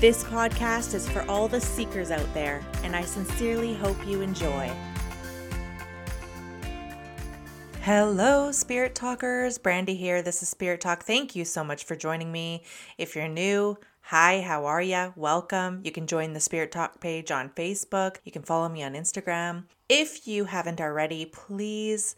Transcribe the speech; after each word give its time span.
This 0.00 0.24
podcast 0.24 0.94
is 0.94 1.06
for 1.06 1.26
all 1.28 1.46
the 1.46 1.60
seekers 1.60 2.10
out 2.10 2.32
there, 2.32 2.64
and 2.84 2.96
I 2.96 3.02
sincerely 3.02 3.74
hope 3.74 3.98
you 4.06 4.22
enjoy. 4.22 4.72
Hello, 7.82 8.50
Spirit 8.50 8.94
Talkers. 8.94 9.58
Brandy 9.58 9.94
here. 9.94 10.22
This 10.22 10.42
is 10.42 10.48
Spirit 10.48 10.80
Talk. 10.80 11.02
Thank 11.02 11.36
you 11.36 11.44
so 11.44 11.62
much 11.62 11.84
for 11.84 11.96
joining 11.96 12.32
me. 12.32 12.62
If 12.96 13.14
you're 13.14 13.28
new, 13.28 13.76
Hi, 14.04 14.40
how 14.40 14.64
are 14.64 14.80
ya? 14.80 15.12
Welcome. 15.14 15.82
You 15.84 15.92
can 15.92 16.06
join 16.06 16.32
the 16.32 16.40
Spirit 16.40 16.72
Talk 16.72 17.00
page 17.00 17.30
on 17.30 17.50
Facebook. 17.50 18.16
You 18.24 18.32
can 18.32 18.42
follow 18.42 18.68
me 18.68 18.82
on 18.82 18.94
Instagram. 18.94 19.64
If 19.88 20.26
you 20.26 20.46
haven't 20.46 20.80
already, 20.80 21.26
please 21.26 22.16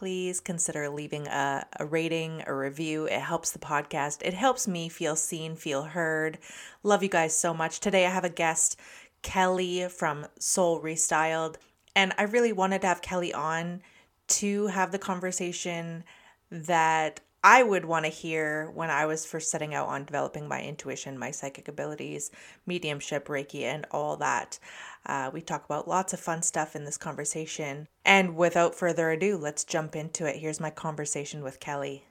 please 0.00 0.40
consider 0.40 0.88
leaving 0.88 1.26
a, 1.26 1.66
a 1.78 1.84
rating, 1.84 2.42
a 2.46 2.54
review. 2.54 3.04
It 3.04 3.20
helps 3.20 3.50
the 3.50 3.58
podcast. 3.58 4.22
It 4.22 4.32
helps 4.32 4.66
me 4.66 4.88
feel 4.88 5.14
seen, 5.14 5.56
feel 5.56 5.82
heard. 5.82 6.38
Love 6.82 7.02
you 7.02 7.10
guys 7.10 7.36
so 7.36 7.52
much. 7.52 7.80
Today 7.80 8.06
I 8.06 8.08
have 8.10 8.24
a 8.24 8.30
guest, 8.30 8.80
Kellie 9.20 9.86
from 9.90 10.26
Soul 10.38 10.80
Restyled. 10.80 11.56
And 11.94 12.14
I 12.16 12.22
really 12.22 12.54
wanted 12.54 12.80
to 12.80 12.86
have 12.86 13.02
Kellie 13.02 13.34
on 13.34 13.82
to 14.28 14.68
have 14.68 14.90
the 14.90 14.98
conversation 14.98 16.04
that 16.50 17.20
I 17.44 17.62
would 17.62 17.84
want 17.84 18.06
to 18.06 18.10
hear 18.10 18.70
when 18.70 18.88
I 18.88 19.04
was 19.04 19.26
first 19.26 19.50
setting 19.50 19.74
out 19.74 19.88
on 19.88 20.06
developing 20.06 20.48
my 20.48 20.62
intuition, 20.62 21.18
my 21.18 21.30
psychic 21.30 21.68
abilities, 21.68 22.30
mediumship, 22.64 23.28
Reiki, 23.28 23.64
and 23.64 23.86
all 23.90 24.16
that. 24.16 24.58
Uh, 25.06 25.30
we 25.32 25.40
talk 25.40 25.64
about 25.64 25.88
lots 25.88 26.12
of 26.12 26.20
fun 26.20 26.42
stuff 26.42 26.76
in 26.76 26.84
this 26.84 26.98
conversation. 26.98 27.88
And 28.04 28.36
without 28.36 28.74
further 28.74 29.10
ado, 29.10 29.36
let's 29.36 29.64
jump 29.64 29.96
into 29.96 30.26
it. 30.26 30.36
Here's 30.36 30.60
my 30.60 30.70
conversation 30.70 31.42
with 31.42 31.60
Kellie. 31.60 32.04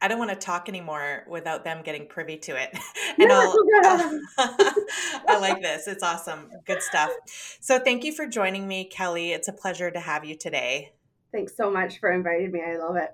I 0.00 0.08
don't 0.08 0.18
want 0.18 0.30
to 0.30 0.36
talk 0.36 0.68
anymore 0.68 1.24
without 1.28 1.64
them 1.64 1.82
getting 1.82 2.06
privy 2.06 2.36
to 2.38 2.60
it. 2.60 2.76
and 3.18 3.32
I'll, 3.32 3.52
I 4.38 5.38
like 5.40 5.60
this. 5.60 5.88
It's 5.88 6.02
awesome. 6.02 6.50
Good 6.66 6.82
stuff. 6.82 7.10
So 7.60 7.78
thank 7.78 8.04
you 8.04 8.12
for 8.12 8.26
joining 8.26 8.68
me, 8.68 8.84
Kellie. 8.84 9.32
It's 9.32 9.48
a 9.48 9.52
pleasure 9.52 9.90
to 9.90 10.00
have 10.00 10.24
you 10.24 10.36
today. 10.36 10.92
Thanks 11.32 11.56
so 11.56 11.70
much 11.70 11.98
for 11.98 12.12
inviting 12.12 12.52
me. 12.52 12.62
I 12.66 12.76
love 12.76 12.96
it. 12.96 13.10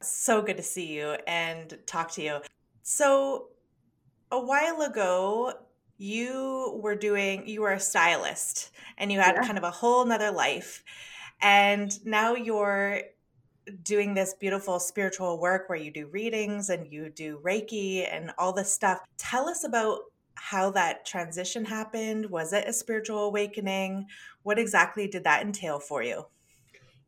So 0.00 0.42
good 0.42 0.58
to 0.58 0.62
see 0.62 0.86
you 0.86 1.16
and 1.26 1.76
talk 1.86 2.12
to 2.12 2.22
you. 2.22 2.38
So, 2.82 3.48
a 4.30 4.38
while 4.38 4.82
ago, 4.82 5.52
you 5.98 6.78
were 6.80 6.94
doing, 6.94 7.46
you 7.46 7.60
were 7.60 7.72
a 7.72 7.80
stylist 7.80 8.70
and 8.96 9.12
you 9.12 9.20
had 9.20 9.34
yeah. 9.34 9.46
kind 9.46 9.58
of 9.58 9.64
a 9.64 9.70
whole 9.70 10.04
nother 10.06 10.30
life. 10.30 10.84
And 11.42 11.92
now 12.06 12.34
you're 12.34 13.02
doing 13.82 14.14
this 14.14 14.34
beautiful 14.34 14.80
spiritual 14.80 15.38
work 15.38 15.68
where 15.68 15.78
you 15.78 15.90
do 15.90 16.06
readings 16.06 16.70
and 16.70 16.90
you 16.90 17.10
do 17.10 17.40
Reiki 17.44 18.06
and 18.10 18.32
all 18.38 18.52
this 18.52 18.72
stuff. 18.72 19.00
Tell 19.18 19.48
us 19.48 19.64
about 19.64 20.00
how 20.34 20.70
that 20.70 21.04
transition 21.04 21.64
happened. 21.64 22.26
Was 22.26 22.52
it 22.52 22.66
a 22.66 22.72
spiritual 22.72 23.24
awakening? 23.24 24.06
What 24.44 24.58
exactly 24.58 25.08
did 25.08 25.24
that 25.24 25.42
entail 25.42 25.80
for 25.80 26.02
you? 26.02 26.26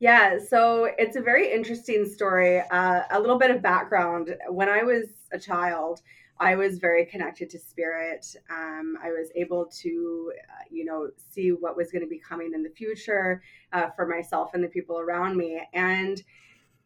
Yeah, 0.01 0.39
so 0.49 0.89
it's 0.99 1.17
a 1.17 1.21
very 1.21 1.53
interesting 1.53 2.07
story. 2.07 2.61
Uh, 2.71 3.03
a 3.11 3.21
little 3.21 3.39
bit 3.39 3.51
of 3.51 3.63
background. 3.63 4.35
When 4.49 4.69
I 4.69 4.83
was 4.83 5.05
a 5.31 5.39
child, 5.39 6.01
I 6.41 6.57
was 6.57 6.79
very 6.79 7.05
connected 7.05 7.51
to 7.51 7.59
spirit. 7.59 8.27
Um, 8.51 8.97
I 9.03 9.11
was 9.11 9.31
able 9.37 9.67
to, 9.83 10.33
uh, 10.49 10.65
you 10.71 10.87
know, 10.87 11.11
see 11.17 11.51
what 11.51 11.77
was 11.77 11.93
going 11.93 12.03
to 12.03 12.09
be 12.09 12.19
coming 12.19 12.53
in 12.55 12.63
the 12.63 12.71
future 12.71 13.43
uh, 13.75 13.91
for 13.91 14.07
myself 14.07 14.51
and 14.55 14.65
the 14.65 14.69
people 14.69 14.99
around 14.99 15.37
me. 15.37 15.61
And 15.75 16.21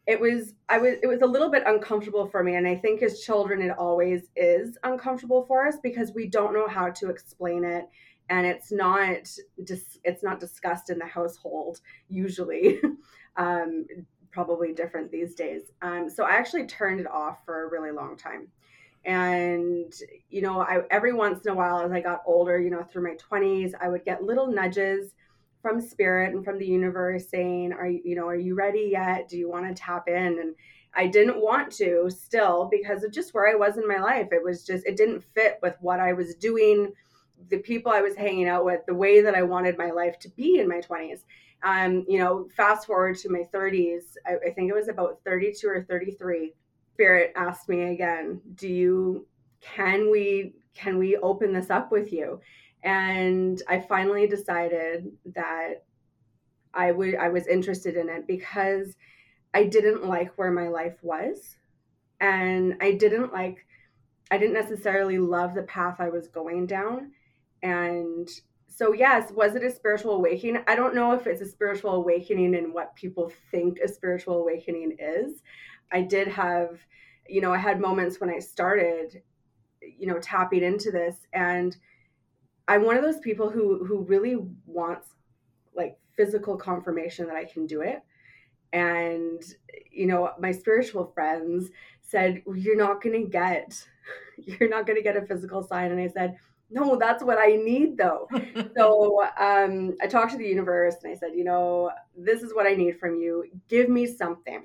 it 0.07 0.19
was, 0.19 0.53
I 0.67 0.77
was, 0.77 0.95
it 1.01 1.07
was 1.07 1.21
a 1.21 1.25
little 1.25 1.49
bit 1.49 1.63
uncomfortable 1.65 2.27
for 2.27 2.43
me. 2.43 2.55
And 2.55 2.67
I 2.67 2.75
think 2.75 3.01
as 3.01 3.21
children, 3.21 3.61
it 3.61 3.71
always 3.71 4.29
is 4.35 4.77
uncomfortable 4.83 5.45
for 5.47 5.65
us 5.65 5.77
because 5.81 6.11
we 6.13 6.27
don't 6.27 6.53
know 6.53 6.67
how 6.67 6.89
to 6.91 7.09
explain 7.09 7.63
it 7.63 7.85
and 8.29 8.45
it's 8.45 8.71
not 8.71 9.29
dis- 9.63 9.99
it's 10.03 10.23
not 10.23 10.39
discussed 10.39 10.89
in 10.89 10.97
the 10.97 11.05
household 11.05 11.79
usually 12.09 12.79
um, 13.37 13.85
probably 14.31 14.73
different 14.73 15.11
these 15.11 15.35
days 15.35 15.71
um, 15.81 16.09
so 16.09 16.23
i 16.23 16.31
actually 16.31 16.65
turned 16.65 16.99
it 16.99 17.07
off 17.07 17.37
for 17.45 17.65
a 17.65 17.69
really 17.69 17.91
long 17.91 18.17
time 18.17 18.47
and 19.05 19.93
you 20.29 20.41
know 20.41 20.61
i 20.61 20.81
every 20.91 21.13
once 21.13 21.45
in 21.45 21.51
a 21.51 21.55
while 21.55 21.79
as 21.79 21.91
i 21.91 21.99
got 21.99 22.21
older 22.25 22.59
you 22.59 22.69
know 22.69 22.83
through 22.83 23.03
my 23.03 23.15
20s 23.15 23.73
i 23.81 23.87
would 23.87 24.03
get 24.03 24.23
little 24.23 24.47
nudges 24.47 25.13
from 25.61 25.79
spirit 25.79 26.33
and 26.33 26.43
from 26.43 26.57
the 26.57 26.65
universe 26.65 27.29
saying 27.29 27.71
are 27.71 27.87
you 27.87 28.01
you 28.03 28.15
know 28.15 28.27
are 28.27 28.35
you 28.35 28.55
ready 28.55 28.89
yet 28.91 29.27
do 29.29 29.37
you 29.37 29.49
want 29.49 29.67
to 29.67 29.73
tap 29.73 30.07
in 30.07 30.39
and 30.39 30.55
i 30.95 31.05
didn't 31.05 31.41
want 31.41 31.71
to 31.71 32.09
still 32.09 32.67
because 32.71 33.03
of 33.03 33.11
just 33.11 33.33
where 33.33 33.49
i 33.49 33.55
was 33.55 33.77
in 33.77 33.87
my 33.87 33.99
life 33.99 34.27
it 34.31 34.43
was 34.43 34.65
just 34.65 34.85
it 34.85 34.97
didn't 34.97 35.23
fit 35.33 35.59
with 35.61 35.75
what 35.81 35.99
i 35.99 36.13
was 36.13 36.35
doing 36.35 36.91
the 37.49 37.57
people 37.59 37.91
I 37.91 38.01
was 38.01 38.15
hanging 38.15 38.47
out 38.47 38.65
with, 38.65 38.85
the 38.85 38.93
way 38.93 39.21
that 39.21 39.35
I 39.35 39.43
wanted 39.43 39.77
my 39.77 39.91
life 39.91 40.19
to 40.19 40.29
be 40.29 40.59
in 40.59 40.67
my 40.67 40.79
20s. 40.79 41.21
Um, 41.63 42.05
you 42.07 42.19
know, 42.19 42.47
fast 42.55 42.85
forward 42.85 43.17
to 43.19 43.29
my 43.29 43.43
30s, 43.53 44.17
I, 44.25 44.35
I 44.47 44.51
think 44.51 44.69
it 44.69 44.75
was 44.75 44.87
about 44.87 45.19
32 45.25 45.67
or 45.67 45.83
33. 45.83 46.53
Spirit 46.95 47.33
asked 47.35 47.67
me 47.67 47.91
again, 47.91 48.41
"Do 48.55 48.69
you 48.69 49.27
can 49.59 50.09
we 50.09 50.55
can 50.73 50.97
we 50.97 51.17
open 51.17 51.51
this 51.53 51.69
up 51.69 51.91
with 51.91 52.13
you?" 52.13 52.39
And 52.83 53.61
I 53.67 53.79
finally 53.81 54.27
decided 54.27 55.11
that 55.35 55.83
I 56.73 56.91
would 56.91 57.15
I 57.15 57.29
was 57.29 57.47
interested 57.47 57.97
in 57.97 58.07
it 58.09 58.27
because 58.27 58.95
I 59.53 59.65
didn't 59.65 60.05
like 60.05 60.37
where 60.37 60.51
my 60.51 60.69
life 60.69 60.97
was 61.01 61.57
and 62.21 62.77
I 62.81 62.93
didn't 62.93 63.33
like 63.33 63.65
I 64.31 64.37
didn't 64.37 64.53
necessarily 64.53 65.19
love 65.19 65.53
the 65.53 65.63
path 65.63 65.97
I 65.99 66.09
was 66.09 66.29
going 66.29 66.65
down 66.65 67.11
and 67.61 68.29
so, 68.67 68.91
yes, 68.91 69.31
was 69.31 69.55
it 69.55 69.63
a 69.63 69.71
spiritual 69.71 70.15
awakening? 70.15 70.61
I 70.67 70.75
don't 70.75 70.95
know 70.95 71.13
if 71.13 71.27
it's 71.27 71.39
a 71.39 71.47
spiritual 71.47 71.91
awakening 71.91 72.55
and 72.55 72.73
what 72.73 72.93
people 72.95 73.31
think 73.49 73.79
a 73.79 73.87
spiritual 73.87 74.41
awakening 74.41 74.97
is. 74.99 75.41
I 75.91 76.01
did 76.01 76.27
have, 76.27 76.79
you 77.27 77.41
know, 77.41 77.53
I 77.53 77.57
had 77.57 77.79
moments 77.79 78.19
when 78.19 78.29
I 78.29 78.39
started, 78.39 79.21
you 79.81 80.07
know, 80.07 80.19
tapping 80.19 80.63
into 80.63 80.91
this 80.91 81.15
and 81.33 81.75
I'm 82.67 82.83
one 82.83 82.97
of 82.97 83.03
those 83.03 83.19
people 83.19 83.49
who 83.49 83.85
who 83.85 84.01
really 84.01 84.37
wants 84.65 85.09
like 85.75 85.97
physical 86.17 86.57
confirmation 86.57 87.27
that 87.27 87.35
I 87.35 87.45
can 87.45 87.67
do 87.67 87.81
it. 87.81 88.01
And 88.73 89.41
you 89.91 90.07
know, 90.07 90.31
my 90.39 90.51
spiritual 90.51 91.11
friends 91.13 91.69
said, 92.01 92.41
"You're 92.47 92.77
not 92.77 93.01
going 93.01 93.23
to 93.23 93.29
get 93.29 93.87
you're 94.37 94.69
not 94.69 94.87
going 94.87 94.97
to 94.97 95.03
get 95.03 95.17
a 95.17 95.25
physical 95.25 95.61
sign." 95.63 95.91
And 95.91 96.01
I 96.01 96.07
said, 96.07 96.37
no, 96.69 96.97
that's 96.97 97.23
what 97.23 97.37
I 97.37 97.55
need 97.55 97.97
though. 97.97 98.27
so 98.77 99.23
um, 99.39 99.95
I 100.01 100.07
talked 100.07 100.31
to 100.31 100.37
the 100.37 100.47
universe 100.47 100.95
and 101.03 101.13
I 101.13 101.15
said, 101.15 101.31
you 101.35 101.43
know, 101.43 101.91
this 102.17 102.41
is 102.41 102.53
what 102.53 102.65
I 102.65 102.73
need 102.73 102.99
from 102.99 103.15
you. 103.15 103.45
Give 103.69 103.89
me 103.89 104.07
something. 104.07 104.63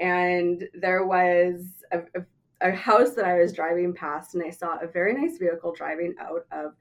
And 0.00 0.68
there 0.74 1.06
was 1.06 1.84
a, 1.92 1.98
a, 1.98 2.24
a 2.62 2.72
house 2.72 3.14
that 3.14 3.24
I 3.24 3.38
was 3.38 3.52
driving 3.52 3.94
past 3.94 4.34
and 4.34 4.42
I 4.42 4.50
saw 4.50 4.78
a 4.78 4.86
very 4.86 5.14
nice 5.14 5.38
vehicle 5.38 5.72
driving 5.72 6.14
out 6.18 6.46
of 6.50 6.72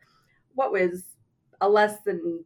what 0.55 0.71
was 0.71 1.03
a 1.61 1.69
less 1.69 2.01
than 2.05 2.43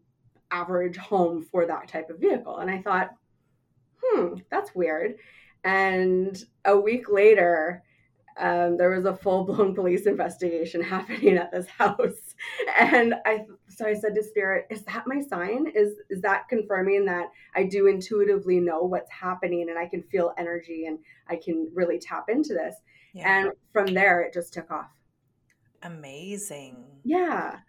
average 0.51 0.97
home 0.97 1.43
for 1.51 1.65
that 1.65 1.87
type 1.87 2.09
of 2.09 2.19
vehicle. 2.19 2.57
And 2.57 2.69
I 2.69 2.81
thought, 2.81 3.11
hmm, 4.01 4.35
that's 4.49 4.75
weird. 4.75 5.15
And 5.63 6.43
a 6.65 6.77
week 6.77 7.09
later, 7.09 7.83
um, 8.37 8.77
there 8.77 8.91
was 8.91 9.05
a 9.05 9.15
full 9.15 9.43
blown 9.43 9.75
police 9.75 10.05
investigation 10.05 10.81
happening 10.81 11.37
at 11.37 11.51
this 11.51 11.67
house, 11.67 12.35
and 12.79 13.15
I 13.25 13.45
so 13.83 13.89
I 13.89 13.93
said 13.93 14.15
to 14.15 14.23
Spirit, 14.23 14.67
"Is 14.69 14.83
that 14.83 15.03
my 15.05 15.21
sign? 15.21 15.67
Is 15.67 15.95
is 16.09 16.21
that 16.21 16.47
confirming 16.47 17.05
that 17.05 17.31
I 17.55 17.63
do 17.63 17.87
intuitively 17.87 18.59
know 18.59 18.83
what's 18.83 19.11
happening 19.11 19.69
and 19.69 19.77
I 19.77 19.87
can 19.87 20.03
feel 20.03 20.33
energy 20.37 20.85
and 20.85 20.99
I 21.27 21.35
can 21.35 21.69
really 21.73 21.99
tap 21.99 22.29
into 22.29 22.53
this?" 22.53 22.75
Yeah. 23.13 23.29
And 23.29 23.51
from 23.71 23.87
there, 23.87 24.21
it 24.21 24.33
just 24.33 24.53
took 24.53 24.71
off. 24.71 24.89
Amazing. 25.81 26.85
Yeah. 27.03 27.59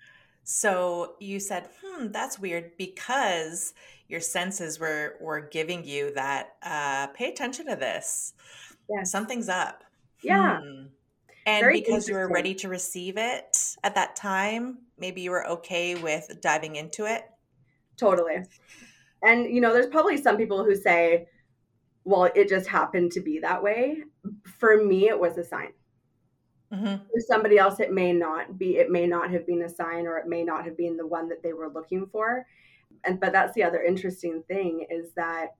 So 0.44 1.16
you 1.20 1.40
said, 1.40 1.68
"Hmm, 1.82 2.12
that's 2.12 2.38
weird," 2.38 2.76
because 2.78 3.74
your 4.06 4.20
senses 4.20 4.78
were 4.78 5.16
were 5.20 5.40
giving 5.40 5.84
you 5.84 6.14
that. 6.14 6.56
Uh, 6.62 7.08
pay 7.08 7.28
attention 7.30 7.66
to 7.66 7.76
this. 7.76 8.34
Yes. 8.88 9.10
Something's 9.10 9.48
up. 9.48 9.82
Yeah. 10.22 10.60
Hmm. 10.60 10.86
And 11.46 11.60
Very 11.60 11.80
because 11.80 12.08
you 12.08 12.14
were 12.14 12.28
ready 12.28 12.54
to 12.54 12.68
receive 12.68 13.18
it 13.18 13.76
at 13.82 13.96
that 13.96 14.16
time, 14.16 14.78
maybe 14.98 15.20
you 15.20 15.30
were 15.30 15.46
okay 15.46 15.94
with 15.94 16.28
diving 16.40 16.76
into 16.76 17.06
it. 17.06 17.24
Totally. 17.96 18.36
and 19.22 19.46
you 19.46 19.60
know, 19.60 19.72
there's 19.72 19.86
probably 19.86 20.16
some 20.16 20.36
people 20.36 20.64
who 20.64 20.74
say, 20.74 21.26
well, 22.04 22.30
it 22.34 22.48
just 22.48 22.68
happened 22.68 23.12
to 23.12 23.20
be 23.20 23.38
that 23.40 23.62
way. 23.62 24.02
For 24.58 24.82
me, 24.82 25.08
it 25.08 25.18
was 25.18 25.38
a 25.38 25.44
sign. 25.44 25.72
Mm-hmm. 26.72 27.04
For 27.04 27.20
somebody 27.26 27.58
else, 27.58 27.80
it 27.80 27.92
may 27.92 28.12
not 28.12 28.58
be. 28.58 28.76
It 28.76 28.90
may 28.90 29.06
not 29.06 29.30
have 29.30 29.46
been 29.46 29.62
a 29.62 29.68
sign, 29.68 30.06
or 30.06 30.18
it 30.18 30.26
may 30.26 30.44
not 30.44 30.64
have 30.64 30.76
been 30.76 30.96
the 30.96 31.06
one 31.06 31.28
that 31.28 31.42
they 31.42 31.52
were 31.52 31.70
looking 31.72 32.06
for. 32.06 32.46
And 33.04 33.20
but 33.20 33.32
that's 33.32 33.54
the 33.54 33.62
other 33.62 33.82
interesting 33.82 34.42
thing 34.48 34.86
is 34.90 35.12
that 35.14 35.54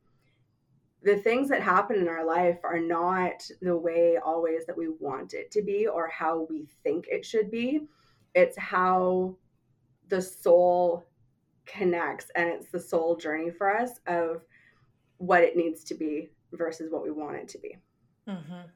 the 1.02 1.16
things 1.16 1.50
that 1.50 1.62
happen 1.62 1.96
in 1.96 2.08
our 2.08 2.24
life 2.24 2.58
are 2.64 2.80
not 2.80 3.46
the 3.60 3.76
way 3.76 4.16
always 4.16 4.64
that 4.66 4.76
we 4.76 4.88
want 4.88 5.34
it 5.34 5.50
to 5.52 5.62
be 5.62 5.86
or 5.86 6.08
how 6.08 6.46
we 6.48 6.66
think 6.82 7.06
it 7.08 7.24
should 7.24 7.50
be. 7.50 7.80
It's 8.34 8.58
how 8.58 9.36
the 10.08 10.20
soul 10.20 11.06
connects 11.66 12.26
and 12.34 12.48
it's 12.48 12.68
the 12.68 12.80
soul 12.80 13.16
journey 13.16 13.50
for 13.50 13.74
us 13.74 13.92
of 14.06 14.42
what 15.18 15.42
it 15.42 15.56
needs 15.56 15.84
to 15.84 15.94
be 15.94 16.30
versus 16.52 16.90
what 16.90 17.02
we 17.02 17.10
want 17.10 17.36
it 17.36 17.48
to 17.48 17.58
be. 17.58 17.76
Mm-hmm. 18.28 18.68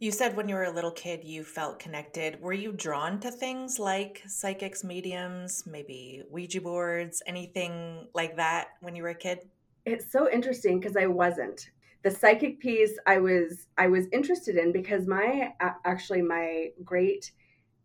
You 0.00 0.10
said 0.10 0.36
when 0.36 0.48
you 0.48 0.56
were 0.56 0.64
a 0.64 0.70
little 0.70 0.90
kid 0.90 1.24
you 1.24 1.44
felt 1.44 1.78
connected. 1.78 2.40
Were 2.40 2.52
you 2.52 2.72
drawn 2.72 3.20
to 3.20 3.30
things 3.30 3.78
like 3.78 4.22
psychics, 4.26 4.84
mediums, 4.84 5.64
maybe 5.66 6.22
Ouija 6.30 6.60
boards, 6.60 7.22
anything 7.26 8.08
like 8.14 8.36
that 8.36 8.68
when 8.80 8.96
you 8.96 9.02
were 9.02 9.10
a 9.10 9.14
kid? 9.14 9.38
It's 9.86 10.10
so 10.10 10.30
interesting 10.30 10.80
because 10.80 10.96
I 10.96 11.06
wasn't. 11.06 11.70
The 12.02 12.10
psychic 12.10 12.60
piece 12.60 12.98
I 13.06 13.18
was 13.18 13.66
I 13.78 13.86
was 13.86 14.06
interested 14.12 14.56
in 14.56 14.72
because 14.72 15.06
my 15.06 15.54
actually 15.84 16.22
my 16.22 16.70
great 16.84 17.32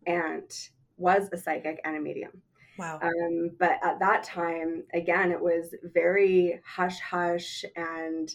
aunt 0.06 0.70
was 1.00 1.28
a 1.32 1.38
psychic 1.38 1.80
and 1.84 1.96
a 1.96 2.00
medium. 2.00 2.42
Wow. 2.78 2.98
Um, 3.02 3.50
but 3.58 3.78
at 3.82 3.98
that 4.00 4.22
time, 4.22 4.84
again, 4.94 5.32
it 5.32 5.40
was 5.40 5.74
very 5.82 6.60
hush 6.64 7.00
hush 7.00 7.64
and 7.76 8.34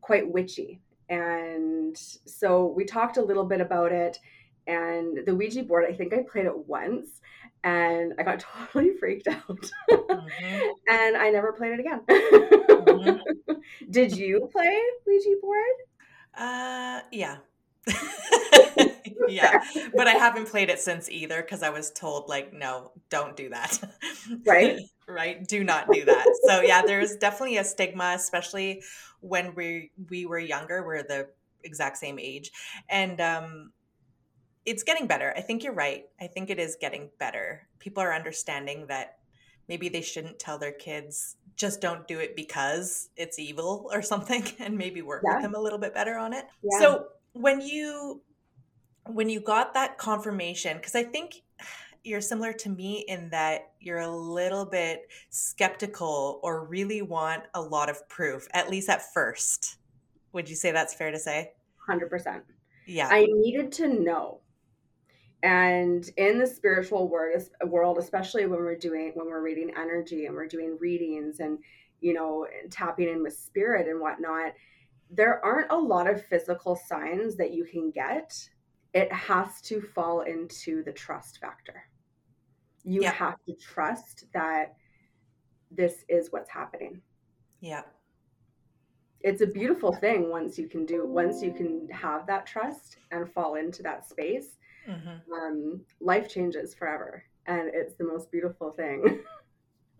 quite 0.00 0.30
witchy. 0.30 0.80
And 1.08 1.96
so 1.96 2.66
we 2.66 2.84
talked 2.84 3.16
a 3.16 3.22
little 3.22 3.44
bit 3.44 3.60
about 3.60 3.92
it. 3.92 4.18
And 4.66 5.20
the 5.24 5.34
Ouija 5.34 5.62
board, 5.62 5.86
I 5.88 5.94
think 5.94 6.12
I 6.12 6.22
played 6.30 6.44
it 6.44 6.66
once 6.66 7.20
and 7.64 8.12
I 8.18 8.22
got 8.22 8.40
totally 8.72 8.92
freaked 8.98 9.28
out. 9.28 9.70
Mm-hmm. 9.90 10.66
and 10.90 11.16
I 11.16 11.30
never 11.30 11.52
played 11.52 11.72
it 11.72 11.80
again. 11.80 12.00
mm-hmm. 12.08 13.52
Did 13.90 14.16
you 14.16 14.48
play 14.52 14.80
Ouija 15.06 15.36
board? 15.40 15.76
Uh, 16.36 17.00
yeah. 17.10 17.38
yeah, 19.28 19.62
but 19.94 20.06
I 20.06 20.12
haven't 20.12 20.48
played 20.48 20.70
it 20.70 20.80
since 20.80 21.08
either 21.10 21.42
because 21.42 21.62
I 21.62 21.70
was 21.70 21.90
told 21.90 22.28
like, 22.28 22.52
no, 22.52 22.92
don't 23.10 23.36
do 23.36 23.48
that. 23.50 23.78
Right. 24.46 24.80
right. 25.08 25.46
Do 25.46 25.64
not 25.64 25.90
do 25.90 26.04
that. 26.04 26.26
So 26.46 26.60
yeah, 26.60 26.82
there's 26.82 27.16
definitely 27.16 27.58
a 27.58 27.64
stigma, 27.64 28.12
especially 28.16 28.82
when 29.20 29.54
we 29.54 29.90
we 30.10 30.26
were 30.26 30.38
younger. 30.38 30.84
We're 30.84 31.02
the 31.02 31.28
exact 31.64 31.98
same 31.98 32.18
age, 32.18 32.50
and 32.88 33.20
um, 33.20 33.72
it's 34.64 34.82
getting 34.82 35.06
better. 35.06 35.32
I 35.36 35.40
think 35.40 35.64
you're 35.64 35.74
right. 35.74 36.04
I 36.20 36.26
think 36.26 36.50
it 36.50 36.58
is 36.58 36.76
getting 36.80 37.10
better. 37.18 37.68
People 37.78 38.02
are 38.02 38.14
understanding 38.14 38.86
that 38.88 39.18
maybe 39.68 39.88
they 39.88 40.02
shouldn't 40.02 40.38
tell 40.38 40.58
their 40.58 40.72
kids 40.72 41.36
just 41.56 41.80
don't 41.80 42.06
do 42.06 42.20
it 42.20 42.36
because 42.36 43.10
it's 43.16 43.38
evil 43.38 43.90
or 43.92 44.00
something 44.00 44.44
and 44.58 44.78
maybe 44.78 45.02
work 45.02 45.22
yeah. 45.26 45.34
with 45.34 45.42
them 45.42 45.54
a 45.54 45.60
little 45.60 45.78
bit 45.78 45.92
better 45.92 46.16
on 46.16 46.32
it. 46.32 46.46
Yeah. 46.62 46.78
So 46.78 47.06
when 47.38 47.60
you 47.60 48.22
when 49.06 49.28
you 49.28 49.40
got 49.40 49.74
that 49.74 49.96
confirmation 49.96 50.76
because 50.76 50.94
I 50.94 51.04
think 51.04 51.42
you're 52.04 52.20
similar 52.20 52.52
to 52.52 52.68
me 52.68 53.04
in 53.08 53.30
that 53.30 53.72
you're 53.80 54.00
a 54.00 54.10
little 54.10 54.64
bit 54.64 55.08
skeptical 55.30 56.40
or 56.42 56.64
really 56.66 57.02
want 57.02 57.44
a 57.54 57.60
lot 57.60 57.88
of 57.88 58.08
proof 58.08 58.46
at 58.52 58.70
least 58.70 58.88
at 58.88 59.12
first. 59.12 59.78
Would 60.32 60.48
you 60.48 60.56
say 60.56 60.72
that's 60.72 60.94
fair 60.94 61.10
to 61.10 61.18
say? 61.18 61.52
100%. 61.88 62.42
Yeah. 62.86 63.08
I 63.10 63.26
needed 63.30 63.72
to 63.72 63.88
know 63.88 64.40
and 65.42 66.10
in 66.16 66.38
the 66.38 66.46
spiritual 66.46 67.08
world 67.08 67.98
especially 67.98 68.46
when 68.46 68.58
we're 68.58 68.76
doing 68.76 69.12
when 69.14 69.26
we're 69.26 69.42
reading 69.42 69.70
energy 69.76 70.26
and 70.26 70.34
we're 70.34 70.48
doing 70.48 70.76
readings 70.80 71.38
and 71.38 71.58
you 72.00 72.12
know 72.12 72.44
tapping 72.70 73.08
in 73.08 73.22
with 73.22 73.36
spirit 73.36 73.86
and 73.86 74.00
whatnot 74.00 74.52
there 75.10 75.44
aren't 75.44 75.70
a 75.70 75.76
lot 75.76 76.08
of 76.08 76.24
physical 76.26 76.76
signs 76.76 77.36
that 77.36 77.52
you 77.52 77.64
can 77.64 77.90
get 77.90 78.48
it 78.94 79.12
has 79.12 79.60
to 79.62 79.80
fall 79.80 80.22
into 80.22 80.82
the 80.84 80.92
trust 80.92 81.38
factor 81.38 81.82
you 82.84 83.02
yeah. 83.02 83.12
have 83.12 83.36
to 83.46 83.54
trust 83.54 84.24
that 84.32 84.74
this 85.70 86.04
is 86.08 86.28
what's 86.30 86.50
happening 86.50 87.00
yeah 87.60 87.82
it's 89.20 89.42
a 89.42 89.46
beautiful 89.46 89.92
thing 89.92 90.30
once 90.30 90.58
you 90.58 90.68
can 90.68 90.86
do 90.86 91.06
once 91.06 91.42
you 91.42 91.52
can 91.52 91.88
have 91.90 92.26
that 92.26 92.46
trust 92.46 92.98
and 93.10 93.30
fall 93.32 93.56
into 93.56 93.82
that 93.82 94.08
space 94.08 94.58
mm-hmm. 94.88 95.32
um, 95.32 95.80
life 96.00 96.28
changes 96.28 96.74
forever 96.74 97.22
and 97.46 97.70
it's 97.74 97.94
the 97.96 98.04
most 98.04 98.30
beautiful 98.30 98.70
thing 98.70 99.20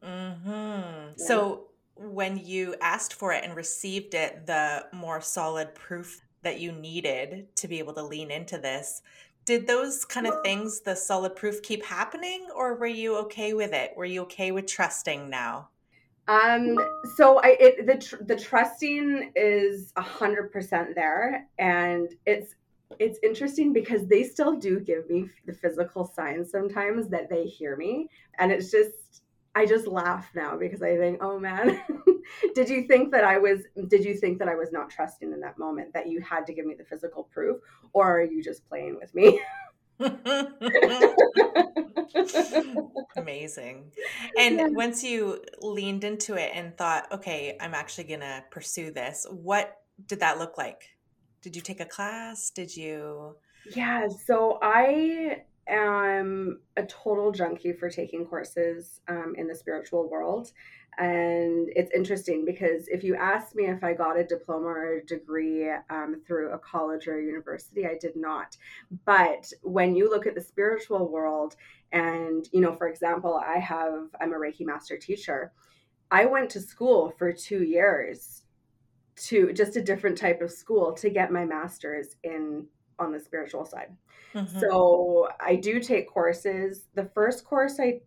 mm-hmm. 0.03 0.49
yeah. 0.49 1.09
so 1.17 1.68
when 1.99 2.39
you 2.39 2.75
asked 2.81 3.15
for 3.15 3.33
it 3.33 3.45
and 3.45 3.57
received 3.57 4.15
it 4.15 4.47
the 4.47 4.87
more 4.93 5.21
solid 5.21 5.75
proof 5.75 6.23
that 6.43 6.61
you 6.61 6.73
needed 6.73 7.47
to 7.57 7.69
be 7.69 7.79
able 7.79 7.93
to 7.95 8.03
lean 8.03 8.31
into 8.31 8.59
this. 8.59 9.03
Did 9.45 9.67
those 9.67 10.05
kind 10.05 10.27
of 10.27 10.35
things 10.43 10.81
the 10.81 10.95
solid 10.95 11.35
proof 11.35 11.63
keep 11.63 11.85
happening 11.85 12.47
or 12.55 12.75
were 12.75 12.87
you 12.87 13.17
okay 13.19 13.55
with 13.55 13.73
it? 13.73 13.93
Were 13.97 14.05
you 14.05 14.23
okay 14.23 14.53
with 14.53 14.67
trusting 14.67 15.31
now? 15.31 15.71
Um 16.29 16.79
so 17.17 17.41
i 17.41 17.57
it 17.59 17.87
the 17.87 17.97
tr- 17.97 18.23
the 18.23 18.37
trusting 18.37 19.33
is 19.35 19.93
a 19.97 20.03
hundred 20.03 20.53
percent 20.53 20.95
there 20.95 21.47
and 21.59 22.11
it's 22.27 22.55
it's 22.99 23.19
interesting 23.23 23.73
because 23.73 24.07
they 24.07 24.23
still 24.23 24.57
do 24.57 24.81
give 24.81 25.09
me 25.09 25.29
the 25.47 25.55
physical 25.55 26.05
signs 26.05 26.51
sometimes 26.51 27.09
that 27.09 27.31
they 27.31 27.45
hear 27.45 27.77
me 27.77 28.09
and 28.39 28.53
it's 28.53 28.71
just 28.71 29.18
i 29.59 29.67
just 29.67 29.87
laugh 29.87 30.31
now 30.35 30.57
because 30.57 30.83
i 30.83 30.97
think 30.97 31.19
oh 31.21 31.39
man 31.39 31.81
did 32.55 32.69
you 32.69 32.83
think 32.87 33.11
that 33.11 33.25
i 33.25 33.37
was 33.37 33.61
did 33.89 34.05
you 34.05 34.15
think 34.15 34.39
that 34.39 34.49
i 34.49 34.55
was 34.55 34.71
not 34.73 34.89
trusting 34.89 35.33
in 35.33 35.41
that 35.41 35.59
moment 35.59 35.93
that 35.93 36.07
you 36.07 36.21
had 36.21 36.47
to 36.47 36.53
give 36.53 36.65
me 36.65 36.75
the 36.75 36.85
physical 36.85 37.25
proof 37.25 37.59
or 37.93 38.21
are 38.21 38.25
you 38.25 38.43
just 38.43 38.67
playing 38.69 38.97
with 39.01 39.15
me 39.15 39.41
Amazing. 43.17 43.91
And 44.39 44.59
yeah. 44.59 44.69
once 44.69 45.03
you 45.03 45.43
leaned 45.61 46.05
into 46.05 46.35
it 46.35 46.53
and 46.55 46.77
thought, 46.77 47.11
okay, 47.11 47.57
I'm 47.61 47.75
actually 47.75 48.05
going 48.05 48.21
to 48.21 48.45
pursue 48.51 48.93
this, 48.93 49.27
what 49.29 49.77
did 50.07 50.21
that 50.21 50.39
look 50.39 50.57
like? 50.57 50.97
Did 51.43 51.57
you 51.57 51.63
take 51.63 51.81
a 51.81 51.85
class? 51.85 52.51
Did 52.51 52.77
you? 52.77 53.37
Yeah, 53.75 54.07
so 54.09 54.61
I 54.63 55.43
am 55.69 56.61
a 56.77 56.85
total 56.85 57.33
junkie 57.33 57.73
for 57.73 57.91
taking 57.91 58.25
courses 58.27 59.01
um, 59.09 59.35
in 59.37 59.47
the 59.47 59.55
spiritual 59.55 60.09
world. 60.09 60.53
And 60.99 61.69
it's 61.77 61.93
interesting 61.95 62.45
because 62.45 62.89
if 62.89 63.05
you 63.05 63.15
asked 63.15 63.55
me 63.55 63.67
if 63.67 63.85
I 63.85 63.93
got 63.93 64.19
a 64.19 64.25
diploma 64.25 64.67
or 64.67 64.97
a 64.97 65.07
degree 65.07 65.71
um, 65.91 66.21
through 66.27 66.53
a 66.53 66.59
college 66.59 67.07
or 67.07 67.19
a 67.19 67.23
university, 67.23 67.87
I 67.87 67.97
did 68.01 68.17
not. 68.17 68.57
But 69.05 69.53
when 69.63 69.95
you 69.95 70.11
look 70.11 70.27
at 70.27 70.35
the 70.35 70.41
spiritual 70.41 71.09
world, 71.09 71.55
and, 71.93 72.49
you 72.53 72.61
know, 72.61 72.75
for 72.75 72.89
example, 72.89 73.37
I 73.37 73.59
have, 73.59 74.09
I'm 74.21 74.33
a 74.33 74.37
Reiki 74.37 74.67
master 74.67 74.97
teacher. 74.97 75.53
I 76.11 76.25
went 76.25 76.51
to 76.51 76.61
school 76.61 77.15
for 77.17 77.33
two 77.33 77.63
years 77.63 78.43
to 79.27 79.53
just 79.53 79.77
a 79.77 79.83
different 79.83 80.19
type 80.19 80.41
of 80.43 80.51
school 80.51 80.93
to 80.95 81.11
get 81.11 81.33
my 81.33 81.45
master's 81.45 82.17
in 82.25 82.67
on 82.99 83.13
the 83.13 83.21
spiritual 83.21 83.65
side. 83.65 83.97
Mm-hmm. 84.35 84.59
So 84.59 85.29
I 85.41 85.57
do 85.57 85.81
take 85.81 86.09
courses. 86.09 86.85
The 86.95 87.05
first 87.15 87.45
course 87.45 87.79
I 87.81 88.01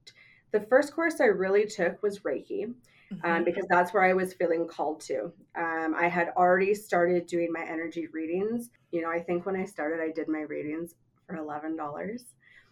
the 0.51 0.61
first 0.61 0.93
course 0.93 1.21
I 1.21 1.25
really 1.25 1.65
took 1.65 2.01
was 2.03 2.19
Reiki. 2.19 2.65
Um, 2.65 2.75
mm-hmm. 3.17 3.25
Um, 3.25 3.43
because 3.43 3.65
that's 3.69 3.93
where 3.93 4.03
I 4.03 4.13
was 4.13 4.33
feeling 4.33 4.67
called 4.67 5.01
to. 5.01 5.33
Um, 5.55 5.93
I 5.97 6.07
had 6.07 6.29
already 6.37 6.73
started 6.73 7.27
doing 7.27 7.51
my 7.51 7.61
energy 7.61 8.07
readings. 8.13 8.69
You 8.91 9.01
know, 9.01 9.09
I 9.09 9.19
think 9.19 9.45
when 9.45 9.57
I 9.57 9.65
started, 9.65 9.99
I 10.01 10.11
did 10.11 10.29
my 10.29 10.41
readings 10.41 10.95
for 11.27 11.35
eleven 11.35 11.75
dollars 11.75 12.23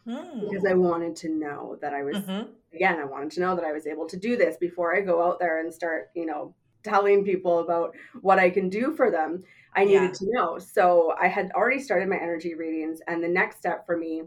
mm. 0.07 0.49
because 0.49 0.65
I 0.65 0.73
wanted 0.73 1.15
to 1.17 1.29
know 1.29 1.77
that 1.81 1.93
I 1.93 2.03
was. 2.03 2.17
Mm-hmm. 2.17 2.51
Again, 2.73 2.99
I 2.99 3.05
wanted 3.05 3.31
to 3.31 3.39
know 3.41 3.55
that 3.55 3.65
I 3.65 3.73
was 3.73 3.87
able 3.87 4.07
to 4.07 4.17
do 4.17 4.37
this 4.37 4.55
before 4.57 4.95
I 4.95 5.01
go 5.01 5.25
out 5.25 5.39
there 5.39 5.59
and 5.59 5.73
start, 5.73 6.09
you 6.15 6.25
know, 6.25 6.53
telling 6.83 7.23
people 7.23 7.59
about 7.59 7.95
what 8.21 8.39
I 8.39 8.49
can 8.49 8.69
do 8.69 8.95
for 8.95 9.11
them. 9.11 9.43
I 9.75 9.85
needed 9.85 10.01
yeah. 10.01 10.11
to 10.11 10.25
know. 10.31 10.59
So 10.59 11.13
I 11.19 11.27
had 11.27 11.51
already 11.51 11.79
started 11.79 12.09
my 12.09 12.17
energy 12.17 12.55
readings. 12.55 13.01
And 13.07 13.23
the 13.23 13.27
next 13.27 13.57
step 13.57 13.85
for 13.85 13.97
me, 13.97 14.23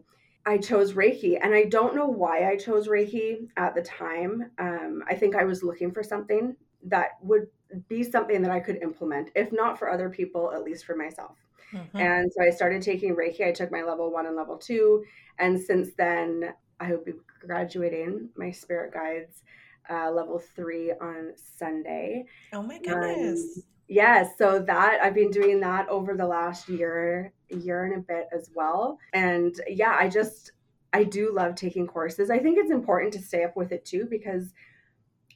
I 0.46 0.58
chose 0.58 0.92
Reiki. 0.92 1.38
And 1.40 1.54
I 1.54 1.64
don't 1.64 1.94
know 1.94 2.06
why 2.06 2.48
I 2.50 2.56
chose 2.56 2.88
Reiki 2.88 3.48
at 3.56 3.74
the 3.74 3.82
time. 3.82 4.50
Um, 4.58 5.02
I 5.08 5.14
think 5.14 5.36
I 5.36 5.44
was 5.44 5.62
looking 5.62 5.92
for 5.92 6.02
something 6.02 6.56
that 6.84 7.12
would 7.22 7.46
be 7.88 8.02
something 8.02 8.42
that 8.42 8.50
I 8.50 8.60
could 8.60 8.82
implement, 8.82 9.30
if 9.34 9.52
not 9.52 9.78
for 9.78 9.90
other 9.90 10.10
people, 10.10 10.52
at 10.52 10.62
least 10.62 10.84
for 10.84 10.96
myself. 10.96 11.36
Mm-hmm. 11.72 11.98
And 11.98 12.32
so 12.32 12.44
I 12.44 12.50
started 12.50 12.82
taking 12.82 13.16
Reiki. 13.16 13.46
I 13.46 13.52
took 13.52 13.72
my 13.72 13.82
level 13.82 14.12
one 14.12 14.26
and 14.26 14.36
level 14.36 14.56
two. 14.56 15.04
And 15.38 15.58
since 15.58 15.90
then, 15.96 16.52
I 16.80 16.90
will 16.90 17.04
be 17.04 17.14
graduating 17.40 18.28
my 18.36 18.50
spirit 18.50 18.92
guides 18.92 19.42
uh, 19.90 20.10
level 20.10 20.42
three 20.54 20.92
on 20.92 21.32
Sunday. 21.58 22.24
Oh 22.52 22.62
my 22.62 22.78
goodness. 22.78 23.40
Um, 23.40 23.62
yes, 23.88 24.26
yeah, 24.26 24.28
so 24.38 24.58
that 24.60 25.00
I've 25.02 25.14
been 25.14 25.30
doing 25.30 25.60
that 25.60 25.88
over 25.88 26.16
the 26.16 26.26
last 26.26 26.68
year, 26.68 27.32
year 27.48 27.84
and 27.84 27.96
a 27.96 28.00
bit 28.00 28.28
as 28.34 28.50
well. 28.54 28.98
And 29.12 29.54
yeah, 29.68 29.96
I 29.98 30.08
just 30.08 30.52
I 30.92 31.04
do 31.04 31.32
love 31.32 31.54
taking 31.54 31.86
courses. 31.86 32.30
I 32.30 32.38
think 32.38 32.58
it's 32.58 32.70
important 32.70 33.12
to 33.14 33.22
stay 33.22 33.44
up 33.44 33.56
with 33.56 33.72
it 33.72 33.84
too 33.84 34.06
because 34.08 34.52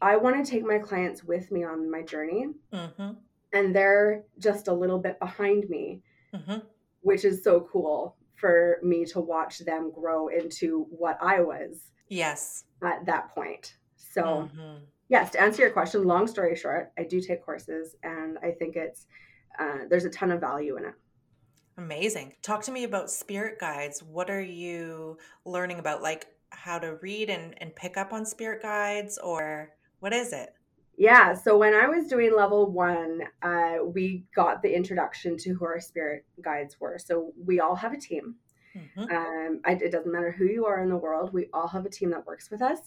I 0.01 0.17
want 0.17 0.45
to 0.45 0.51
take 0.51 0.65
my 0.65 0.79
clients 0.79 1.25
with 1.25 1.51
me 1.51 1.65
on 1.65 1.91
my 1.91 2.03
journey. 2.03 2.49
Mm-hmm. 2.73 3.13
And 3.53 3.75
they're 3.75 4.25
just 4.39 4.69
a 4.69 4.73
little 4.73 4.99
bit 4.99 5.19
behind 5.19 5.69
me, 5.71 6.03
mm-hmm. 6.35 6.59
which 7.01 7.25
is 7.25 7.43
so 7.43 7.67
cool 7.73 8.17
for 8.35 8.79
me 8.83 9.07
to 9.07 9.21
watch 9.21 9.61
them 9.61 9.91
grow 9.91 10.29
into 10.29 10.87
what 10.91 11.17
I 11.23 11.41
was. 11.41 11.91
Yes. 12.09 12.65
At 12.83 13.07
that 13.07 13.35
point. 13.35 13.77
So, 14.17 14.23
mm-hmm. 14.23 14.85
yes, 15.09 15.31
to 15.33 15.41
answer 15.41 15.63
your 15.63 15.71
question, 15.71 16.05
long 16.05 16.27
story 16.27 16.57
short, 16.57 16.93
I 16.99 17.03
do 17.05 17.21
take 17.21 17.45
courses 17.45 17.97
and 18.03 18.39
I 18.43 18.51
think 18.51 18.77
it's, 18.77 19.07
uh, 19.59 19.81
there's 19.91 20.05
a 20.05 20.11
ton 20.11 20.33
of 20.33 20.41
value 20.41 20.77
in 20.77 20.85
it. 20.85 20.95
Amazing. 21.79 22.33
Talk 22.41 22.63
to 22.63 22.73
me 22.73 22.85
about 22.85 23.11
spirit 23.11 23.59
guides. 23.61 24.03
What 24.03 24.31
are 24.31 24.43
you 24.43 25.19
learning 25.45 25.79
about? 25.79 26.03
Like 26.03 26.27
how 26.49 26.79
to 26.79 26.97
read 27.03 27.29
and, 27.29 27.55
and 27.61 27.77
pick 27.77 27.99
up 27.99 28.15
on 28.15 28.25
spirit 28.25 28.63
guides, 28.63 29.19
or 29.19 29.71
what 30.01 30.15
is 30.15 30.33
it? 30.33 30.55
Yeah. 30.97 31.35
So 31.35 31.59
when 31.59 31.75
I 31.75 31.87
was 31.87 32.07
doing 32.07 32.35
level 32.35 32.71
one, 32.71 33.21
uh, 33.43 33.85
we 33.85 34.25
got 34.35 34.63
the 34.63 34.75
introduction 34.75 35.37
to 35.39 35.51
who 35.53 35.67
our 35.67 35.81
spirit 35.81 36.25
guides 36.41 36.81
were. 36.81 36.99
So 36.99 37.33
we 37.45 37.61
all 37.61 37.75
have 37.75 37.93
a 37.93 38.01
team. 38.01 38.37
Mm-hmm. 38.75 39.15
Um, 39.15 39.61
I, 39.67 39.73
it 39.73 39.93
doesn't 39.93 40.11
matter 40.11 40.31
who 40.31 40.47
you 40.47 40.65
are 40.65 40.83
in 40.83 40.89
the 40.89 40.97
world, 40.97 41.33
we 41.33 41.49
all 41.53 41.69
have 41.69 41.87
a 41.87 41.91
team 41.91 42.11
that 42.11 42.27
works 42.27 42.51
with 42.51 42.63
us. 42.63 42.79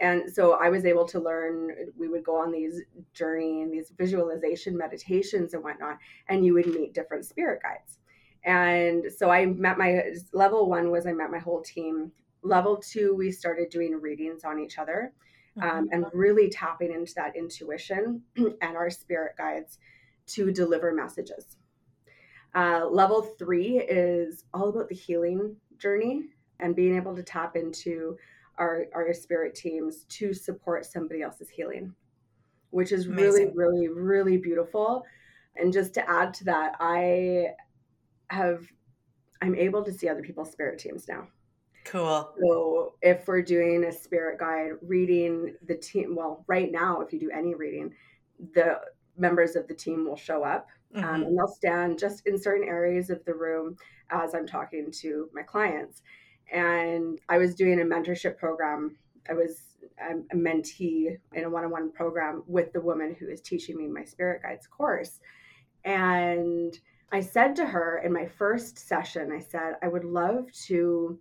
And 0.00 0.32
so 0.32 0.52
I 0.52 0.70
was 0.70 0.86
able 0.86 1.04
to 1.06 1.20
learn, 1.20 1.92
we 1.96 2.08
would 2.08 2.24
go 2.24 2.36
on 2.36 2.50
these 2.50 2.80
journey 3.12 3.62
and 3.62 3.72
these 3.72 3.92
visualization 3.98 4.76
meditations 4.76 5.52
and 5.52 5.62
whatnot, 5.62 5.98
and 6.28 6.44
you 6.44 6.54
would 6.54 6.66
meet 6.66 6.94
different 6.94 7.26
spirit 7.26 7.62
guides. 7.62 7.98
And 8.44 9.04
so 9.14 9.30
I 9.30 9.46
met 9.46 9.76
my 9.76 10.02
level 10.32 10.68
one 10.68 10.90
was 10.90 11.06
I 11.06 11.12
met 11.12 11.30
my 11.30 11.38
whole 11.38 11.60
team. 11.60 12.12
Level 12.42 12.78
two, 12.78 13.14
we 13.14 13.30
started 13.30 13.68
doing 13.68 14.00
readings 14.00 14.44
on 14.44 14.58
each 14.58 14.78
other 14.78 15.12
um, 15.60 15.70
mm-hmm. 15.70 15.86
and 15.92 16.06
really 16.14 16.48
tapping 16.48 16.92
into 16.92 17.12
that 17.16 17.36
intuition 17.36 18.22
and 18.36 18.76
our 18.76 18.88
spirit 18.88 19.36
guides 19.36 19.78
to 20.28 20.50
deliver 20.50 20.94
messages. 20.94 21.56
Uh, 22.54 22.86
level 22.86 23.22
three 23.38 23.78
is 23.78 24.44
all 24.54 24.70
about 24.70 24.88
the 24.88 24.94
healing 24.94 25.54
journey 25.78 26.22
and 26.58 26.74
being 26.74 26.96
able 26.96 27.14
to 27.14 27.22
tap 27.22 27.56
into 27.56 28.16
our, 28.60 28.86
our 28.94 29.12
spirit 29.12 29.54
teams 29.56 30.04
to 30.04 30.32
support 30.32 30.86
somebody 30.86 31.22
else's 31.22 31.48
healing, 31.48 31.92
which 32.70 32.92
is 32.92 33.06
Amazing. 33.06 33.54
really, 33.56 33.88
really, 33.88 33.88
really 33.88 34.36
beautiful. 34.36 35.04
And 35.56 35.72
just 35.72 35.94
to 35.94 36.08
add 36.08 36.32
to 36.34 36.44
that, 36.44 36.74
I 36.78 37.48
have 38.28 38.64
I'm 39.42 39.54
able 39.54 39.82
to 39.84 39.92
see 39.92 40.08
other 40.08 40.22
people's 40.22 40.52
spirit 40.52 40.78
teams 40.78 41.08
now. 41.08 41.26
Cool. 41.84 42.30
So 42.38 42.94
if 43.00 43.26
we're 43.26 43.42
doing 43.42 43.84
a 43.84 43.92
spirit 43.92 44.38
guide 44.38 44.72
reading 44.82 45.54
the 45.66 45.74
team, 45.74 46.14
well, 46.14 46.44
right 46.46 46.70
now, 46.70 47.00
if 47.00 47.12
you 47.12 47.18
do 47.18 47.30
any 47.30 47.54
reading, 47.54 47.94
the 48.54 48.80
members 49.16 49.56
of 49.56 49.66
the 49.66 49.74
team 49.74 50.06
will 50.06 50.16
show 50.16 50.44
up 50.44 50.68
um, 50.94 51.02
mm-hmm. 51.02 51.14
um, 51.14 51.22
and 51.22 51.38
they'll 51.38 51.48
stand 51.48 51.98
just 51.98 52.26
in 52.26 52.38
certain 52.38 52.68
areas 52.68 53.10
of 53.10 53.24
the 53.24 53.34
room 53.34 53.76
as 54.10 54.34
I'm 54.34 54.46
talking 54.46 54.90
to 55.00 55.30
my 55.32 55.42
clients. 55.42 56.02
And 56.52 57.20
I 57.28 57.38
was 57.38 57.54
doing 57.54 57.80
a 57.80 57.84
mentorship 57.84 58.36
program. 58.36 58.96
I 59.28 59.34
was 59.34 59.62
a 60.00 60.36
mentee 60.36 61.16
in 61.34 61.44
a 61.44 61.50
one 61.50 61.64
on 61.64 61.70
one 61.70 61.92
program 61.92 62.42
with 62.46 62.72
the 62.72 62.80
woman 62.80 63.14
who 63.18 63.28
is 63.28 63.40
teaching 63.40 63.76
me 63.76 63.86
my 63.86 64.04
spirit 64.04 64.42
guides 64.42 64.66
course. 64.66 65.20
And 65.84 66.78
I 67.12 67.20
said 67.20 67.56
to 67.56 67.66
her 67.66 68.02
in 68.04 68.12
my 68.12 68.26
first 68.26 68.78
session, 68.78 69.32
I 69.32 69.40
said, 69.40 69.74
I 69.82 69.88
would 69.88 70.04
love 70.04 70.46
to 70.66 71.18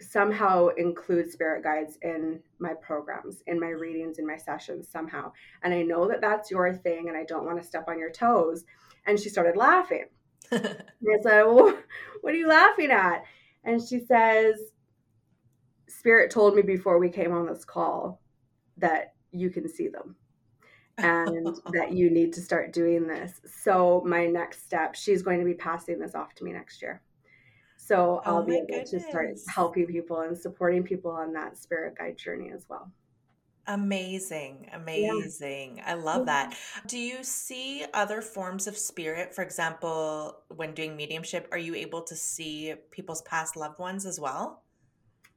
somehow 0.00 0.68
include 0.76 1.30
spirit 1.30 1.62
guides 1.62 1.98
in 2.02 2.40
my 2.58 2.74
programs, 2.74 3.42
in 3.46 3.60
my 3.60 3.68
readings, 3.68 4.18
in 4.18 4.26
my 4.26 4.36
sessions 4.36 4.88
somehow. 4.88 5.32
And 5.62 5.72
I 5.72 5.82
know 5.82 6.08
that 6.08 6.20
that's 6.20 6.50
your 6.50 6.74
thing 6.74 7.08
and 7.08 7.16
I 7.16 7.24
don't 7.24 7.46
want 7.46 7.60
to 7.60 7.66
step 7.66 7.84
on 7.88 7.98
your 7.98 8.10
toes. 8.10 8.64
And 9.06 9.18
she 9.18 9.28
started 9.28 9.56
laughing. 9.56 10.06
and 10.50 10.84
I 11.08 11.22
said, 11.22 11.42
well, 11.44 11.76
What 12.20 12.34
are 12.34 12.38
you 12.38 12.48
laughing 12.48 12.90
at? 12.90 13.24
And 13.64 13.80
she 13.80 14.00
says, 14.00 14.56
Spirit 15.88 16.30
told 16.30 16.56
me 16.56 16.62
before 16.62 16.98
we 16.98 17.08
came 17.08 17.32
on 17.32 17.46
this 17.46 17.64
call 17.64 18.20
that 18.78 19.14
you 19.30 19.50
can 19.50 19.68
see 19.68 19.88
them 19.88 20.16
and 20.98 21.56
that 21.72 21.92
you 21.92 22.10
need 22.10 22.32
to 22.34 22.40
start 22.40 22.72
doing 22.72 23.06
this. 23.06 23.40
So, 23.62 24.02
my 24.06 24.26
next 24.26 24.64
step, 24.64 24.94
she's 24.94 25.22
going 25.22 25.38
to 25.38 25.44
be 25.44 25.54
passing 25.54 25.98
this 25.98 26.14
off 26.14 26.34
to 26.36 26.44
me 26.44 26.52
next 26.52 26.82
year. 26.82 27.02
So, 27.76 28.22
oh 28.24 28.30
I'll 28.30 28.38
oh 28.38 28.44
be 28.44 28.56
able 28.56 28.66
goodness. 28.66 28.90
to 28.90 29.00
start 29.00 29.30
helping 29.48 29.86
people 29.86 30.20
and 30.20 30.36
supporting 30.36 30.82
people 30.82 31.10
on 31.10 31.32
that 31.34 31.56
spirit 31.56 31.96
guide 31.98 32.18
journey 32.18 32.50
as 32.54 32.66
well. 32.68 32.90
Amazing, 33.68 34.68
amazing. 34.72 35.76
Yeah. 35.76 35.90
I 35.92 35.94
love 35.94 36.26
that. 36.26 36.56
Do 36.86 36.98
you 36.98 37.22
see 37.22 37.84
other 37.94 38.20
forms 38.20 38.66
of 38.66 38.76
spirit? 38.76 39.32
For 39.34 39.42
example, 39.42 40.38
when 40.48 40.74
doing 40.74 40.96
mediumship, 40.96 41.46
are 41.52 41.58
you 41.58 41.74
able 41.76 42.02
to 42.02 42.16
see 42.16 42.74
people's 42.90 43.22
past 43.22 43.56
loved 43.56 43.78
ones 43.78 44.04
as 44.04 44.18
well? 44.18 44.62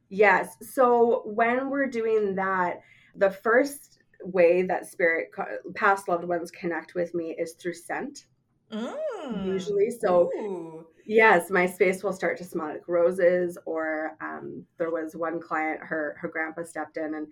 Yes. 0.10 0.56
So, 0.62 1.22
when 1.26 1.70
we're 1.70 1.88
doing 1.88 2.36
that, 2.36 2.82
the 3.16 3.30
first 3.30 4.00
way 4.24 4.64
that 4.64 4.86
spirit 4.86 5.32
past 5.76 6.08
loved 6.08 6.24
ones 6.24 6.52
connect 6.52 6.96
with 6.96 7.14
me 7.14 7.36
is 7.38 7.54
through 7.54 7.74
scent 7.74 8.26
mm. 8.72 9.46
usually 9.46 9.90
so 9.92 10.32
Ooh. 10.36 10.86
yes 11.06 11.50
my 11.50 11.66
space 11.66 12.04
will 12.04 12.14
start 12.14 12.38
to 12.38 12.44
smell 12.44 12.68
like 12.68 12.88
roses 12.88 13.58
or 13.66 14.18
um, 14.22 14.66
there 14.78 14.90
was 14.90 15.16
one 15.16 15.40
client 15.40 15.80
her 15.82 16.18
her 16.20 16.28
grandpa 16.28 16.64
stepped 16.64 16.98
in 16.98 17.16
and 17.16 17.28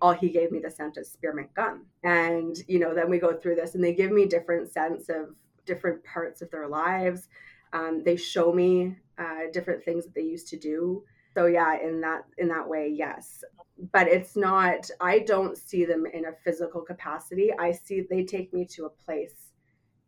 all 0.00 0.12
he 0.12 0.30
gave 0.30 0.50
me 0.50 0.58
the 0.58 0.70
scent 0.70 0.96
of 0.96 1.06
spearmint 1.06 1.52
gum. 1.54 1.86
And 2.02 2.56
you 2.66 2.78
know 2.78 2.94
then 2.94 3.10
we 3.10 3.18
go 3.18 3.34
through 3.34 3.56
this 3.56 3.74
and 3.74 3.82
they 3.82 3.94
give 3.94 4.10
me 4.10 4.26
different 4.26 4.70
scents 4.70 5.08
of 5.08 5.34
different 5.66 6.02
parts 6.04 6.42
of 6.42 6.50
their 6.50 6.68
lives. 6.68 7.28
Um, 7.72 8.02
they 8.04 8.16
show 8.16 8.52
me 8.52 8.96
uh, 9.18 9.50
different 9.52 9.84
things 9.84 10.04
that 10.04 10.14
they 10.14 10.22
used 10.22 10.48
to 10.48 10.58
do. 10.58 11.04
So 11.34 11.46
yeah 11.46 11.78
in 11.80 12.00
that 12.00 12.24
in 12.38 12.48
that 12.48 12.68
way 12.68 12.92
yes. 12.94 13.44
But 13.92 14.08
it's 14.08 14.36
not 14.36 14.90
i 15.00 15.20
don't 15.20 15.56
see 15.56 15.84
them 15.84 16.04
in 16.06 16.26
a 16.26 16.32
physical 16.44 16.80
capacity. 16.80 17.52
I 17.58 17.72
see 17.72 18.02
they 18.08 18.24
take 18.24 18.52
me 18.52 18.64
to 18.72 18.86
a 18.86 18.90
place 18.90 19.52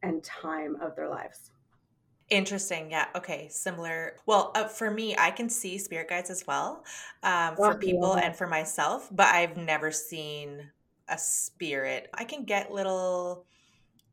and 0.03 0.25
time 0.25 0.77
of 0.81 0.97
their 0.97 1.09
lives 1.09 1.51
Interesting. 2.31 2.91
Yeah. 2.91 3.07
Okay. 3.17 3.49
Similar. 3.51 4.17
Well, 4.25 4.53
uh, 4.55 4.69
for 4.69 4.91
me, 4.91 5.17
I 5.19 5.33
can 5.33 5.49
see 5.49 5.79
spirit 5.79 6.09
guides 6.09 6.31
as 6.31 6.47
well 6.47 6.85
um, 7.25 7.57
for 7.57 7.77
people 7.77 8.15
and 8.15 8.35
for 8.35 8.47
myself, 8.47 9.09
but 9.11 9.27
I've 9.27 9.57
never 9.57 9.91
seen 9.91 10.71
a 11.09 11.19
spirit. 11.19 12.09
I 12.15 12.23
can 12.25 12.45
get 12.45 12.71
little 12.71 13.47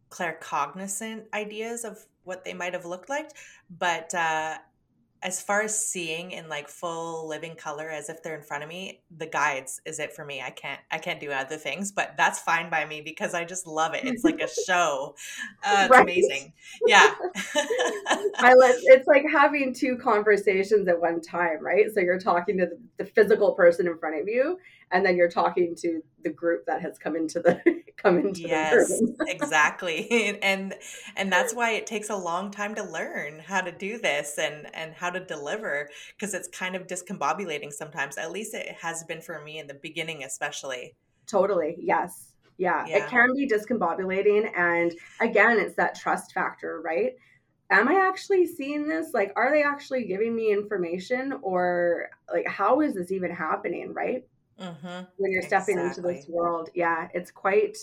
claircognizant 0.09 1.25
ideas 1.33 1.85
of 1.85 2.03
what 2.23 2.43
they 2.43 2.53
might 2.53 2.73
have 2.73 2.85
looked 2.85 3.09
like, 3.09 3.29
but 3.69 4.13
uh, 4.15 4.57
as 5.23 5.41
far 5.41 5.61
as 5.61 5.77
seeing 5.77 6.31
in 6.31 6.47
like 6.47 6.67
full 6.69 7.27
living 7.27 7.55
color 7.55 7.89
as 7.89 8.09
if 8.09 8.21
they're 8.21 8.35
in 8.35 8.43
front 8.43 8.63
of 8.63 8.69
me 8.69 9.01
the 9.17 9.25
guides 9.25 9.81
is 9.85 9.99
it 9.99 10.13
for 10.13 10.23
me 10.23 10.41
i 10.41 10.49
can't 10.49 10.79
i 10.91 10.97
can't 10.97 11.19
do 11.19 11.31
other 11.31 11.57
things 11.57 11.91
but 11.91 12.13
that's 12.17 12.39
fine 12.39 12.69
by 12.69 12.85
me 12.85 13.01
because 13.01 13.33
i 13.33 13.43
just 13.43 13.65
love 13.65 13.93
it 13.93 14.03
it's 14.03 14.23
like 14.23 14.39
a 14.39 14.47
show 14.67 15.15
uh, 15.63 15.81
it's 15.81 15.89
right. 15.89 16.03
amazing 16.03 16.53
yeah 16.85 17.13
i 18.39 18.53
let 18.53 18.75
it's 18.83 19.07
like 19.07 19.25
having 19.31 19.73
two 19.73 19.97
conversations 19.97 20.87
at 20.87 20.99
one 20.99 21.21
time 21.21 21.57
right? 21.61 21.85
So 21.93 21.99
you're 21.99 22.19
talking 22.19 22.57
to 22.57 22.65
the, 22.67 22.79
the 22.97 23.05
physical 23.05 23.53
person 23.53 23.87
in 23.87 23.97
front 23.97 24.19
of 24.19 24.27
you 24.27 24.57
and 24.91 25.05
then 25.05 25.17
you're 25.17 25.29
talking 25.29 25.75
to 25.75 26.01
the 26.23 26.29
group 26.29 26.65
that 26.65 26.81
has 26.81 26.97
come 26.97 27.15
into 27.15 27.39
the 27.39 27.61
come 27.97 28.19
into 28.19 28.41
yes 28.41 29.01
exactly. 29.21 30.37
And 30.41 30.75
and 31.15 31.31
that's 31.31 31.53
why 31.53 31.71
it 31.71 31.87
takes 31.87 32.09
a 32.09 32.15
long 32.15 32.51
time 32.51 32.75
to 32.75 32.83
learn 32.83 33.39
how 33.39 33.61
to 33.61 33.71
do 33.71 33.97
this 33.97 34.37
and 34.37 34.73
and 34.73 34.93
how 34.93 35.09
to 35.09 35.19
deliver 35.19 35.89
because 36.17 36.33
it's 36.33 36.47
kind 36.47 36.75
of 36.75 36.87
discombobulating 36.87 37.71
sometimes. 37.71 38.17
At 38.17 38.31
least 38.31 38.53
it 38.53 38.75
has 38.81 39.03
been 39.03 39.21
for 39.21 39.41
me 39.41 39.59
in 39.59 39.67
the 39.67 39.73
beginning 39.73 40.23
especially. 40.23 40.95
Totally 41.25 41.75
yes. 41.79 42.33
Yeah, 42.59 42.85
yeah. 42.87 42.97
it 42.97 43.09
can 43.09 43.35
be 43.35 43.47
discombobulating 43.47 44.49
and 44.55 44.93
again 45.19 45.59
it's 45.59 45.75
that 45.75 45.95
trust 45.95 46.33
factor 46.33 46.81
right 46.83 47.13
am 47.69 47.87
I 47.87 48.07
actually 48.07 48.45
seeing 48.45 48.87
this? 48.87 49.13
Like, 49.13 49.33
are 49.35 49.51
they 49.51 49.63
actually 49.63 50.05
giving 50.05 50.35
me 50.35 50.51
information 50.51 51.39
or 51.41 52.09
like, 52.33 52.47
how 52.47 52.81
is 52.81 52.95
this 52.95 53.11
even 53.11 53.31
happening? 53.31 53.93
Right 53.93 54.23
mm-hmm. 54.59 55.03
when 55.17 55.31
you're 55.31 55.41
stepping 55.41 55.77
exactly. 55.77 56.13
into 56.13 56.19
this 56.19 56.29
world. 56.29 56.69
Yeah, 56.73 57.07
it's 57.13 57.31
quite. 57.31 57.77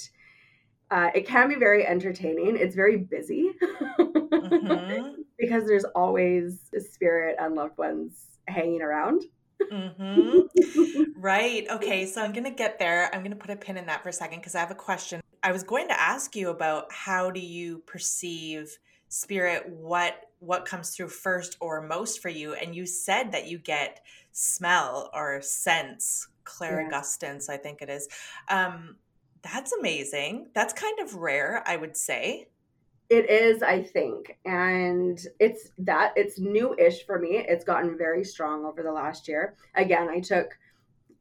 Uh, 0.90 1.10
it 1.14 1.26
can 1.26 1.48
be 1.48 1.54
very 1.54 1.86
entertaining. 1.86 2.56
It's 2.56 2.74
very 2.74 2.98
busy 2.98 3.50
mm-hmm. 3.62 5.22
because 5.38 5.64
there's 5.66 5.84
always 5.84 6.60
spirit 6.78 7.36
and 7.40 7.54
loved 7.54 7.78
ones 7.78 8.26
hanging 8.46 8.82
around. 8.82 9.24
mm-hmm. 9.72 11.02
right. 11.20 11.66
Okay. 11.70 12.06
So 12.06 12.22
I'm 12.22 12.32
going 12.32 12.44
to 12.44 12.50
get 12.50 12.78
there. 12.78 13.12
I'm 13.12 13.20
going 13.20 13.32
to 13.32 13.36
put 13.36 13.50
a 13.50 13.56
pin 13.56 13.76
in 13.76 13.86
that 13.86 14.02
for 14.02 14.10
a 14.10 14.12
second 14.12 14.40
because 14.40 14.54
I 14.54 14.60
have 14.60 14.70
a 14.70 14.76
question. 14.76 15.22
I 15.42 15.52
was 15.52 15.62
going 15.62 15.88
to 15.88 16.00
ask 16.00 16.36
you 16.36 16.50
about 16.50 16.92
how 16.92 17.30
do 17.30 17.40
you 17.40 17.78
perceive 17.86 18.78
spirit 19.14 19.68
what 19.68 20.28
what 20.40 20.64
comes 20.66 20.90
through 20.90 21.08
first 21.08 21.56
or 21.60 21.80
most 21.80 22.20
for 22.20 22.28
you. 22.28 22.54
And 22.54 22.74
you 22.74 22.84
said 22.84 23.32
that 23.32 23.46
you 23.46 23.58
get 23.58 24.00
smell 24.32 25.08
or 25.14 25.40
sense 25.40 26.26
clairgustance 26.44 27.46
yeah. 27.48 27.54
i 27.54 27.56
think 27.56 27.80
it 27.80 27.88
is. 27.88 28.08
Um 28.48 28.96
that's 29.42 29.72
amazing. 29.72 30.48
That's 30.54 30.72
kind 30.72 30.98
of 30.98 31.14
rare 31.14 31.62
i 31.66 31.76
would 31.76 31.96
say. 31.96 32.48
It 33.08 33.30
is 33.30 33.62
i 33.62 33.82
think. 33.82 34.36
And 34.44 35.24
it's 35.38 35.70
that 35.78 36.12
it's 36.16 36.40
new-ish 36.40 37.06
for 37.06 37.20
me. 37.20 37.44
It's 37.48 37.64
gotten 37.64 37.96
very 37.96 38.24
strong 38.24 38.64
over 38.64 38.82
the 38.82 38.92
last 38.92 39.28
year. 39.28 39.54
Again 39.76 40.08
i 40.08 40.18
took 40.18 40.58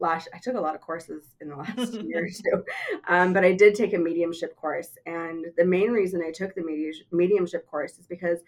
last 0.03 0.27
i 0.33 0.38
took 0.38 0.55
a 0.55 0.60
lot 0.60 0.75
of 0.75 0.81
courses 0.81 1.24
in 1.41 1.50
the 1.50 1.55
last 1.55 1.93
year 2.03 2.25
or 2.25 2.29
two 2.29 2.63
um, 3.07 3.33
but 3.33 3.43
i 3.43 3.51
did 3.51 3.74
take 3.74 3.93
a 3.93 3.98
mediumship 3.98 4.55
course 4.55 4.91
and 5.05 5.45
the 5.57 5.65
main 5.65 5.91
reason 5.91 6.22
i 6.22 6.31
took 6.31 6.53
the 6.53 6.93
mediumship 7.12 7.65
course 7.67 7.98
is 7.98 8.05
because 8.05 8.39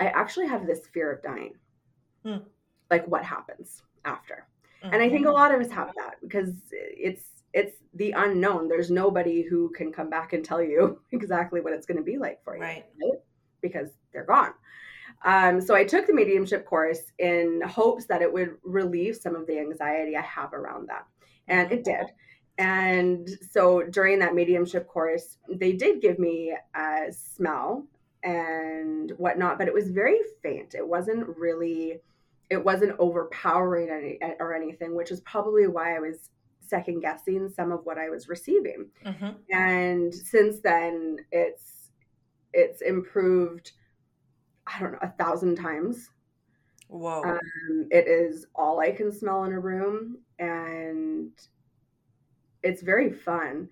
i 0.00 0.06
actually 0.08 0.46
have 0.46 0.66
this 0.66 0.86
fear 0.92 1.12
of 1.12 1.22
dying 1.22 1.54
hmm. 2.24 2.36
like 2.90 3.06
what 3.06 3.24
happens 3.24 3.82
after 4.04 4.46
mm-hmm. 4.82 4.92
and 4.92 5.02
i 5.02 5.08
think 5.08 5.24
a 5.24 5.28
mm-hmm. 5.28 5.38
lot 5.38 5.54
of 5.54 5.60
us 5.60 5.70
have 5.70 5.92
that 5.96 6.16
because 6.20 6.50
it's 6.70 7.36
it's 7.54 7.76
the 7.94 8.10
unknown 8.12 8.68
there's 8.68 8.90
nobody 8.90 9.42
who 9.42 9.70
can 9.70 9.90
come 9.90 10.10
back 10.10 10.34
and 10.34 10.44
tell 10.44 10.62
you 10.62 11.00
exactly 11.12 11.60
what 11.60 11.72
it's 11.72 11.86
going 11.86 11.96
to 11.96 12.04
be 12.04 12.18
like 12.18 12.42
for 12.44 12.56
you 12.56 12.62
right, 12.62 12.84
right? 13.00 13.20
because 13.62 13.90
they're 14.12 14.24
gone 14.24 14.52
um, 15.24 15.60
so 15.60 15.74
I 15.74 15.84
took 15.84 16.06
the 16.06 16.14
mediumship 16.14 16.66
course 16.66 17.12
in 17.18 17.62
hopes 17.66 18.06
that 18.06 18.22
it 18.22 18.32
would 18.32 18.56
relieve 18.62 19.16
some 19.16 19.34
of 19.34 19.46
the 19.46 19.58
anxiety 19.58 20.16
I 20.16 20.22
have 20.22 20.52
around 20.52 20.88
that. 20.88 21.06
And 21.48 21.70
it 21.72 21.84
did. 21.84 22.06
And 22.58 23.28
so 23.50 23.82
during 23.82 24.18
that 24.20 24.34
mediumship 24.34 24.88
course, 24.88 25.38
they 25.48 25.72
did 25.72 26.00
give 26.00 26.18
me 26.18 26.56
a 26.74 27.12
smell 27.12 27.86
and 28.22 29.12
whatnot, 29.18 29.58
but 29.58 29.68
it 29.68 29.74
was 29.74 29.90
very 29.90 30.18
faint. 30.42 30.74
It 30.74 30.86
wasn't 30.86 31.36
really, 31.36 32.00
it 32.50 32.64
wasn't 32.64 32.98
overpowering 32.98 33.90
any, 33.90 34.18
or 34.40 34.54
anything, 34.54 34.94
which 34.94 35.10
is 35.10 35.20
probably 35.20 35.66
why 35.66 35.96
I 35.96 36.00
was 36.00 36.30
second 36.60 37.00
guessing 37.00 37.48
some 37.48 37.72
of 37.72 37.84
what 37.84 37.98
I 37.98 38.08
was 38.08 38.28
receiving. 38.28 38.86
Mm-hmm. 39.04 39.30
And 39.52 40.14
since 40.14 40.60
then, 40.60 41.18
it's 41.30 41.90
it's 42.52 42.80
improved 42.80 43.72
I 44.66 44.80
don't 44.80 44.92
know, 44.92 44.98
a 45.02 45.08
thousand 45.08 45.56
times. 45.56 46.10
Whoa. 46.88 47.22
Um, 47.22 47.88
it 47.90 48.06
is 48.06 48.46
all 48.54 48.80
I 48.80 48.90
can 48.90 49.12
smell 49.12 49.44
in 49.44 49.52
a 49.52 49.60
room, 49.60 50.18
and 50.38 51.32
it's 52.62 52.82
very 52.82 53.12
fun. 53.12 53.68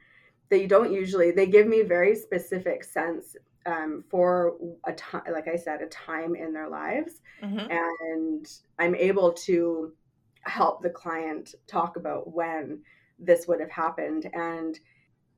They 0.50 0.66
don't 0.66 0.92
usually, 0.92 1.30
they 1.30 1.46
give 1.46 1.66
me 1.66 1.82
very 1.82 2.14
specific 2.14 2.84
scents 2.84 3.36
um, 3.66 4.04
for 4.10 4.56
a 4.84 4.92
time, 4.92 5.22
like 5.32 5.48
I 5.48 5.56
said, 5.56 5.80
a 5.80 5.86
time 5.86 6.34
in 6.34 6.52
their 6.52 6.68
lives. 6.68 7.20
Mm-hmm. 7.42 7.70
And 7.70 8.46
I'm 8.78 8.94
able 8.94 9.32
to 9.32 9.92
help 10.42 10.82
the 10.82 10.90
client 10.90 11.54
talk 11.66 11.96
about 11.96 12.32
when 12.32 12.80
this 13.18 13.48
would 13.48 13.60
have 13.60 13.70
happened. 13.70 14.30
And 14.34 14.78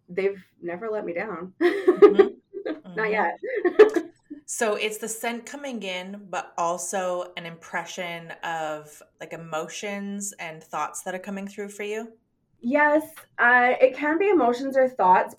they've 0.08 0.42
never 0.60 0.88
let 0.90 1.04
me 1.04 1.14
down. 1.14 1.52
Mm-hmm. 1.60 2.94
Not 2.96 3.10
yet. 3.10 3.38
So 4.48 4.76
it's 4.76 4.98
the 4.98 5.08
scent 5.08 5.44
coming 5.44 5.82
in, 5.82 6.28
but 6.30 6.54
also 6.56 7.32
an 7.36 7.46
impression 7.46 8.30
of 8.44 9.02
like 9.20 9.32
emotions 9.32 10.32
and 10.38 10.62
thoughts 10.62 11.02
that 11.02 11.16
are 11.16 11.20
coming 11.20 11.48
through 11.48 11.70
for 11.70 11.82
you? 11.82 12.12
Yes, 12.60 13.02
uh, 13.40 13.72
it 13.80 13.96
can 13.96 14.18
be 14.18 14.30
emotions 14.30 14.76
or 14.76 14.88
thoughts. 14.88 15.34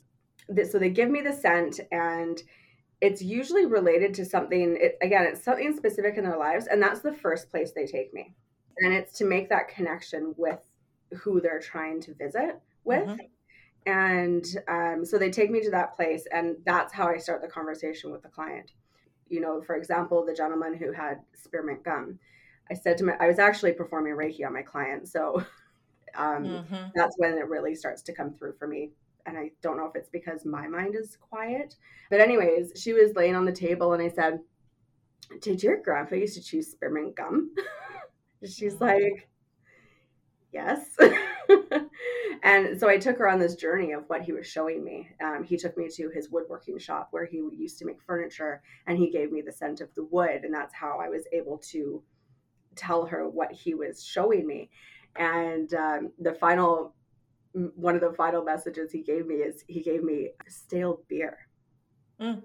So 0.70 0.78
they 0.78 0.90
give 0.90 1.10
me 1.10 1.22
the 1.22 1.32
scent, 1.32 1.80
and 1.92 2.42
it's 3.00 3.22
usually 3.22 3.66
related 3.66 4.14
to 4.16 4.26
something. 4.26 4.78
It, 4.80 4.98
again, 5.02 5.24
it's 5.24 5.44
something 5.44 5.76
specific 5.76 6.18
in 6.18 6.26
their 6.26 6.38
lives, 6.38 6.68
and 6.68 6.82
that's 6.82 7.00
the 7.00 7.14
first 7.14 7.50
place 7.50 7.72
they 7.72 7.86
take 7.86 8.14
me. 8.14 8.36
And 8.80 8.94
it's 8.94 9.14
to 9.20 9.26
make 9.26 9.48
that 9.50 9.70
connection 9.70 10.36
with 10.36 10.60
who 11.14 11.40
they're 11.40 11.62
trying 11.62 12.02
to 12.02 12.14
visit 12.14 12.60
with. 12.84 13.08
Mm-hmm. 13.08 13.90
And 13.90 14.46
um, 14.68 15.06
so 15.06 15.18
they 15.18 15.32
take 15.32 15.50
me 15.50 15.62
to 15.62 15.72
that 15.72 15.96
place, 15.96 16.26
and 16.34 16.58
that's 16.66 16.92
how 16.92 17.08
I 17.08 17.18
start 17.18 17.42
the 17.42 17.48
conversation 17.48 18.12
with 18.12 18.22
the 18.22 18.30
client 18.30 18.74
you 19.30 19.42
know, 19.42 19.62
for 19.62 19.76
example, 19.76 20.26
the 20.26 20.34
gentleman 20.34 20.76
who 20.76 20.92
had 20.92 21.20
spearmint 21.34 21.84
gum, 21.84 22.20
I 22.70 22.74
said 22.74 22.98
to 22.98 23.06
my, 23.06 23.14
I 23.20 23.28
was 23.28 23.40
actually 23.40 23.74
performing 23.74 24.14
Reiki 24.14 24.46
on 24.46 24.54
my 24.54 24.62
client. 24.62 25.08
So 25.08 25.44
um, 26.16 26.44
mm-hmm. 26.44 26.88
that's 26.96 27.16
when 27.18 27.34
it 27.38 27.48
really 27.48 27.76
starts 27.76 28.02
to 28.04 28.14
come 28.14 28.34
through 28.34 28.54
for 28.58 28.68
me. 28.68 28.92
And 29.26 29.38
I 29.38 29.52
don't 29.62 29.78
know 29.78 29.88
if 29.88 29.96
it's 29.96 30.10
because 30.10 30.46
my 30.46 30.68
mind 30.68 30.96
is 30.96 31.18
quiet. 31.18 31.76
But, 32.10 32.22
anyways, 32.22 32.72
she 32.82 32.94
was 32.94 33.16
laying 33.16 33.36
on 33.36 33.46
the 33.46 33.52
table 33.52 33.94
and 33.94 34.02
I 34.02 34.08
said, 34.10 34.40
Did 35.42 35.62
your 35.62 35.82
grandpa 35.82 36.16
used 36.16 36.36
to 36.36 36.44
chew 36.44 36.62
spearmint 36.62 37.16
gum? 37.16 37.54
She's 38.46 38.76
mm-hmm. 38.76 38.84
like, 38.86 39.30
Yes. 40.54 40.98
and 42.44 42.80
so 42.80 42.90
I 42.90 42.98
took 42.98 43.18
her 43.18 43.30
on 43.30 43.40
this 43.40 43.56
journey 43.56 43.92
of 43.92 44.04
what 44.08 44.22
he 44.22 44.32
was 44.32 44.48
showing 44.48 44.84
me. 44.84 45.10
Um, 45.24 45.44
he 45.44 45.58
took 45.58 45.78
me 45.78 45.90
to 45.90 46.10
his 46.10 46.30
woodworking 46.30 46.78
shop 46.78 47.10
where 47.12 47.26
he 47.26 47.38
used 47.38 47.78
to 47.80 47.86
make 47.86 48.02
furniture, 48.02 48.62
and 48.86 48.98
he 48.98 49.10
gave 49.10 49.32
me 49.32 49.42
the 49.42 49.52
scent 49.52 49.82
of 49.82 49.94
the 49.96 50.06
wood, 50.06 50.44
and 50.44 50.54
that's 50.54 50.74
how 50.74 51.00
I 51.00 51.10
was 51.10 51.24
able 51.32 51.58
to 51.70 52.02
tell 52.76 53.06
her 53.06 53.28
what 53.28 53.52
he 53.52 53.74
was 53.74 54.04
showing 54.04 54.46
me. 54.46 54.70
And 55.16 55.74
um, 55.74 56.12
the 56.20 56.34
final, 56.34 56.94
one 57.54 57.96
of 57.96 58.02
the 58.02 58.14
final 58.14 58.44
messages 58.44 58.92
he 58.92 59.02
gave 59.02 59.26
me 59.26 59.36
is 59.36 59.64
he 59.68 59.82
gave 59.82 60.04
me 60.04 60.30
stale 60.48 61.02
beer, 61.08 61.38
mm. 62.20 62.42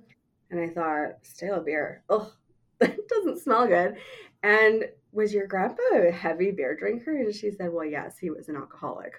and 0.50 0.60
I 0.60 0.68
thought 0.68 1.18
stale 1.22 1.62
beer, 1.62 2.02
oh, 2.08 2.32
that 2.78 3.08
doesn't 3.08 3.40
smell 3.40 3.66
good. 3.66 3.96
And 4.42 4.84
was 5.12 5.32
your 5.32 5.46
grandpa 5.46 5.82
a 5.92 6.10
heavy 6.10 6.50
beer 6.50 6.74
drinker? 6.74 7.16
And 7.16 7.34
she 7.34 7.50
said, 7.50 7.72
well, 7.72 7.84
yes, 7.84 8.18
he 8.18 8.30
was 8.30 8.48
an 8.48 8.56
alcoholic. 8.56 9.12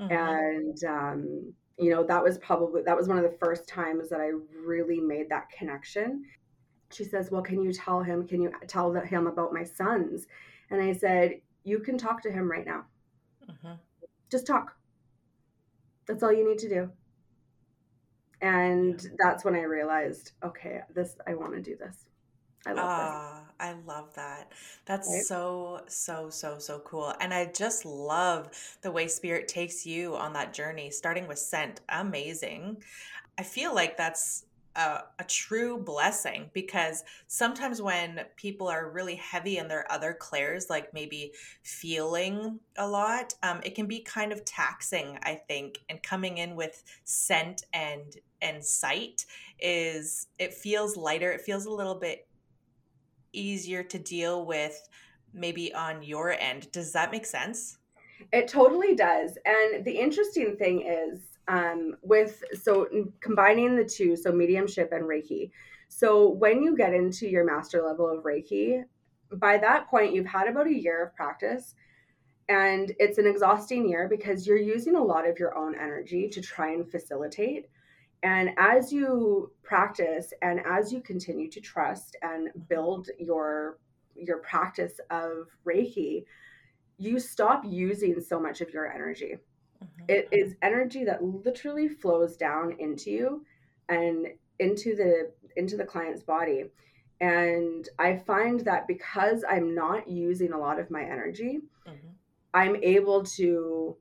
Mm-hmm. 0.00 0.12
And, 0.12 0.84
um, 0.84 1.52
you 1.78 1.90
know, 1.90 2.04
that 2.04 2.22
was 2.22 2.38
probably, 2.38 2.82
that 2.82 2.96
was 2.96 3.08
one 3.08 3.18
of 3.18 3.24
the 3.24 3.36
first 3.38 3.68
times 3.68 4.08
that 4.10 4.20
I 4.20 4.30
really 4.64 5.00
made 5.00 5.28
that 5.30 5.50
connection. 5.50 6.24
She 6.92 7.04
says, 7.04 7.30
well, 7.30 7.42
can 7.42 7.62
you 7.62 7.72
tell 7.72 8.02
him, 8.02 8.26
can 8.26 8.42
you 8.42 8.52
tell 8.66 8.92
him 8.92 9.26
about 9.26 9.52
my 9.52 9.64
sons? 9.64 10.26
And 10.70 10.80
I 10.80 10.92
said, 10.92 11.40
you 11.64 11.78
can 11.78 11.96
talk 11.96 12.22
to 12.22 12.30
him 12.30 12.50
right 12.50 12.66
now. 12.66 12.84
Mm-hmm. 13.50 13.74
Just 14.30 14.46
talk. 14.46 14.76
That's 16.06 16.22
all 16.22 16.32
you 16.32 16.48
need 16.48 16.58
to 16.58 16.68
do. 16.68 16.90
And 18.40 19.06
that's 19.22 19.44
when 19.44 19.54
I 19.54 19.62
realized, 19.62 20.32
okay, 20.44 20.80
this, 20.94 21.16
I 21.26 21.34
want 21.34 21.54
to 21.54 21.62
do 21.62 21.76
this. 21.76 22.06
I 22.66 22.72
love 22.72 22.84
ah, 22.86 23.40
this. 23.40 23.54
I 23.60 23.72
love 23.86 24.14
that. 24.14 24.52
That's 24.84 25.08
right? 25.08 25.22
so, 25.22 25.80
so, 25.88 26.30
so, 26.30 26.58
so 26.58 26.78
cool. 26.80 27.12
And 27.20 27.34
I 27.34 27.46
just 27.46 27.84
love 27.84 28.50
the 28.82 28.90
way 28.90 29.08
spirit 29.08 29.48
takes 29.48 29.84
you 29.84 30.14
on 30.16 30.32
that 30.34 30.54
journey, 30.54 30.90
starting 30.90 31.26
with 31.26 31.38
scent. 31.38 31.80
Amazing. 31.88 32.82
I 33.38 33.42
feel 33.42 33.74
like 33.74 33.96
that's 33.96 34.44
a, 34.76 35.00
a, 35.18 35.24
true 35.24 35.78
blessing 35.78 36.50
because 36.54 37.04
sometimes 37.26 37.82
when 37.82 38.20
people 38.36 38.68
are 38.68 38.90
really 38.90 39.16
heavy 39.16 39.58
in 39.58 39.68
their 39.68 39.90
other 39.90 40.14
clairs, 40.14 40.68
like 40.70 40.94
maybe 40.94 41.32
feeling 41.62 42.58
a 42.78 42.88
lot, 42.88 43.34
um, 43.42 43.60
it 43.64 43.74
can 43.74 43.86
be 43.86 44.00
kind 44.00 44.32
of 44.32 44.44
taxing, 44.44 45.18
I 45.22 45.34
think. 45.34 45.78
And 45.88 46.02
coming 46.02 46.38
in 46.38 46.56
with 46.56 46.82
scent 47.04 47.64
and 47.72 48.16
and 48.40 48.64
sight 48.64 49.24
is 49.60 50.26
it 50.38 50.54
feels 50.54 50.96
lighter. 50.96 51.30
It 51.32 51.42
feels 51.42 51.66
a 51.66 51.70
little 51.70 51.94
bit 51.94 52.26
easier 53.32 53.82
to 53.82 53.98
deal 53.98 54.44
with 54.46 54.88
maybe 55.32 55.74
on 55.74 56.02
your 56.02 56.32
end. 56.32 56.70
Does 56.72 56.92
that 56.92 57.10
make 57.10 57.26
sense? 57.26 57.78
It 58.32 58.48
totally 58.48 58.94
does. 58.94 59.36
And 59.44 59.84
the 59.84 59.92
interesting 59.92 60.56
thing 60.56 60.82
is 60.82 61.20
um, 61.48 61.96
with 62.02 62.42
so 62.60 62.88
combining 63.20 63.76
the 63.76 63.84
two, 63.84 64.16
so 64.16 64.30
mediumship 64.30 64.92
and 64.92 65.04
Reiki. 65.04 65.50
So 65.88 66.28
when 66.28 66.62
you 66.62 66.76
get 66.76 66.94
into 66.94 67.28
your 67.28 67.44
master 67.44 67.82
level 67.82 68.08
of 68.08 68.24
Reiki, 68.24 68.84
by 69.34 69.58
that 69.58 69.88
point, 69.88 70.14
you've 70.14 70.26
had 70.26 70.48
about 70.48 70.66
a 70.66 70.74
year 70.74 71.02
of 71.04 71.14
practice. 71.16 71.74
And 72.48 72.92
it's 72.98 73.18
an 73.18 73.26
exhausting 73.26 73.88
year 73.88 74.08
because 74.08 74.46
you're 74.46 74.56
using 74.56 74.96
a 74.96 75.02
lot 75.02 75.26
of 75.26 75.38
your 75.38 75.56
own 75.56 75.74
energy 75.74 76.28
to 76.28 76.40
try 76.40 76.72
and 76.72 76.90
facilitate. 76.90 77.66
And 78.22 78.50
as 78.56 78.92
you 78.92 79.50
practice 79.62 80.32
and 80.42 80.60
as 80.64 80.92
you 80.92 81.00
continue 81.00 81.50
to 81.50 81.60
trust 81.60 82.16
and 82.22 82.50
build 82.68 83.08
your 83.18 83.78
your 84.14 84.38
practice 84.38 85.00
of 85.10 85.48
Reiki, 85.66 86.24
you 86.98 87.18
stop 87.18 87.64
using 87.66 88.20
so 88.20 88.38
much 88.38 88.60
of 88.60 88.70
your 88.70 88.92
energy. 88.92 89.36
Mm-hmm. 89.82 90.04
It 90.08 90.28
is 90.30 90.54
energy 90.62 91.04
that 91.04 91.24
literally 91.24 91.88
flows 91.88 92.36
down 92.36 92.76
into 92.78 93.10
you 93.10 93.44
and 93.88 94.28
into 94.58 94.94
the 94.94 95.32
into 95.56 95.76
the 95.76 95.84
client's 95.84 96.22
body. 96.22 96.64
And 97.20 97.88
I 97.98 98.16
find 98.16 98.60
that 98.60 98.86
because 98.86 99.44
I'm 99.48 99.74
not 99.74 100.08
using 100.08 100.52
a 100.52 100.58
lot 100.58 100.78
of 100.78 100.90
my 100.90 101.02
energy, 101.02 101.60
mm-hmm. 101.86 102.08
I'm 102.54 102.76
able 102.76 103.24
to 103.36 103.96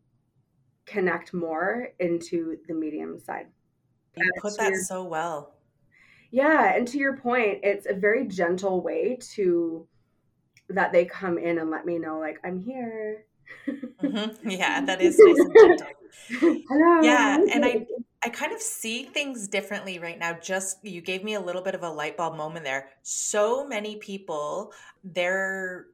connect 0.85 1.33
more 1.33 1.89
into 1.99 2.57
the 2.67 2.73
medium 2.73 3.19
side. 3.19 3.47
You 4.15 4.31
put 4.39 4.57
that 4.57 4.71
your, 4.71 4.83
so 4.83 5.03
well. 5.03 5.53
Yeah, 6.31 6.75
and 6.75 6.87
to 6.89 6.97
your 6.97 7.17
point, 7.17 7.59
it's 7.63 7.85
a 7.85 7.93
very 7.93 8.27
gentle 8.27 8.81
way 8.81 9.17
to 9.33 9.87
that 10.69 10.91
they 10.91 11.05
come 11.05 11.37
in 11.37 11.59
and 11.59 11.69
let 11.69 11.85
me 11.85 11.97
know 11.97 12.19
like 12.19 12.39
I'm 12.43 12.63
here. 12.63 13.25
Mm-hmm. 13.67 14.49
Yeah, 14.49 14.81
that 14.85 15.01
is 15.01 15.17
nice 15.19 15.39
and 15.39 15.53
gentle. 15.53 15.87
Hello. 16.69 17.01
Yeah, 17.01 17.37
and 17.53 17.65
I 17.65 17.85
I 18.23 18.29
kind 18.29 18.53
of 18.53 18.61
see 18.61 19.03
things 19.03 19.47
differently 19.47 19.99
right 19.99 20.19
now. 20.19 20.33
Just 20.33 20.83
you 20.83 21.01
gave 21.01 21.23
me 21.23 21.33
a 21.33 21.39
little 21.41 21.61
bit 21.61 21.75
of 21.75 21.83
a 21.83 21.89
light 21.89 22.17
bulb 22.17 22.35
moment 22.35 22.65
there. 22.65 22.89
So 23.01 23.67
many 23.67 23.97
people, 23.97 24.73
their 25.03 25.87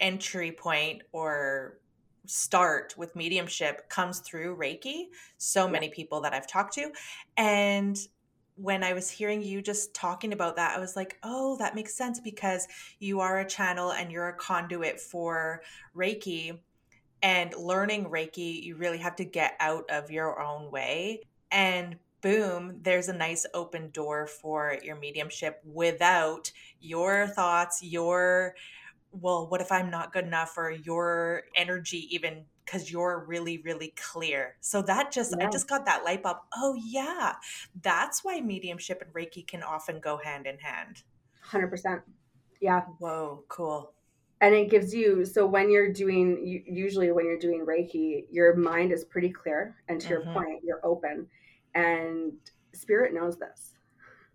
entry 0.00 0.52
point 0.52 1.02
or 1.12 1.78
start 2.26 2.94
with 2.96 3.16
mediumship 3.16 3.88
comes 3.88 4.20
through 4.20 4.56
Reiki. 4.56 5.06
So 5.38 5.68
many 5.68 5.88
people 5.88 6.20
that 6.22 6.32
I've 6.32 6.46
talked 6.46 6.74
to. 6.74 6.90
And 7.36 7.98
when 8.56 8.84
I 8.84 8.92
was 8.92 9.10
hearing 9.10 9.42
you 9.42 9.60
just 9.60 9.94
talking 9.94 10.32
about 10.32 10.56
that, 10.56 10.76
I 10.76 10.80
was 10.80 10.96
like, 10.96 11.18
oh, 11.22 11.56
that 11.58 11.74
makes 11.74 11.94
sense 11.94 12.20
because 12.20 12.68
you 13.00 13.20
are 13.20 13.40
a 13.40 13.48
channel 13.48 13.92
and 13.92 14.12
you're 14.12 14.28
a 14.28 14.36
conduit 14.36 15.00
for 15.00 15.62
Reiki. 15.96 16.58
And 17.22 17.54
learning 17.56 18.06
Reiki, 18.06 18.62
you 18.62 18.76
really 18.76 18.98
have 18.98 19.16
to 19.16 19.24
get 19.24 19.54
out 19.58 19.84
of 19.90 20.10
your 20.10 20.40
own 20.40 20.70
way. 20.70 21.22
And 21.50 21.96
boom, 22.20 22.78
there's 22.82 23.08
a 23.08 23.12
nice 23.12 23.44
open 23.54 23.90
door 23.90 24.26
for 24.26 24.78
your 24.82 24.96
mediumship 24.96 25.60
without 25.64 26.50
your 26.80 27.26
thoughts, 27.26 27.82
your 27.82 28.54
well, 29.20 29.48
what 29.48 29.60
if 29.60 29.70
I'm 29.70 29.90
not 29.90 30.12
good 30.12 30.24
enough 30.24 30.56
or 30.56 30.70
your 30.70 31.42
energy 31.56 32.08
even 32.14 32.44
because 32.64 32.90
you're 32.90 33.24
really, 33.26 33.58
really 33.58 33.92
clear. 33.96 34.56
So 34.60 34.82
that 34.82 35.12
just, 35.12 35.34
yeah. 35.38 35.46
I 35.46 35.50
just 35.50 35.68
got 35.68 35.84
that 35.86 36.04
light 36.04 36.22
bulb. 36.22 36.38
Oh, 36.56 36.74
yeah. 36.82 37.34
That's 37.82 38.24
why 38.24 38.40
mediumship 38.40 39.02
and 39.02 39.12
Reiki 39.12 39.46
can 39.46 39.62
often 39.62 40.00
go 40.00 40.16
hand 40.16 40.46
in 40.46 40.58
hand. 40.58 41.02
100%. 41.50 42.00
Yeah. 42.60 42.82
Whoa, 42.98 43.44
cool. 43.48 43.92
And 44.40 44.54
it 44.54 44.70
gives 44.70 44.94
you, 44.94 45.24
so 45.24 45.46
when 45.46 45.70
you're 45.70 45.92
doing, 45.92 46.64
usually 46.66 47.12
when 47.12 47.26
you're 47.26 47.38
doing 47.38 47.64
Reiki, 47.66 48.24
your 48.30 48.56
mind 48.56 48.92
is 48.92 49.04
pretty 49.04 49.30
clear. 49.30 49.76
And 49.88 50.00
to 50.00 50.06
mm-hmm. 50.06 50.28
your 50.28 50.34
point, 50.34 50.60
you're 50.64 50.80
open. 50.84 51.26
And 51.74 52.32
spirit 52.72 53.12
knows 53.12 53.38
this. 53.38 53.72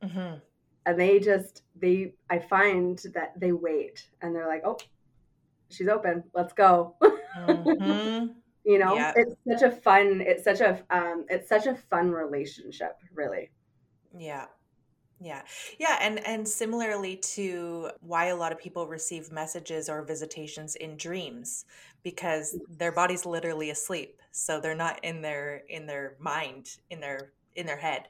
Mm-hmm 0.04 0.38
and 0.86 1.00
they 1.00 1.20
just 1.20 1.64
they 1.76 2.14
i 2.30 2.40
find 2.40 3.04
that 3.14 3.40
they 3.40 3.52
wait 3.52 4.08
and 4.22 4.36
they're 4.36 4.48
like 4.48 4.62
oh 4.66 4.78
she's 5.70 5.88
open 5.88 6.24
let's 6.34 6.54
go. 6.54 6.96
Mm-hmm. 7.02 8.28
you 8.66 8.80
know 8.80 8.96
yeah. 8.96 9.14
it's 9.16 9.36
such 9.48 9.62
a 9.62 9.76
fun 9.76 10.22
it's 10.26 10.44
such 10.44 10.60
a 10.60 10.84
um 10.90 11.26
it's 11.30 11.48
such 11.48 11.66
a 11.66 11.76
fun 11.76 12.12
relationship 12.12 12.98
really. 13.14 13.52
Yeah. 14.18 14.46
Yeah. 15.22 15.42
Yeah 15.78 15.98
and 16.02 16.26
and 16.26 16.48
similarly 16.48 17.18
to 17.18 17.92
why 18.02 18.26
a 18.28 18.36
lot 18.36 18.52
of 18.52 18.60
people 18.60 18.88
receive 18.88 19.32
messages 19.32 19.90
or 19.90 20.04
visitations 20.04 20.76
in 20.76 20.98
dreams 20.98 21.66
because 22.04 22.58
their 22.70 22.92
body's 22.92 23.26
literally 23.26 23.70
asleep 23.70 24.22
so 24.32 24.60
they're 24.60 24.76
not 24.76 25.04
in 25.04 25.22
their 25.22 25.64
in 25.70 25.86
their 25.86 26.16
mind 26.20 26.78
in 26.90 27.00
their 27.00 27.34
in 27.56 27.66
their 27.66 27.78
head 27.78 28.08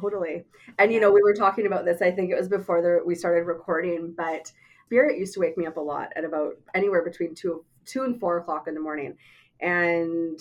Totally. 0.00 0.44
And 0.78 0.92
you 0.92 1.00
know, 1.00 1.10
we 1.10 1.22
were 1.22 1.34
talking 1.34 1.66
about 1.66 1.84
this, 1.84 2.02
I 2.02 2.10
think 2.10 2.30
it 2.30 2.38
was 2.38 2.48
before 2.48 2.82
the, 2.82 3.00
we 3.04 3.14
started 3.14 3.46
recording, 3.46 4.14
but 4.16 4.50
spirit 4.86 5.18
used 5.18 5.34
to 5.34 5.40
wake 5.40 5.58
me 5.58 5.66
up 5.66 5.76
a 5.76 5.80
lot 5.80 6.10
at 6.16 6.24
about 6.24 6.54
anywhere 6.74 7.04
between 7.04 7.34
two 7.34 7.64
two 7.84 8.02
and 8.02 8.18
four 8.18 8.38
o'clock 8.38 8.66
in 8.66 8.74
the 8.74 8.80
morning. 8.80 9.16
And 9.60 10.38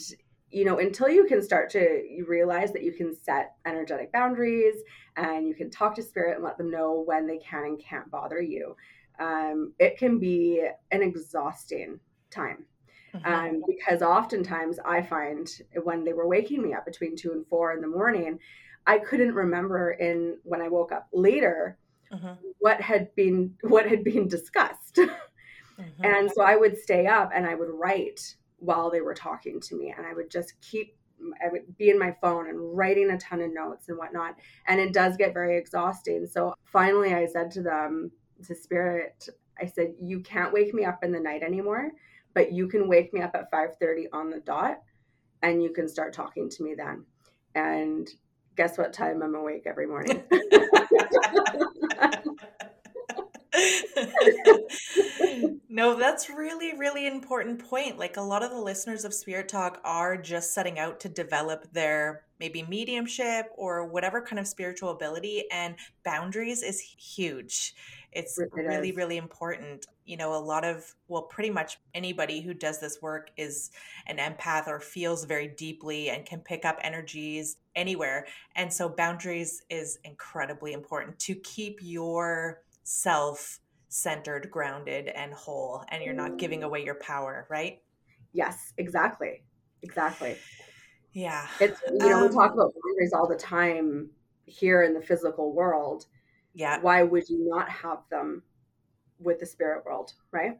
you 0.51 0.65
know, 0.65 0.77
until 0.77 1.09
you 1.09 1.25
can 1.25 1.41
start 1.41 1.71
to 1.71 2.23
realize 2.27 2.71
that 2.73 2.83
you 2.83 2.91
can 2.91 3.15
set 3.15 3.55
energetic 3.65 4.11
boundaries 4.11 4.75
and 5.15 5.47
you 5.47 5.55
can 5.55 5.71
talk 5.71 5.95
to 5.95 6.03
spirit 6.03 6.35
and 6.35 6.43
let 6.43 6.59
them 6.59 6.69
know 6.69 7.03
when 7.07 7.25
they 7.25 7.39
can 7.39 7.63
and 7.63 7.83
can't 7.83 8.09
bother 8.11 8.39
you. 8.39 8.75
Um, 9.19 9.73
it 9.79 9.97
can 9.97 10.19
be 10.19 10.63
an 10.91 11.01
exhausting 11.01 11.99
time. 12.29 12.65
Mm-hmm. 13.15 13.33
Um, 13.33 13.63
because 13.67 14.03
oftentimes 14.03 14.77
I 14.85 15.01
find 15.01 15.49
when 15.83 16.03
they 16.03 16.13
were 16.13 16.27
waking 16.27 16.61
me 16.61 16.73
up 16.73 16.85
between 16.85 17.15
two 17.15 17.31
and 17.31 17.45
four 17.47 17.73
in 17.73 17.81
the 17.81 17.87
morning, 17.87 18.37
I 18.85 18.99
couldn't 18.99 19.33
remember 19.33 19.91
in 19.91 20.37
when 20.43 20.61
I 20.61 20.67
woke 20.67 20.91
up 20.91 21.07
later 21.13 21.77
mm-hmm. 22.11 22.33
what 22.59 22.81
had 22.81 23.13
been 23.15 23.55
what 23.61 23.87
had 23.87 24.03
been 24.03 24.27
discussed. 24.27 24.95
Mm-hmm. 24.95 26.05
And 26.05 26.31
so 26.31 26.43
I 26.43 26.55
would 26.55 26.77
stay 26.77 27.07
up 27.07 27.31
and 27.33 27.47
I 27.47 27.55
would 27.55 27.69
write 27.69 28.35
while 28.57 28.91
they 28.91 29.01
were 29.01 29.15
talking 29.15 29.59
to 29.59 29.75
me 29.75 29.93
and 29.95 30.05
I 30.05 30.13
would 30.13 30.29
just 30.29 30.53
keep 30.61 30.95
I 31.43 31.49
would 31.49 31.77
be 31.77 31.89
in 31.89 31.97
my 31.97 32.15
phone 32.21 32.49
and 32.49 32.77
writing 32.77 33.09
a 33.11 33.17
ton 33.17 33.41
of 33.41 33.53
notes 33.53 33.89
and 33.89 33.97
whatnot. 33.97 34.35
And 34.67 34.79
it 34.79 34.93
does 34.93 35.17
get 35.17 35.33
very 35.33 35.57
exhausting. 35.57 36.27
So 36.27 36.53
finally 36.65 37.13
I 37.13 37.25
said 37.25 37.49
to 37.51 37.61
them, 37.61 38.11
to 38.45 38.55
spirit, 38.55 39.29
I 39.59 39.65
said, 39.65 39.93
you 40.01 40.19
can't 40.19 40.51
wake 40.51 40.73
me 40.73 40.83
up 40.83 41.03
in 41.03 41.11
the 41.11 41.19
night 41.19 41.43
anymore, 41.43 41.91
but 42.33 42.51
you 42.51 42.67
can 42.67 42.89
wake 42.89 43.13
me 43.13 43.21
up 43.21 43.35
at 43.35 43.51
5:30 43.51 44.07
on 44.11 44.29
the 44.29 44.39
dot 44.39 44.81
and 45.41 45.63
you 45.63 45.71
can 45.71 45.87
start 45.87 46.13
talking 46.13 46.49
to 46.49 46.63
me 46.63 46.73
then. 46.73 47.05
And 47.55 48.09
guess 48.55 48.77
what 48.77 48.93
time 48.93 49.21
I'm 49.21 49.35
awake 49.35 49.63
every 49.65 49.87
morning? 49.87 50.23
no, 55.69 55.97
that's 55.97 56.29
really, 56.29 56.77
really 56.77 57.07
important 57.07 57.67
point. 57.67 57.99
Like 57.99 58.17
a 58.17 58.21
lot 58.21 58.43
of 58.43 58.51
the 58.51 58.59
listeners 58.59 59.05
of 59.05 59.13
Spirit 59.13 59.47
Talk 59.47 59.79
are 59.83 60.17
just 60.17 60.53
setting 60.53 60.79
out 60.79 60.99
to 61.01 61.09
develop 61.09 61.71
their 61.71 62.23
maybe 62.39 62.65
mediumship 62.67 63.47
or 63.55 63.85
whatever 63.85 64.21
kind 64.21 64.39
of 64.39 64.47
spiritual 64.47 64.89
ability, 64.89 65.45
and 65.51 65.75
boundaries 66.03 66.63
is 66.63 66.79
huge. 66.79 67.75
It's 68.11 68.37
it 68.37 68.49
really, 68.53 68.89
is. 68.89 68.95
really 68.95 69.17
important. 69.17 69.85
You 70.05 70.17
know, 70.17 70.35
a 70.35 70.37
lot 70.37 70.65
of, 70.65 70.93
well, 71.07 71.23
pretty 71.23 71.49
much 71.49 71.79
anybody 71.93 72.41
who 72.41 72.53
does 72.53 72.79
this 72.79 73.01
work 73.01 73.31
is 73.37 73.71
an 74.07 74.17
empath 74.17 74.67
or 74.67 74.79
feels 74.79 75.25
very 75.25 75.47
deeply 75.47 76.09
and 76.09 76.25
can 76.25 76.39
pick 76.39 76.65
up 76.65 76.77
energies 76.81 77.57
anywhere. 77.75 78.27
And 78.55 78.71
so 78.71 78.89
boundaries 78.89 79.61
is 79.69 79.99
incredibly 80.03 80.73
important 80.73 81.17
to 81.19 81.35
keep 81.35 81.79
your 81.81 82.61
self 82.83 83.59
centered, 83.89 84.49
grounded, 84.49 85.07
and 85.07 85.33
whole, 85.33 85.83
and 85.89 86.03
you're 86.03 86.13
not 86.13 86.37
giving 86.37 86.63
away 86.63 86.83
your 86.83 86.95
power, 86.95 87.45
right? 87.49 87.79
Yes, 88.33 88.73
exactly. 88.77 89.43
Exactly. 89.83 90.35
Yeah. 91.13 91.47
It's, 91.59 91.79
you 91.99 92.09
know, 92.09 92.17
um, 92.17 92.21
we 92.23 92.29
talk 92.29 92.53
about 92.53 92.73
boundaries 92.83 93.13
all 93.13 93.27
the 93.27 93.35
time 93.35 94.09
here 94.45 94.83
in 94.83 94.93
the 94.93 95.01
physical 95.01 95.53
world. 95.53 96.07
Yeah. 96.53 96.79
Why 96.81 97.03
would 97.03 97.29
you 97.29 97.47
not 97.47 97.69
have 97.69 97.99
them 98.09 98.43
with 99.19 99.39
the 99.39 99.45
spirit 99.45 99.85
world, 99.85 100.13
right? 100.31 100.59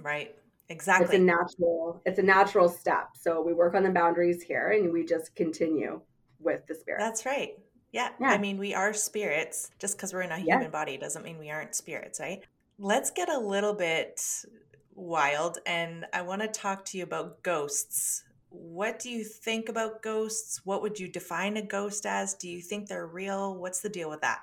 Right. 0.00 0.34
Exactly. 0.68 1.04
It's 1.06 1.14
a 1.14 1.18
natural 1.18 2.02
it's 2.06 2.18
a 2.18 2.22
natural 2.22 2.68
step. 2.68 3.10
So 3.20 3.42
we 3.42 3.52
work 3.52 3.74
on 3.74 3.82
the 3.82 3.90
boundaries 3.90 4.42
here 4.42 4.70
and 4.70 4.92
we 4.92 5.04
just 5.04 5.34
continue 5.34 6.00
with 6.38 6.66
the 6.66 6.74
spirit. 6.74 7.00
That's 7.00 7.26
right. 7.26 7.54
Yeah. 7.92 8.08
yeah. 8.20 8.30
I 8.30 8.38
mean, 8.38 8.58
we 8.58 8.74
are 8.74 8.92
spirits. 8.92 9.70
Just 9.78 9.96
because 9.96 10.12
we're 10.12 10.22
in 10.22 10.32
a 10.32 10.38
human 10.38 10.62
yeah. 10.62 10.68
body 10.68 10.96
doesn't 10.96 11.24
mean 11.24 11.38
we 11.38 11.50
aren't 11.50 11.74
spirits, 11.74 12.18
right? 12.18 12.42
Let's 12.78 13.10
get 13.10 13.28
a 13.28 13.38
little 13.38 13.74
bit 13.74 14.20
wild 14.94 15.58
and 15.66 16.06
I 16.12 16.22
want 16.22 16.42
to 16.42 16.48
talk 16.48 16.84
to 16.86 16.98
you 16.98 17.04
about 17.04 17.42
ghosts. 17.42 18.24
What 18.48 18.98
do 18.98 19.10
you 19.10 19.24
think 19.24 19.68
about 19.68 20.02
ghosts? 20.02 20.60
What 20.64 20.82
would 20.82 20.98
you 20.98 21.08
define 21.08 21.56
a 21.56 21.62
ghost 21.62 22.04
as? 22.06 22.34
Do 22.34 22.48
you 22.48 22.60
think 22.60 22.88
they're 22.88 23.06
real? 23.06 23.56
What's 23.56 23.80
the 23.80 23.88
deal 23.88 24.10
with 24.10 24.20
that? 24.22 24.40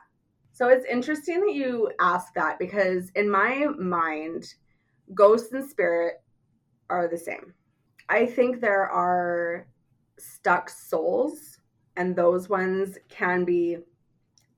So 0.52 0.70
it's 0.70 0.86
interesting 0.86 1.40
that 1.42 1.54
you 1.54 1.92
ask 2.00 2.34
that 2.34 2.60
because 2.60 3.12
in 3.16 3.30
my 3.30 3.68
mind, 3.78 4.54
ghosts 5.14 5.54
and 5.54 5.68
spirit 5.68 6.22
are 6.90 7.08
the 7.08 7.18
same. 7.18 7.54
I 8.10 8.26
think 8.26 8.60
there 8.60 8.90
are 8.90 9.68
stuck 10.18 10.70
souls 10.70 11.59
and 12.00 12.16
those 12.16 12.48
ones 12.48 12.98
can 13.10 13.46
be 13.46 13.78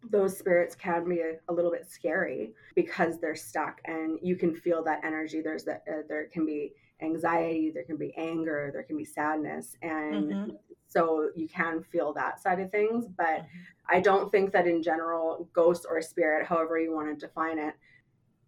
those 0.10 0.38
spirits 0.38 0.76
can 0.76 1.08
be 1.08 1.20
a, 1.20 1.34
a, 1.50 1.54
little 1.54 1.70
bit 1.70 1.88
scary 1.88 2.54
because 2.76 3.20
they're 3.20 3.36
stuck 3.36 3.82
and 3.86 4.18
you 4.22 4.36
can 4.36 4.56
feel 4.56 4.84
that 4.84 5.04
energy 5.04 5.42
there's 5.42 5.64
that 5.64 5.84
uh, 5.92 6.02
there 6.08 6.28
can 6.28 6.46
be 6.46 6.74
anxiety 7.02 7.72
there 7.72 7.84
can 7.84 7.98
be 7.98 8.14
anger 8.16 8.70
there 8.74 8.84
can 8.84 8.96
be 8.96 9.06
sadness 9.06 9.76
and 9.82 10.32
mm-hmm. 10.32 10.52
so 10.88 11.30
you 11.36 11.48
can 11.48 11.84
feel 11.84 12.14
that 12.14 12.40
side 12.42 12.60
of 12.60 12.72
things 12.72 13.06
but 13.18 13.26
mm-hmm. 13.26 13.96
i 13.96 14.00
don't 14.00 14.32
think 14.32 14.52
that 14.52 14.68
in 14.68 14.82
general 14.82 15.50
ghost 15.54 15.86
or 15.90 16.02
spirit 16.02 16.46
however 16.46 16.80
you 16.80 16.94
want 16.94 17.08
to 17.08 17.28
define 17.28 17.58
it 17.58 17.74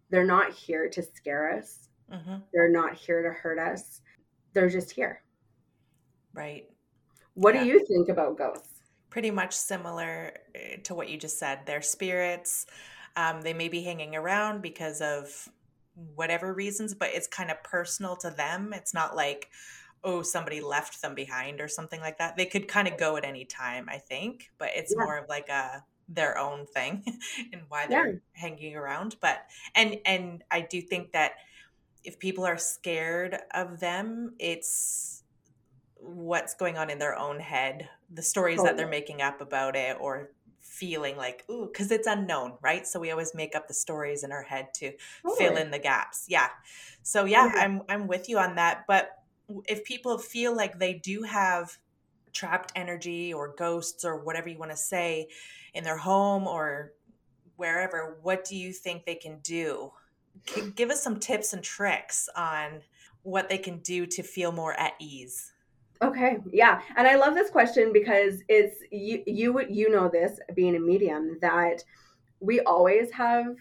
they're 0.10 0.26
not 0.26 0.52
here 0.52 0.88
to 0.88 1.02
scare 1.02 1.56
us 1.58 1.90
mm-hmm. 2.12 2.38
they're 2.54 2.72
not 2.72 2.94
here 2.94 3.22
to 3.24 3.30
hurt 3.30 3.60
us 3.60 4.02
they're 4.54 4.70
just 4.70 4.92
here 4.92 5.24
right 6.34 6.68
what 7.36 7.56
yeah. 7.56 7.64
do 7.64 7.70
you 7.70 7.86
think 7.88 8.10
about 8.10 8.38
ghosts 8.38 8.73
pretty 9.14 9.30
much 9.30 9.56
similar 9.56 10.34
eh, 10.56 10.78
to 10.84 10.96
what 10.96 11.08
you 11.08 11.18
just 11.18 11.38
said. 11.38 11.60
They're 11.68 11.84
spirits. 11.84 12.66
Um, 13.16 13.44
they 13.44 13.54
may 13.54 13.70
be 13.70 13.84
hanging 13.84 14.16
around 14.16 14.64
because 14.64 15.02
of 15.02 15.48
whatever 16.16 16.52
reasons, 16.52 16.96
but 16.96 17.10
it's 17.14 17.28
kind 17.28 17.52
of 17.52 17.62
personal 17.62 18.16
to 18.18 18.32
them. 18.32 18.74
It's 18.74 18.92
not 18.92 19.16
like, 19.16 19.50
oh, 20.04 20.24
somebody 20.24 20.62
left 20.62 21.00
them 21.04 21.14
behind 21.14 21.62
or 21.62 21.68
something 21.68 22.00
like 22.00 22.18
that. 22.18 22.38
They 22.38 22.48
could 22.48 22.68
kind 22.68 22.88
of 22.88 22.98
go 22.98 23.16
at 23.16 23.24
any 23.24 23.46
time, 23.46 23.88
I 23.88 24.00
think, 24.00 24.50
but 24.58 24.70
it's 24.74 24.96
yeah. 24.98 25.04
more 25.04 25.20
of 25.20 25.30
like 25.30 25.48
a 25.48 25.84
their 26.10 26.38
own 26.40 26.66
thing 26.66 27.04
and 27.54 27.62
why 27.70 27.86
they're 27.86 28.14
yeah. 28.14 28.20
hanging 28.34 28.76
around. 28.76 29.18
But 29.22 29.46
and 29.76 30.00
and 30.08 30.44
I 30.50 30.62
do 30.62 30.82
think 30.82 31.12
that 31.12 31.34
if 32.04 32.18
people 32.18 32.46
are 32.46 32.58
scared 32.58 33.38
of 33.54 33.80
them, 33.80 34.34
it's 34.40 35.23
what's 36.04 36.54
going 36.54 36.78
on 36.78 36.90
in 36.90 37.00
their 37.00 37.18
own 37.18 37.40
head, 37.40 37.90
the 38.12 38.22
stories 38.22 38.62
that 38.64 38.78
they're 38.78 38.88
making 38.88 39.22
up 39.22 39.42
about 39.42 39.76
it 39.76 39.98
or 40.00 40.32
feeling 40.60 41.18
like 41.18 41.44
ooh 41.50 41.70
because 41.72 41.92
it's 41.92 42.08
unknown 42.08 42.54
right? 42.62 42.88
So 42.88 43.00
we 43.00 43.12
always 43.12 43.34
make 43.36 43.56
up 43.56 43.68
the 43.68 43.74
stories 43.74 44.24
in 44.24 44.32
our 44.32 44.44
head 44.44 44.74
to 44.76 44.94
totally. 45.22 45.38
fill 45.38 45.58
in 45.58 45.72
the 45.72 45.80
gaps. 45.80 46.26
Yeah. 46.28 46.48
So 47.04 47.26
yeah, 47.26 47.46
yeah 47.54 47.62
i'm 47.62 47.82
i'm 47.90 48.08
with 48.08 48.30
you 48.30 48.38
on 48.38 48.56
that 48.56 48.86
but 48.88 49.12
if 49.66 49.84
people 49.84 50.18
feel 50.18 50.56
like 50.56 50.80
they 50.80 50.94
do 50.94 51.24
have 51.24 51.78
trapped 52.32 52.72
energy 52.76 53.34
or 53.34 53.54
ghosts 53.56 54.04
or 54.06 54.24
whatever 54.24 54.50
you 54.50 54.58
want 54.58 54.72
to 54.72 54.78
say 54.78 55.28
in 55.74 55.84
their 55.84 55.98
home 55.98 56.48
or 56.48 56.94
wherever 57.56 58.18
what 58.22 58.44
do 58.46 58.56
you 58.56 58.74
think 58.74 59.06
they 59.06 59.16
can 59.16 59.40
do? 59.44 59.92
Give 60.76 60.90
us 60.90 61.04
some 61.04 61.20
tips 61.20 61.54
and 61.54 61.64
tricks 61.64 62.28
on 62.36 62.82
what 63.22 63.50
they 63.50 63.58
can 63.58 63.80
do 63.80 64.06
to 64.08 64.24
feel 64.24 64.52
more 64.52 64.74
at 64.74 64.94
ease 65.00 65.52
Okay, 66.02 66.38
yeah, 66.52 66.82
and 66.98 67.08
I 67.08 67.16
love 67.16 67.34
this 67.34 67.50
question 67.50 67.94
because 67.94 68.44
it's 68.50 68.78
you 68.92 69.24
you 69.26 69.62
you 69.70 69.90
know 69.90 70.10
this 70.10 70.40
being 70.54 70.76
a 70.76 70.80
medium 70.80 71.38
that 71.42 71.84
we 72.40 72.60
always 72.62 73.10
have 73.12 73.56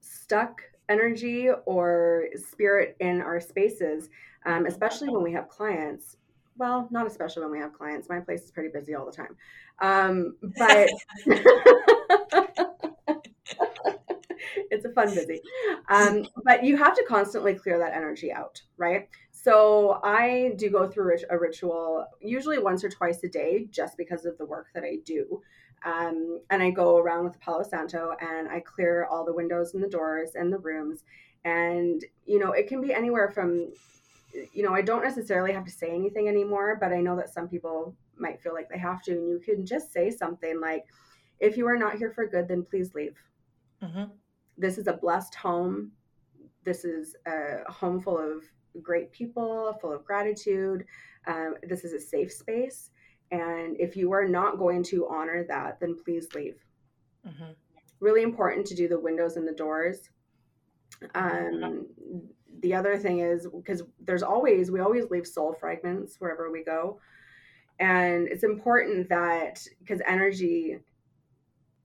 stuck 0.00 0.60
energy 0.88 1.48
or 1.66 2.24
spirit 2.34 2.96
in 3.00 3.20
our 3.20 3.40
spaces, 3.40 4.10
um, 4.46 4.66
especially 4.66 5.08
when 5.10 5.22
we 5.22 5.32
have 5.32 5.48
clients. 5.48 6.16
Well, 6.56 6.88
not 6.90 7.06
especially 7.06 7.42
when 7.42 7.52
we 7.52 7.58
have 7.58 7.72
clients. 7.72 8.08
My 8.08 8.20
place 8.20 8.42
is 8.42 8.50
pretty 8.50 8.70
busy 8.70 8.94
all 8.94 9.06
the 9.06 9.12
time, 9.12 9.36
um, 9.80 10.36
but 10.58 10.88
it's 14.70 14.84
a 14.84 14.90
fun 14.90 15.14
busy. 15.14 15.40
Um, 15.88 16.26
but 16.44 16.64
you 16.64 16.76
have 16.76 16.94
to 16.94 17.04
constantly 17.08 17.54
clear 17.54 17.78
that 17.78 17.94
energy 17.94 18.32
out, 18.32 18.60
right? 18.76 19.08
So 19.44 20.00
I 20.02 20.54
do 20.56 20.70
go 20.70 20.88
through 20.88 21.18
a 21.28 21.38
ritual 21.38 22.06
usually 22.18 22.56
once 22.56 22.82
or 22.82 22.88
twice 22.88 23.22
a 23.24 23.28
day 23.28 23.66
just 23.70 23.98
because 23.98 24.24
of 24.24 24.38
the 24.38 24.46
work 24.46 24.68
that 24.74 24.84
I 24.84 25.00
do. 25.04 25.42
Um, 25.84 26.40
and 26.48 26.62
I 26.62 26.70
go 26.70 26.96
around 26.96 27.24
with 27.24 27.38
Palo 27.40 27.62
Santo 27.62 28.16
and 28.22 28.48
I 28.48 28.60
clear 28.60 29.04
all 29.04 29.22
the 29.22 29.34
windows 29.34 29.74
and 29.74 29.82
the 29.82 29.88
doors 29.88 30.30
and 30.34 30.50
the 30.50 30.56
rooms. 30.56 31.04
And, 31.44 32.02
you 32.24 32.38
know, 32.38 32.52
it 32.52 32.68
can 32.68 32.80
be 32.80 32.94
anywhere 32.94 33.30
from, 33.30 33.70
you 34.54 34.62
know, 34.62 34.74
I 34.74 34.80
don't 34.80 35.04
necessarily 35.04 35.52
have 35.52 35.66
to 35.66 35.70
say 35.70 35.90
anything 35.90 36.26
anymore, 36.26 36.78
but 36.80 36.94
I 36.94 37.02
know 37.02 37.14
that 37.16 37.28
some 37.28 37.46
people 37.46 37.94
might 38.16 38.40
feel 38.40 38.54
like 38.54 38.70
they 38.70 38.78
have 38.78 39.02
to. 39.02 39.12
And 39.12 39.28
you 39.28 39.40
can 39.44 39.66
just 39.66 39.92
say 39.92 40.10
something 40.10 40.58
like, 40.58 40.86
if 41.38 41.58
you 41.58 41.66
are 41.66 41.76
not 41.76 41.98
here 41.98 42.12
for 42.14 42.26
good, 42.26 42.48
then 42.48 42.62
please 42.62 42.94
leave. 42.94 43.18
Mm-hmm. 43.82 44.04
This 44.56 44.78
is 44.78 44.86
a 44.86 44.94
blessed 44.94 45.34
home. 45.34 45.92
This 46.64 46.86
is 46.86 47.14
a 47.26 47.70
home 47.70 48.00
full 48.00 48.16
of 48.16 48.42
great 48.82 49.12
people, 49.12 49.76
full 49.80 49.92
of 49.92 50.04
gratitude. 50.04 50.84
Um, 51.26 51.54
this 51.62 51.84
is 51.84 51.92
a 51.92 52.00
safe 52.00 52.32
space. 52.32 52.90
And 53.30 53.76
if 53.80 53.96
you 53.96 54.12
are 54.12 54.26
not 54.28 54.58
going 54.58 54.82
to 54.84 55.08
honor 55.08 55.44
that, 55.48 55.80
then 55.80 55.96
please 56.04 56.28
leave. 56.34 56.56
Mm-hmm. 57.26 57.52
Really 58.00 58.22
important 58.22 58.66
to 58.66 58.74
do 58.74 58.88
the 58.88 59.00
windows 59.00 59.36
and 59.36 59.48
the 59.48 59.52
doors. 59.52 60.10
Um, 61.14 61.86
the 62.60 62.74
other 62.74 62.96
thing 62.96 63.20
is 63.20 63.46
because 63.48 63.82
there's 64.00 64.22
always, 64.22 64.70
we 64.70 64.80
always 64.80 65.10
leave 65.10 65.26
soul 65.26 65.54
fragments 65.58 66.16
wherever 66.18 66.50
we 66.50 66.62
go. 66.62 67.00
And 67.80 68.28
it's 68.28 68.44
important 68.44 69.08
that 69.08 69.60
because 69.80 70.00
energy 70.06 70.78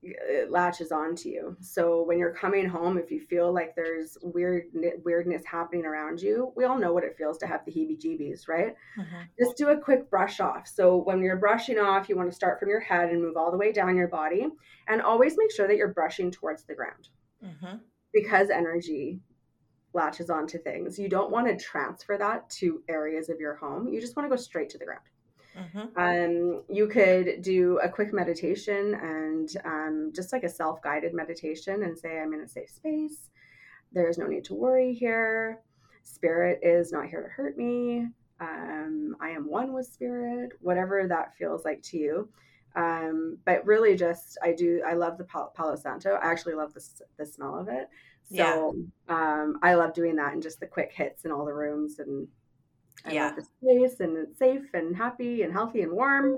it 0.02 0.50
latches 0.50 0.92
on 0.92 1.14
to 1.14 1.30
you. 1.30 1.58
So 1.60 2.04
when 2.04 2.18
you're 2.18 2.34
coming 2.34 2.68
home, 2.68 2.98
if 2.98 3.12
you 3.12 3.20
feel 3.20 3.54
like 3.54 3.76
there's 3.76 4.18
weird 4.22 4.64
weirdness 5.04 5.44
happening 5.46 5.86
around 5.86 6.22
you, 6.22 6.54
we 6.56 6.64
all 6.64 6.78
know 6.78 6.94
what 6.94 7.04
it 7.04 7.18
feels 7.18 7.38
to 7.40 7.48
have 7.48 7.66
the 7.66 7.72
heebie-jeebies, 7.72 8.48
right? 8.48 8.76
Mm-hmm. 8.98 9.22
Just 9.38 9.58
do 9.58 9.70
a 9.70 9.78
quick 9.78 10.10
brush 10.10 10.40
off. 10.40 10.68
So 10.68 10.98
when 10.98 11.22
you're 11.22 11.36
brushing 11.36 11.80
off, 11.80 12.08
you 12.08 12.16
want 12.16 12.30
to 12.30 12.36
start 12.36 12.60
from 12.60 12.70
your 12.70 12.80
head 12.80 13.10
and 13.10 13.22
move 13.22 13.36
all 13.36 13.52
the 13.52 13.58
way 13.58 13.74
down 13.74 13.98
your 13.98 14.08
body, 14.08 14.48
and 14.88 15.02
always 15.02 15.36
make 15.38 15.52
sure 15.52 15.68
that 15.68 15.76
you're 15.76 15.94
brushing 15.94 16.32
towards 16.32 16.64
the 16.64 16.76
ground, 16.76 17.10
mm-hmm. 17.46 17.78
because 18.14 18.50
energy 18.50 19.20
latches 19.94 20.30
onto 20.30 20.60
things. 20.60 20.98
You 20.98 21.10
don't 21.10 21.32
want 21.32 21.48
to 21.48 21.64
transfer 21.64 22.18
that 22.18 22.50
to 22.52 22.84
areas 22.88 23.28
of 23.30 23.40
your 23.40 23.56
home. 23.56 23.90
You 23.90 24.00
just 24.00 24.16
want 24.16 24.30
to 24.30 24.36
go 24.36 24.42
straight 24.42 24.70
to 24.70 24.78
the 24.78 24.86
ground. 24.86 25.02
Mm-hmm. 25.58 25.98
Um, 25.98 26.64
you 26.70 26.88
could 26.88 27.42
do 27.42 27.80
a 27.80 27.90
quick 27.90 28.14
meditation 28.14 28.94
and 28.96 29.50
um, 29.66 30.12
just 30.16 30.32
like 30.32 30.44
a 30.44 30.50
self 30.50 30.82
guided 30.82 31.14
meditation 31.14 31.84
and 31.84 31.98
say, 31.98 32.20
I'm 32.20 32.34
in 32.34 32.42
a 32.42 32.48
safe 32.48 32.70
space. 32.70 33.30
There's 33.92 34.18
no 34.18 34.28
need 34.28 34.46
to 34.46 34.54
worry 34.54 34.94
here. 34.94 35.62
Spirit 36.04 36.60
is 36.64 36.92
not 36.92 37.08
here 37.08 37.24
to 37.24 37.30
hurt 37.30 37.58
me. 37.58 38.08
Um, 38.40 39.16
I 39.20 39.30
am 39.30 39.50
one 39.50 39.74
with 39.74 39.88
spirit, 39.88 40.52
whatever 40.62 41.06
that 41.08 41.36
feels 41.36 41.66
like 41.66 41.82
to 41.84 41.98
you. 41.98 42.30
Um, 42.76 43.38
but 43.46 43.66
really, 43.66 43.96
just 43.96 44.38
I 44.44 44.54
do, 44.54 44.82
I 44.88 44.94
love 44.94 45.18
the 45.18 45.26
Palo 45.26 45.76
Santo. 45.76 46.14
I 46.14 46.32
actually 46.32 46.54
love 46.54 46.74
the, 46.74 46.84
the 47.18 47.26
smell 47.26 47.60
of 47.60 47.68
it. 47.68 47.90
So 48.30 48.76
yeah. 49.08 49.16
um, 49.16 49.60
I 49.64 49.74
love 49.74 49.94
doing 49.94 50.16
that 50.18 50.34
and 50.34 50.44
just 50.44 50.60
the 50.60 50.68
quick 50.68 50.92
hits 50.94 51.26
in 51.26 51.32
all 51.32 51.46
the 51.46 51.54
rooms 51.54 51.98
and 51.98 52.28
I 53.06 53.14
yeah. 53.14 53.26
love 53.28 53.36
the 53.36 53.42
space 53.44 54.00
and 54.00 54.18
it's 54.18 54.40
safe 54.40 54.74
and 54.74 54.96
happy 54.96 55.44
and 55.44 55.54
healthy 55.54 55.82
and 55.82 55.92
warm. 55.92 56.36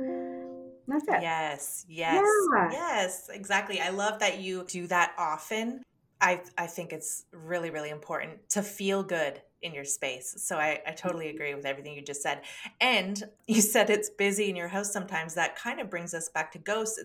That's 0.87 1.07
it. 1.07 1.21
Yes, 1.21 1.85
yes, 1.87 2.23
yeah. 2.53 2.71
yes, 2.71 3.29
exactly. 3.31 3.79
I 3.79 3.89
love 3.89 4.19
that 4.19 4.39
you 4.39 4.65
do 4.67 4.87
that 4.87 5.13
often. 5.17 5.83
I 6.19 6.41
I 6.57 6.67
think 6.67 6.93
it's 6.93 7.25
really 7.31 7.69
really 7.69 7.89
important 7.89 8.49
to 8.49 8.61
feel 8.61 9.03
good 9.03 9.41
in 9.61 9.73
your 9.73 9.85
space. 9.85 10.33
So 10.37 10.57
I, 10.57 10.81
I 10.85 10.91
totally 10.91 11.27
mm-hmm. 11.27 11.35
agree 11.35 11.55
with 11.55 11.65
everything 11.65 11.93
you 11.93 12.01
just 12.01 12.21
said. 12.21 12.41
And 12.79 13.21
you 13.47 13.61
said 13.61 13.89
it's 13.89 14.09
busy 14.09 14.49
in 14.49 14.55
your 14.55 14.67
house 14.67 14.91
sometimes. 14.91 15.33
That 15.35 15.55
kind 15.55 15.79
of 15.79 15.89
brings 15.89 16.13
us 16.13 16.29
back 16.29 16.51
to 16.53 16.59
ghosts. 16.59 16.99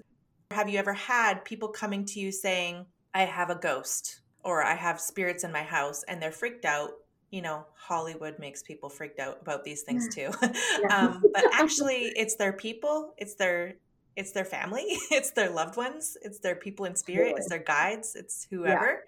Have 0.51 0.69
you 0.69 0.79
ever 0.79 0.93
had 0.93 1.45
people 1.45 1.69
coming 1.69 2.05
to 2.07 2.21
you 2.21 2.33
saying, 2.33 2.87
I 3.15 3.23
have 3.23 3.51
a 3.51 3.57
ghost 3.57 4.21
or 4.45 4.63
I 4.63 4.75
have 4.75 5.01
spirits 5.01 5.45
in 5.45 5.53
my 5.53 5.63
house 5.63 6.05
and 6.05 6.21
they're 6.21 6.33
freaked 6.33 6.65
out 6.65 6.91
you 7.31 7.43
know, 7.43 7.67
Hollywood 7.75 8.39
makes 8.39 8.63
people 8.63 8.89
freaked 8.89 9.19
out 9.19 9.39
about 9.43 9.65
these 9.65 9.83
things 9.83 10.15
too. 10.15 10.31
um, 10.91 11.23
but 11.33 11.45
actually, 11.53 12.13
it's 12.17 12.37
their 12.37 12.53
people, 12.53 13.15
it's 13.19 13.35
their 13.35 13.75
it's 14.17 14.33
their 14.33 14.45
family, 14.45 14.85
it's 15.11 15.33
their 15.33 15.51
loved 15.51 15.77
ones, 15.77 16.17
it's 16.23 16.39
their 16.39 16.57
people 16.57 16.87
in 16.87 16.97
spirit, 16.97 17.35
it's 17.37 17.49
their 17.49 17.59
guides, 17.59 18.17
it's 18.17 18.47
whoever. 18.51 19.05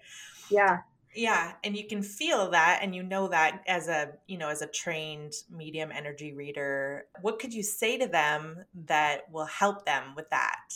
Yeah. 0.49 0.59
yeah. 0.59 0.77
Yeah, 1.15 1.53
and 1.63 1.75
you 1.75 1.87
can 1.87 2.03
feel 2.03 2.51
that 2.51 2.81
and 2.83 2.93
you 2.93 3.01
know 3.01 3.29
that 3.29 3.63
as 3.67 3.87
a, 3.87 4.11
you 4.27 4.37
know, 4.37 4.47
as 4.47 4.61
a 4.61 4.67
trained 4.67 5.33
medium 5.49 5.91
energy 5.91 6.35
reader. 6.35 7.07
What 7.21 7.39
could 7.39 7.51
you 7.51 7.63
say 7.63 7.97
to 7.97 8.07
them 8.07 8.63
that 8.85 9.23
will 9.31 9.47
help 9.47 9.87
them 9.87 10.13
with 10.15 10.29
that? 10.29 10.71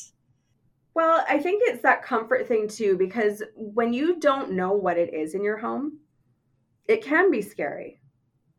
Well, 0.95 1.23
I 1.29 1.39
think 1.39 1.61
it's 1.65 1.83
that 1.83 2.03
comfort 2.03 2.47
thing 2.47 2.67
too 2.67 2.97
because 2.97 3.43
when 3.55 3.93
you 3.93 4.19
don't 4.19 4.53
know 4.53 4.71
what 4.73 4.97
it 4.97 5.13
is 5.13 5.35
in 5.35 5.43
your 5.43 5.57
home, 5.57 5.99
it 6.87 7.03
can 7.03 7.31
be 7.31 7.41
scary. 7.41 7.99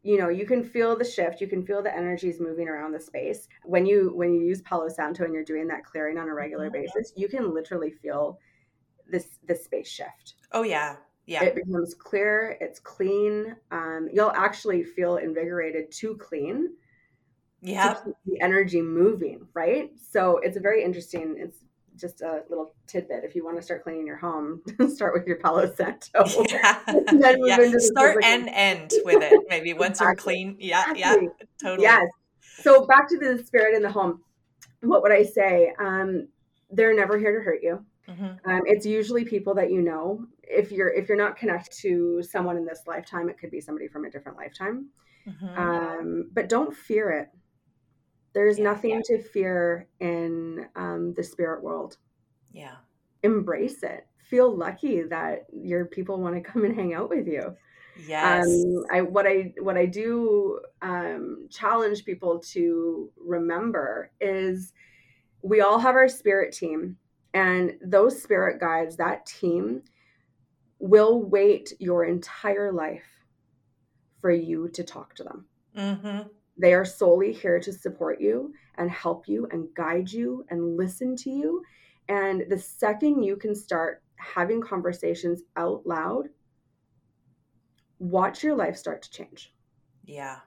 You 0.03 0.19
know 0.19 0.29
you 0.29 0.47
can 0.47 0.63
feel 0.63 0.97
the 0.97 1.05
shift 1.05 1.41
you 1.41 1.47
can 1.47 1.65
feel 1.65 1.83
the 1.83 1.95
energies 1.95 2.39
moving 2.39 2.69
around 2.69 2.93
the 2.93 3.01
space. 3.01 3.49
When 3.65 3.87
you 3.87 4.13
when 4.15 4.35
you 4.35 4.43
use 4.43 4.61
palo 4.63 4.89
santo 4.89 5.25
and 5.25 5.33
you're 5.33 5.45
doing 5.45 5.67
that 5.69 5.85
clearing 5.85 6.19
on 6.19 6.29
a 6.29 6.35
regular 6.35 6.67
mm-hmm. 6.67 6.83
basis 6.83 7.13
you 7.17 7.29
can 7.29 7.55
literally 7.55 7.91
feel 7.91 8.39
this 9.11 9.39
this 9.47 9.65
space 9.65 9.89
shift. 9.89 10.35
Oh 10.53 10.63
yeah. 10.63 10.97
Yeah. 11.27 11.43
It 11.45 11.55
becomes 11.55 11.95
clear 11.95 12.59
it's 12.61 12.79
clean 12.81 13.57
um, 13.71 14.11
you'll 14.13 14.33
actually 14.33 14.85
feel 14.85 15.17
invigorated 15.17 15.91
to 15.93 16.17
clean 16.17 16.75
yeah. 17.63 17.97
the 18.27 18.41
energy 18.43 18.83
moving 18.83 19.47
right? 19.55 19.91
So 19.97 20.39
it's 20.43 20.59
a 20.59 20.61
very 20.61 20.85
interesting 20.85 21.37
it's 21.39 21.65
just 21.97 22.21
a 22.21 22.43
little 22.49 22.75
tidbit. 22.87 23.25
If 23.25 23.35
you 23.35 23.45
want 23.45 23.57
to 23.57 23.63
start 23.63 23.83
cleaning 23.83 24.07
your 24.07 24.17
home, 24.17 24.63
start 24.89 25.15
with 25.15 25.27
your 25.27 25.37
Palo 25.37 25.73
Santo. 25.75 26.25
Yeah. 26.49 26.81
yeah. 27.13 27.73
Start 27.79 28.25
and 28.25 28.49
end 28.49 28.93
with 29.05 29.23
it. 29.23 29.41
Maybe 29.49 29.73
once 29.73 30.01
exactly. 30.01 30.35
you're 30.35 30.53
clean. 30.53 30.57
Yeah. 30.59 30.91
Exactly. 30.91 31.29
Yeah. 31.39 31.47
Totally. 31.63 31.83
Yes. 31.83 32.09
So 32.41 32.87
back 32.87 33.09
to 33.09 33.19
the 33.19 33.43
spirit 33.45 33.75
in 33.75 33.83
the 33.83 33.91
home. 33.91 34.21
What 34.81 35.03
would 35.03 35.13
I 35.13 35.23
say? 35.23 35.73
Um, 35.79 36.29
they're 36.71 36.95
never 36.95 37.19
here 37.19 37.39
to 37.39 37.45
hurt 37.45 37.61
you. 37.63 37.85
Mm-hmm. 38.09 38.51
Um, 38.51 38.63
it's 38.67 38.85
usually 38.85 39.25
people 39.25 39.55
that 39.55 39.71
you 39.71 39.81
know. 39.81 40.27
If 40.43 40.71
you're 40.71 40.93
if 40.93 41.09
you're 41.09 41.19
not 41.19 41.37
connected 41.37 41.73
to 41.81 42.23
someone 42.23 42.57
in 42.57 42.67
this 42.67 42.83
lifetime, 42.87 43.31
it 43.31 43.39
could 43.39 43.51
be 43.51 43.61
somebody 43.61 43.89
from 43.89 44.05
a 44.05 44.11
different 44.11 44.37
lifetime. 44.37 44.89
Mm-hmm. 45.27 45.59
Um, 45.59 46.31
but 46.33 46.51
don't 46.51 46.75
fear 46.75 47.11
it 47.11 47.29
there's 48.35 48.59
yeah, 48.59 48.65
nothing 48.65 48.91
yeah. 48.91 49.17
to 49.17 49.23
fear 49.23 49.89
in 50.01 50.67
the 51.13 51.23
spirit 51.23 51.63
world. 51.63 51.97
Yeah. 52.53 52.77
Embrace 53.23 53.83
it, 53.83 54.07
feel 54.19 54.55
lucky 54.55 55.03
that 55.03 55.47
your 55.53 55.85
people 55.87 56.21
want 56.21 56.35
to 56.35 56.41
come 56.41 56.65
and 56.65 56.75
hang 56.75 56.95
out 56.95 57.11
with 57.11 57.27
you. 57.27 57.57
Yes. 58.07 58.47
Um, 58.47 58.85
I 58.93 59.03
what 59.03 59.27
I 59.27 59.55
what 59.61 59.77
I 59.77 59.87
do 59.87 60.61
um, 60.83 61.49
challenge 61.51 62.05
people 62.05 62.41
to 62.53 63.11
remember 63.17 64.11
is 64.21 64.73
we 65.43 65.61
all 65.61 65.79
have 65.79 65.95
our 65.95 66.09
spirit 66.09 66.53
team, 66.55 66.97
and 67.35 67.75
those 67.83 68.21
spirit 68.23 68.61
guides, 68.61 68.97
that 68.97 69.27
team, 69.27 69.83
will 70.79 71.23
wait 71.23 71.73
your 71.79 72.05
entire 72.05 72.73
life 72.73 73.05
for 74.21 74.31
you 74.31 74.69
to 74.71 74.83
talk 74.83 75.15
to 75.15 75.25
them. 75.25 75.47
Mm-hmm. 75.77 76.29
They 76.57 76.73
are 76.75 76.85
solely 76.85 77.33
here 77.33 77.59
to 77.61 77.73
support 77.73 78.21
you 78.21 78.55
and 78.77 78.91
help 78.91 79.29
you 79.29 79.49
and 79.51 79.69
guide 79.75 80.11
you 80.11 80.45
and 80.51 80.77
listen 80.77 81.17
to 81.17 81.31
you. 81.31 81.63
And 82.09 82.45
the 82.49 82.59
second 82.59 83.23
you 83.23 83.37
can 83.37 83.55
start 83.55 84.03
having 84.17 84.61
conversations 84.61 85.43
out 85.57 85.87
loud, 85.87 86.29
watch 87.99 88.43
your 88.43 88.55
life 88.55 88.77
start 88.77 89.03
to 89.03 89.11
change. 89.11 89.53
Yeah. 90.05 90.39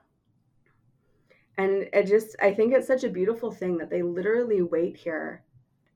And 1.58 1.88
it 1.92 2.06
just, 2.06 2.36
I 2.40 2.54
think 2.54 2.72
it's 2.72 2.86
such 2.86 3.04
a 3.04 3.10
beautiful 3.10 3.50
thing 3.50 3.78
that 3.78 3.90
they 3.90 4.02
literally 4.02 4.62
wait 4.62 4.96
here. 4.96 5.42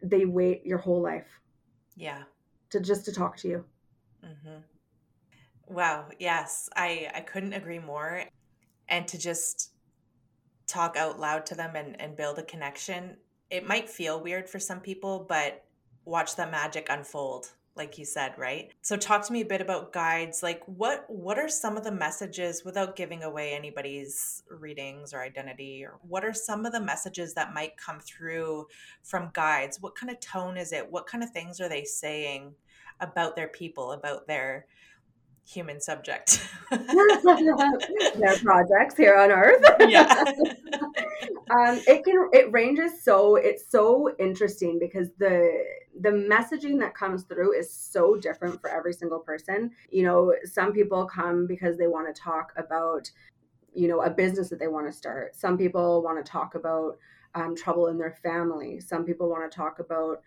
They 0.03 0.25
wait 0.25 0.67
your 0.67 0.79
whole 0.79 1.01
life. 1.01 1.29
Yeah. 1.97 2.25
To 2.71 2.81
just 2.81 3.05
to 3.05 3.13
talk 3.13 3.37
to 3.39 3.49
you. 3.49 3.65
Mm-hmm. 4.25 5.75
Wow. 5.75 6.07
Yes. 6.19 6.69
I, 6.75 7.09
I 7.15 7.21
couldn't 7.21 7.53
agree 7.53 7.79
more. 7.79 8.25
And 8.89 9.07
to 9.09 9.19
just 9.19 9.72
talk 10.67 10.97
out 10.97 11.19
loud 11.19 11.47
to 11.47 11.55
them 11.55 11.77
and, 11.77 12.01
and 12.01 12.17
build 12.17 12.39
a 12.39 12.43
connection. 12.43 13.17
It 13.51 13.67
might 13.67 13.89
feel 13.89 14.23
weird 14.23 14.49
for 14.49 14.59
some 14.59 14.81
people, 14.81 15.27
but 15.29 15.65
watch 16.05 16.37
that 16.37 16.51
magic 16.51 16.89
unfold 16.91 17.53
like 17.75 17.97
you 17.97 18.05
said 18.05 18.35
right? 18.37 18.71
So 18.83 18.97
talk 18.97 19.27
to 19.27 19.33
me 19.33 19.41
a 19.41 19.47
bit 19.47 19.61
about 19.61 19.93
guides. 19.93 20.43
Like 20.43 20.63
what 20.67 21.05
what 21.09 21.39
are 21.39 21.49
some 21.49 21.77
of 21.77 21.85
the 21.85 21.93
messages 21.93 22.65
without 22.65 22.97
giving 22.97 23.23
away 23.23 23.55
anybody's 23.55 24.43
readings 24.51 25.15
or 25.15 25.23
identity 25.23 25.85
or 25.85 25.99
what 26.07 26.25
are 26.25 26.35
some 26.35 26.67
of 26.67 26.73
the 26.73 26.81
messages 26.81 27.35
that 27.35 27.55
might 27.55 27.77
come 27.77 27.99
through 28.01 28.67
from 29.03 29.31
guides? 29.33 29.81
What 29.81 29.95
kind 29.95 30.11
of 30.11 30.21
tone 30.21 30.57
is 30.57 30.73
it? 30.73 30.91
What 30.91 31.07
kind 31.07 31.25
of 31.25 31.31
things 31.31 31.61
are 31.61 31.69
they 31.69 31.85
saying 31.85 32.55
about 33.01 33.37
their 33.37 33.49
people 33.49 33.93
about 33.93 34.27
their 34.27 34.67
human 35.45 35.81
subject. 35.81 36.49
Their 36.71 38.39
projects 38.43 38.97
here 38.97 39.17
on 39.17 39.31
Earth. 39.31 39.65
Yeah. 39.89 40.07
um, 41.51 41.81
it 41.87 42.05
can 42.05 42.29
it 42.33 42.53
ranges 42.53 43.03
so 43.03 43.37
it's 43.37 43.69
so 43.69 44.15
interesting 44.19 44.79
because 44.79 45.11
the 45.19 45.65
the 46.01 46.11
messaging 46.11 46.79
that 46.81 46.95
comes 46.95 47.25
through 47.25 47.59
is 47.59 47.71
so 47.71 48.17
different 48.17 48.61
for 48.61 48.71
every 48.71 48.93
single 48.93 49.19
person. 49.19 49.71
You 49.91 50.05
know, 50.05 50.35
some 50.45 50.73
people 50.73 51.05
come 51.07 51.47
because 51.47 51.77
they 51.77 51.89
want 51.89 52.15
to 52.15 52.21
talk 52.21 52.53
about 52.57 53.11
you 53.75 53.89
know 53.89 54.03
a 54.03 54.11
business 54.11 54.49
that 54.51 54.59
they 54.59 54.69
want 54.69 54.87
to 54.87 54.93
start. 54.93 55.35
Some 55.35 55.59
people 55.59 56.03
want 56.03 56.25
to 56.25 56.31
talk 56.31 56.55
about 56.55 56.99
um, 57.35 57.57
trouble 57.57 57.89
in 57.89 57.99
their 57.99 58.17
family. 58.23 58.81
Some 58.81 59.05
people 59.05 59.29
want 59.29 59.51
to 59.51 59.55
talk 59.55 59.79
about 59.79 60.23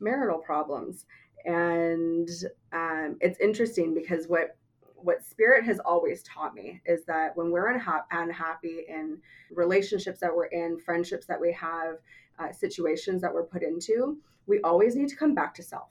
marital 0.00 0.38
problems 0.38 1.06
and 1.44 2.28
um, 2.72 3.16
it's 3.20 3.38
interesting 3.40 3.94
because 3.94 4.26
what 4.26 4.56
what 5.00 5.24
spirit 5.24 5.64
has 5.64 5.78
always 5.78 6.22
taught 6.24 6.54
me 6.54 6.80
is 6.84 7.04
that 7.04 7.36
when 7.36 7.52
we're 7.52 7.78
unha- 7.78 8.04
unhappy 8.10 8.80
in 8.88 9.18
relationships 9.52 10.18
that 10.18 10.34
we're 10.34 10.46
in 10.46 10.76
friendships 10.78 11.24
that 11.26 11.40
we 11.40 11.52
have 11.52 11.98
uh, 12.40 12.52
situations 12.52 13.22
that 13.22 13.32
we're 13.32 13.44
put 13.44 13.62
into 13.62 14.18
we 14.46 14.60
always 14.62 14.96
need 14.96 15.08
to 15.08 15.16
come 15.16 15.34
back 15.34 15.54
to 15.54 15.62
self. 15.62 15.90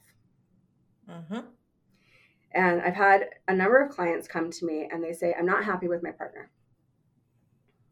Mm-hmm. 1.10 1.40
and 2.52 2.82
i've 2.82 2.94
had 2.94 3.30
a 3.48 3.54
number 3.54 3.82
of 3.82 3.90
clients 3.90 4.28
come 4.28 4.50
to 4.50 4.66
me 4.66 4.88
and 4.92 5.02
they 5.02 5.14
say 5.14 5.34
i'm 5.38 5.46
not 5.46 5.64
happy 5.64 5.88
with 5.88 6.02
my 6.02 6.10
partner. 6.10 6.50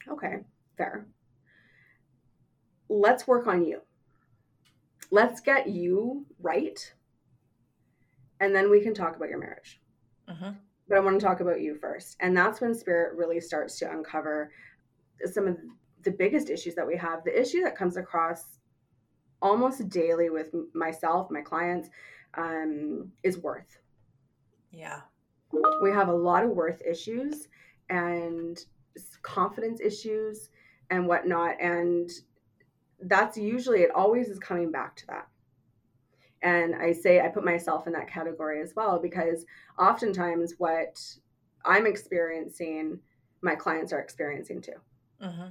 Okay 0.06 0.40
fair. 0.76 1.06
Let's 2.88 3.26
work 3.26 3.46
on 3.46 3.64
you. 3.64 3.80
Let's 5.10 5.40
get 5.40 5.68
you 5.68 6.26
right 6.40 6.92
and 8.40 8.54
then 8.54 8.70
we 8.70 8.80
can 8.80 8.94
talk 8.94 9.16
about 9.16 9.28
your 9.28 9.38
marriage. 9.38 9.80
Mm-hmm. 10.28 10.50
But 10.88 10.98
I 10.98 11.00
want 11.00 11.18
to 11.18 11.26
talk 11.26 11.40
about 11.40 11.60
you 11.60 11.74
first. 11.74 12.16
And 12.20 12.36
that's 12.36 12.60
when 12.60 12.74
spirit 12.74 13.16
really 13.16 13.40
starts 13.40 13.78
to 13.80 13.90
uncover 13.90 14.52
some 15.24 15.48
of 15.48 15.56
the 16.02 16.10
biggest 16.10 16.50
issues 16.50 16.74
that 16.74 16.86
we 16.86 16.96
have. 16.96 17.24
The 17.24 17.38
issue 17.38 17.62
that 17.62 17.76
comes 17.76 17.96
across 17.96 18.58
almost 19.42 19.88
daily 19.88 20.30
with 20.30 20.54
myself, 20.74 21.30
my 21.30 21.40
clients, 21.40 21.88
um, 22.34 23.10
is 23.22 23.38
worth. 23.38 23.78
Yeah. 24.70 25.00
We 25.82 25.90
have 25.90 26.08
a 26.08 26.14
lot 26.14 26.44
of 26.44 26.50
worth 26.50 26.82
issues 26.82 27.48
and 27.88 28.58
confidence 29.22 29.80
issues 29.80 30.50
and 30.90 31.08
whatnot. 31.08 31.60
And 31.60 32.10
that's 33.00 33.36
usually, 33.36 33.80
it 33.80 33.90
always 33.90 34.28
is 34.28 34.38
coming 34.38 34.70
back 34.70 34.96
to 34.96 35.06
that 35.08 35.28
and 36.42 36.74
I 36.74 36.92
say 36.92 37.20
I 37.20 37.28
put 37.28 37.44
myself 37.44 37.86
in 37.86 37.92
that 37.94 38.08
category 38.08 38.60
as 38.60 38.74
well 38.76 38.98
because 38.98 39.44
oftentimes 39.78 40.54
what 40.58 41.00
I'm 41.64 41.86
experiencing, 41.86 42.98
my 43.42 43.54
clients 43.54 43.92
are 43.92 44.00
experiencing 44.00 44.60
too. 44.60 44.80
Mm-hmm. 45.22 45.48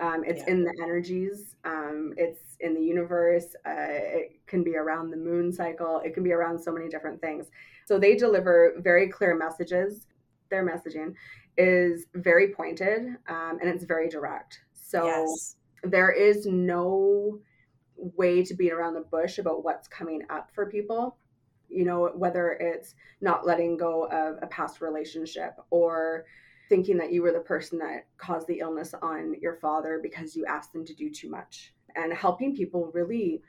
Um, 0.00 0.22
it's 0.24 0.42
yeah. 0.46 0.52
in 0.52 0.64
the 0.64 0.72
energies, 0.82 1.56
um, 1.64 2.14
it's 2.16 2.56
in 2.60 2.74
the 2.74 2.80
universe. 2.80 3.56
Uh, 3.66 3.88
it 3.88 4.40
can 4.46 4.62
be 4.62 4.76
around 4.76 5.10
the 5.10 5.16
moon 5.16 5.52
cycle, 5.52 6.00
it 6.04 6.14
can 6.14 6.22
be 6.22 6.32
around 6.32 6.58
so 6.58 6.72
many 6.72 6.88
different 6.88 7.20
things. 7.20 7.46
So 7.86 7.98
they 7.98 8.14
deliver 8.14 8.74
very 8.78 9.08
clear 9.08 9.36
messages. 9.36 10.06
Their 10.50 10.64
messaging 10.64 11.14
is 11.56 12.06
very 12.14 12.52
pointed 12.52 13.16
um, 13.28 13.58
and 13.60 13.68
it's 13.68 13.84
very 13.84 14.08
direct. 14.08 14.60
So 14.72 15.04
yes. 15.04 15.56
there 15.82 16.10
is 16.10 16.46
no 16.46 17.40
way 17.98 18.42
to 18.44 18.54
beat 18.54 18.72
around 18.72 18.94
the 18.94 19.00
bush 19.00 19.38
about 19.38 19.64
what's 19.64 19.88
coming 19.88 20.22
up 20.30 20.50
for 20.54 20.66
people. 20.66 21.16
You 21.68 21.84
know 21.84 22.10
whether 22.14 22.52
it's 22.52 22.94
not 23.20 23.46
letting 23.46 23.76
go 23.76 24.06
of 24.06 24.38
a 24.42 24.46
past 24.46 24.80
relationship 24.80 25.54
or 25.70 26.24
thinking 26.68 26.96
that 26.98 27.12
you 27.12 27.22
were 27.22 27.32
the 27.32 27.40
person 27.40 27.78
that 27.78 28.06
caused 28.16 28.46
the 28.46 28.60
illness 28.60 28.94
on 29.02 29.34
your 29.40 29.56
father 29.56 30.00
because 30.02 30.36
you 30.36 30.44
asked 30.46 30.72
them 30.72 30.84
to 30.84 30.94
do 30.94 31.10
too 31.10 31.30
much. 31.30 31.74
And 31.96 32.12
helping 32.12 32.54
people 32.54 32.90
really 32.94 33.42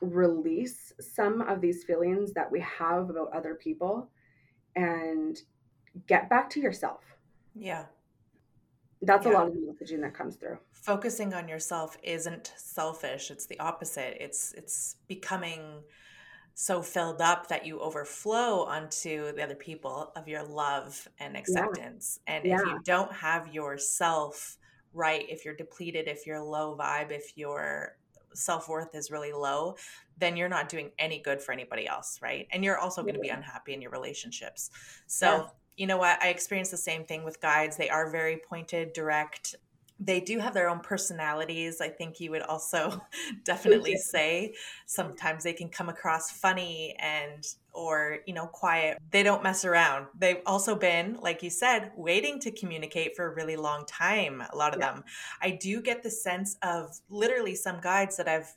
release 0.00 0.92
some 1.00 1.40
of 1.40 1.60
these 1.60 1.84
feelings 1.84 2.32
that 2.34 2.50
we 2.50 2.60
have 2.60 3.10
about 3.10 3.32
other 3.32 3.54
people 3.54 4.10
and 4.76 5.40
get 6.06 6.28
back 6.28 6.50
to 6.50 6.60
yourself. 6.60 7.00
Yeah 7.54 7.84
that's 9.02 9.26
yeah. 9.26 9.32
a 9.32 9.34
lot 9.34 9.46
of 9.48 9.54
the 9.54 9.60
messaging 9.60 10.00
that 10.02 10.14
comes 10.14 10.36
through. 10.36 10.58
Focusing 10.72 11.34
on 11.34 11.48
yourself 11.48 11.96
isn't 12.02 12.52
selfish 12.56 13.30
it's 13.30 13.46
the 13.46 13.58
opposite. 13.60 14.16
It's 14.22 14.52
it's 14.52 14.96
becoming 15.08 15.82
so 16.54 16.82
filled 16.82 17.20
up 17.20 17.48
that 17.48 17.66
you 17.66 17.80
overflow 17.80 18.64
onto 18.64 19.32
the 19.32 19.42
other 19.42 19.56
people 19.56 20.12
of 20.14 20.28
your 20.28 20.44
love 20.44 21.08
and 21.18 21.36
acceptance. 21.36 22.20
Yeah. 22.26 22.34
and 22.34 22.44
yeah. 22.44 22.54
if 22.56 22.66
you 22.66 22.80
don't 22.84 23.12
have 23.12 23.52
yourself 23.52 24.56
right 24.92 25.26
if 25.28 25.44
you're 25.44 25.56
depleted 25.56 26.06
if 26.06 26.24
you're 26.24 26.40
low 26.40 26.76
vibe 26.78 27.10
if 27.10 27.36
your 27.36 27.96
self-worth 28.34 28.94
is 28.94 29.10
really 29.10 29.32
low 29.32 29.74
then 30.18 30.36
you're 30.36 30.48
not 30.48 30.68
doing 30.68 30.90
any 31.00 31.20
good 31.20 31.40
for 31.40 31.50
anybody 31.50 31.88
else 31.88 32.20
right? 32.22 32.46
And 32.52 32.62
you're 32.62 32.78
also 32.78 33.02
going 33.02 33.14
to 33.14 33.20
be 33.20 33.30
unhappy 33.30 33.74
in 33.74 33.82
your 33.82 33.90
relationships. 33.90 34.70
So 35.06 35.50
you 35.76 35.86
know 35.86 35.96
what? 35.96 36.22
I 36.22 36.28
experience 36.28 36.70
the 36.70 36.76
same 36.76 37.04
thing 37.04 37.24
with 37.24 37.40
guides. 37.40 37.76
They 37.76 37.90
are 37.90 38.10
very 38.10 38.36
pointed, 38.36 38.92
direct. 38.92 39.54
They 40.00 40.20
do 40.20 40.38
have 40.38 40.54
their 40.54 40.68
own 40.68 40.80
personalities. 40.80 41.80
I 41.80 41.88
think 41.88 42.20
you 42.20 42.30
would 42.32 42.42
also 42.42 43.00
definitely 43.44 43.96
say 43.96 44.54
sometimes 44.86 45.44
they 45.44 45.52
can 45.52 45.68
come 45.68 45.88
across 45.88 46.30
funny 46.30 46.96
and 46.98 47.44
or, 47.72 48.18
you 48.26 48.34
know, 48.34 48.46
quiet. 48.46 48.98
They 49.10 49.22
don't 49.22 49.42
mess 49.42 49.64
around. 49.64 50.06
They've 50.16 50.42
also 50.46 50.76
been, 50.76 51.18
like 51.20 51.42
you 51.42 51.50
said, 51.50 51.90
waiting 51.96 52.38
to 52.40 52.52
communicate 52.52 53.16
for 53.16 53.26
a 53.26 53.34
really 53.34 53.56
long 53.56 53.84
time, 53.86 54.42
a 54.52 54.56
lot 54.56 54.74
of 54.74 54.80
yeah. 54.80 54.92
them. 54.92 55.04
I 55.42 55.50
do 55.50 55.80
get 55.82 56.02
the 56.02 56.10
sense 56.10 56.56
of 56.62 56.96
literally 57.08 57.56
some 57.56 57.80
guides 57.80 58.16
that 58.16 58.28
I've 58.28 58.54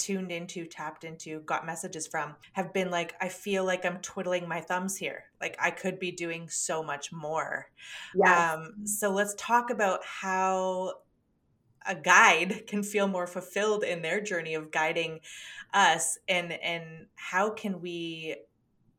tuned 0.00 0.32
into, 0.32 0.66
tapped 0.66 1.04
into, 1.04 1.40
got 1.40 1.66
messages 1.66 2.06
from 2.06 2.34
have 2.52 2.72
been 2.72 2.90
like, 2.90 3.14
I 3.20 3.28
feel 3.28 3.64
like 3.64 3.84
I'm 3.84 3.98
twiddling 3.98 4.48
my 4.48 4.60
thumbs 4.60 4.96
here. 4.96 5.24
Like 5.40 5.56
I 5.60 5.70
could 5.70 5.98
be 5.98 6.10
doing 6.10 6.48
so 6.48 6.82
much 6.82 7.12
more. 7.12 7.70
Yes. 8.14 8.54
Um, 8.54 8.86
so 8.86 9.10
let's 9.10 9.34
talk 9.36 9.70
about 9.70 10.04
how 10.04 10.94
a 11.86 11.94
guide 11.94 12.64
can 12.66 12.82
feel 12.82 13.08
more 13.08 13.26
fulfilled 13.26 13.84
in 13.84 14.02
their 14.02 14.20
journey 14.20 14.54
of 14.54 14.70
guiding 14.70 15.20
us 15.72 16.18
and 16.28 16.52
and 16.52 17.06
how 17.14 17.50
can 17.50 17.80
we 17.80 18.36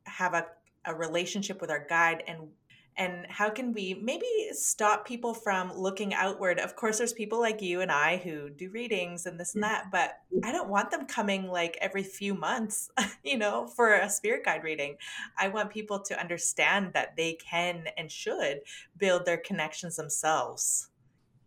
have 0.04 0.34
a, 0.34 0.46
a 0.84 0.94
relationship 0.94 1.60
with 1.60 1.70
our 1.70 1.86
guide 1.88 2.24
and 2.26 2.48
and 2.96 3.26
how 3.28 3.48
can 3.48 3.72
we 3.72 3.94
maybe 3.94 4.26
stop 4.52 5.06
people 5.06 5.32
from 5.32 5.72
looking 5.74 6.12
outward? 6.14 6.58
Of 6.58 6.76
course 6.76 6.98
there's 6.98 7.12
people 7.12 7.40
like 7.40 7.62
you 7.62 7.80
and 7.80 7.90
i 7.90 8.18
who 8.18 8.50
do 8.50 8.70
readings 8.70 9.26
and 9.26 9.38
this 9.38 9.54
and 9.54 9.64
that 9.64 9.90
but 9.90 10.18
i 10.44 10.52
don't 10.52 10.68
want 10.68 10.90
them 10.90 11.06
coming 11.06 11.46
like 11.46 11.78
every 11.80 12.02
few 12.02 12.34
months 12.34 12.90
you 13.24 13.38
know 13.38 13.66
for 13.66 13.94
a 13.94 14.10
spirit 14.10 14.44
guide 14.44 14.62
reading. 14.62 14.96
I 15.38 15.48
want 15.48 15.70
people 15.70 16.00
to 16.00 16.20
understand 16.20 16.92
that 16.92 17.16
they 17.16 17.34
can 17.34 17.84
and 17.96 18.10
should 18.10 18.60
build 18.98 19.24
their 19.24 19.38
connections 19.38 19.96
themselves. 19.96 20.88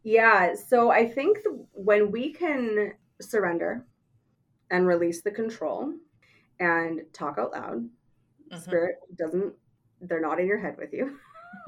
Yeah 0.03 0.53
so 0.55 0.91
i 0.91 1.07
think 1.07 1.39
when 1.73 2.11
we 2.11 2.31
can 2.31 2.93
surrender 3.21 3.85
and 4.71 4.87
release 4.87 5.21
the 5.21 5.31
control 5.31 5.93
and 6.59 7.01
talk 7.13 7.37
out 7.37 7.51
loud 7.51 7.83
mm-hmm. 8.51 8.57
spirit 8.57 8.97
doesn't 9.15 9.53
they're 10.01 10.21
not 10.21 10.39
in 10.39 10.47
your 10.47 10.59
head 10.59 10.75
with 10.77 10.93
you 10.93 11.17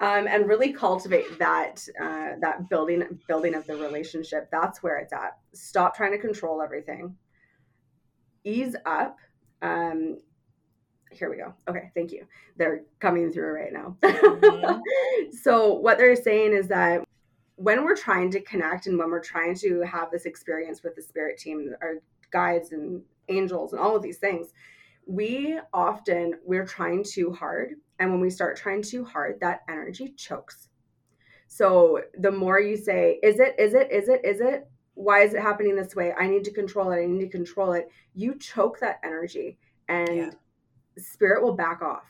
um, 0.00 0.26
and 0.26 0.48
really 0.48 0.72
cultivate 0.72 1.38
that 1.38 1.86
uh, 2.00 2.32
that 2.40 2.68
building 2.68 3.18
building 3.28 3.54
of 3.54 3.66
the 3.66 3.76
relationship. 3.76 4.48
That's 4.50 4.82
where 4.82 4.98
it's 4.98 5.12
at. 5.12 5.38
Stop 5.52 5.96
trying 5.96 6.12
to 6.12 6.18
control 6.18 6.62
everything. 6.62 7.16
Ease 8.44 8.76
up. 8.86 9.18
Um, 9.62 10.18
here 11.10 11.28
we 11.28 11.36
go. 11.36 11.52
Okay, 11.68 11.90
thank 11.94 12.12
you. 12.12 12.26
They're 12.56 12.82
coming 13.00 13.32
through 13.32 13.52
right 13.52 13.72
now. 13.72 13.96
Mm-hmm. 14.02 15.32
so 15.42 15.74
what 15.74 15.98
they're 15.98 16.16
saying 16.16 16.52
is 16.52 16.68
that 16.68 17.04
when 17.56 17.84
we're 17.84 17.96
trying 17.96 18.30
to 18.30 18.40
connect 18.40 18.86
and 18.86 18.98
when 18.98 19.10
we're 19.10 19.20
trying 19.20 19.54
to 19.56 19.80
have 19.82 20.10
this 20.10 20.24
experience 20.24 20.82
with 20.82 20.94
the 20.94 21.02
spirit 21.02 21.38
team, 21.38 21.74
our 21.82 21.96
guides 22.30 22.72
and 22.72 23.02
angels 23.28 23.72
and 23.72 23.80
all 23.80 23.96
of 23.96 24.02
these 24.02 24.18
things, 24.18 24.48
we 25.06 25.58
often 25.72 26.34
we're 26.44 26.66
trying 26.66 27.04
too 27.04 27.32
hard 27.32 27.74
and 27.98 28.10
when 28.10 28.20
we 28.20 28.30
start 28.30 28.56
trying 28.56 28.82
too 28.82 29.04
hard 29.04 29.38
that 29.40 29.60
energy 29.68 30.14
chokes. 30.16 30.68
So 31.48 32.00
the 32.18 32.30
more 32.30 32.60
you 32.60 32.76
say 32.76 33.18
is 33.22 33.40
it 33.40 33.54
is 33.58 33.74
it 33.74 33.90
is 33.90 34.08
it 34.08 34.24
is 34.24 34.40
it? 34.40 34.68
Why 34.94 35.22
is 35.22 35.34
it 35.34 35.42
happening 35.42 35.76
this 35.76 35.96
way? 35.96 36.12
I 36.18 36.26
need 36.26 36.44
to 36.44 36.52
control 36.52 36.90
it 36.92 37.02
i 37.02 37.06
need 37.06 37.20
to 37.20 37.28
control 37.28 37.72
it 37.72 37.88
you 38.14 38.38
choke 38.38 38.78
that 38.80 39.00
energy 39.02 39.58
and 39.88 40.16
yeah. 40.16 40.30
spirit 40.98 41.42
will 41.42 41.54
back 41.54 41.82
off. 41.82 42.04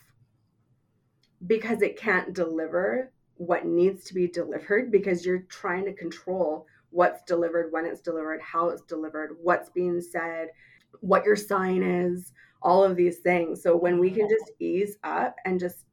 Because 1.47 1.81
it 1.81 1.99
can't 1.99 2.35
deliver 2.35 3.13
what 3.37 3.65
needs 3.65 4.05
to 4.05 4.15
be 4.15 4.29
delivered 4.29 4.93
because 4.93 5.25
you're 5.25 5.47
trying 5.49 5.87
to 5.87 5.95
control 5.95 6.67
what's 6.91 7.23
delivered 7.23 7.73
when 7.73 7.87
it's 7.87 8.03
delivered 8.03 8.41
how 8.43 8.69
it's 8.69 8.83
delivered 8.83 9.37
what's 9.41 9.71
being 9.71 9.99
said 9.99 10.49
what 11.01 11.25
your 11.25 11.37
sign 11.37 11.83
is 11.83 12.33
all 12.63 12.85
of 12.85 12.97
these 12.97 13.19
things. 13.19 13.63
So 13.63 13.77
when 13.77 13.99
we 13.99 14.11
can 14.11 14.29
just 14.29 14.51
ease 14.59 14.97
up 15.05 15.37
and 15.45 15.59
just 15.59 15.85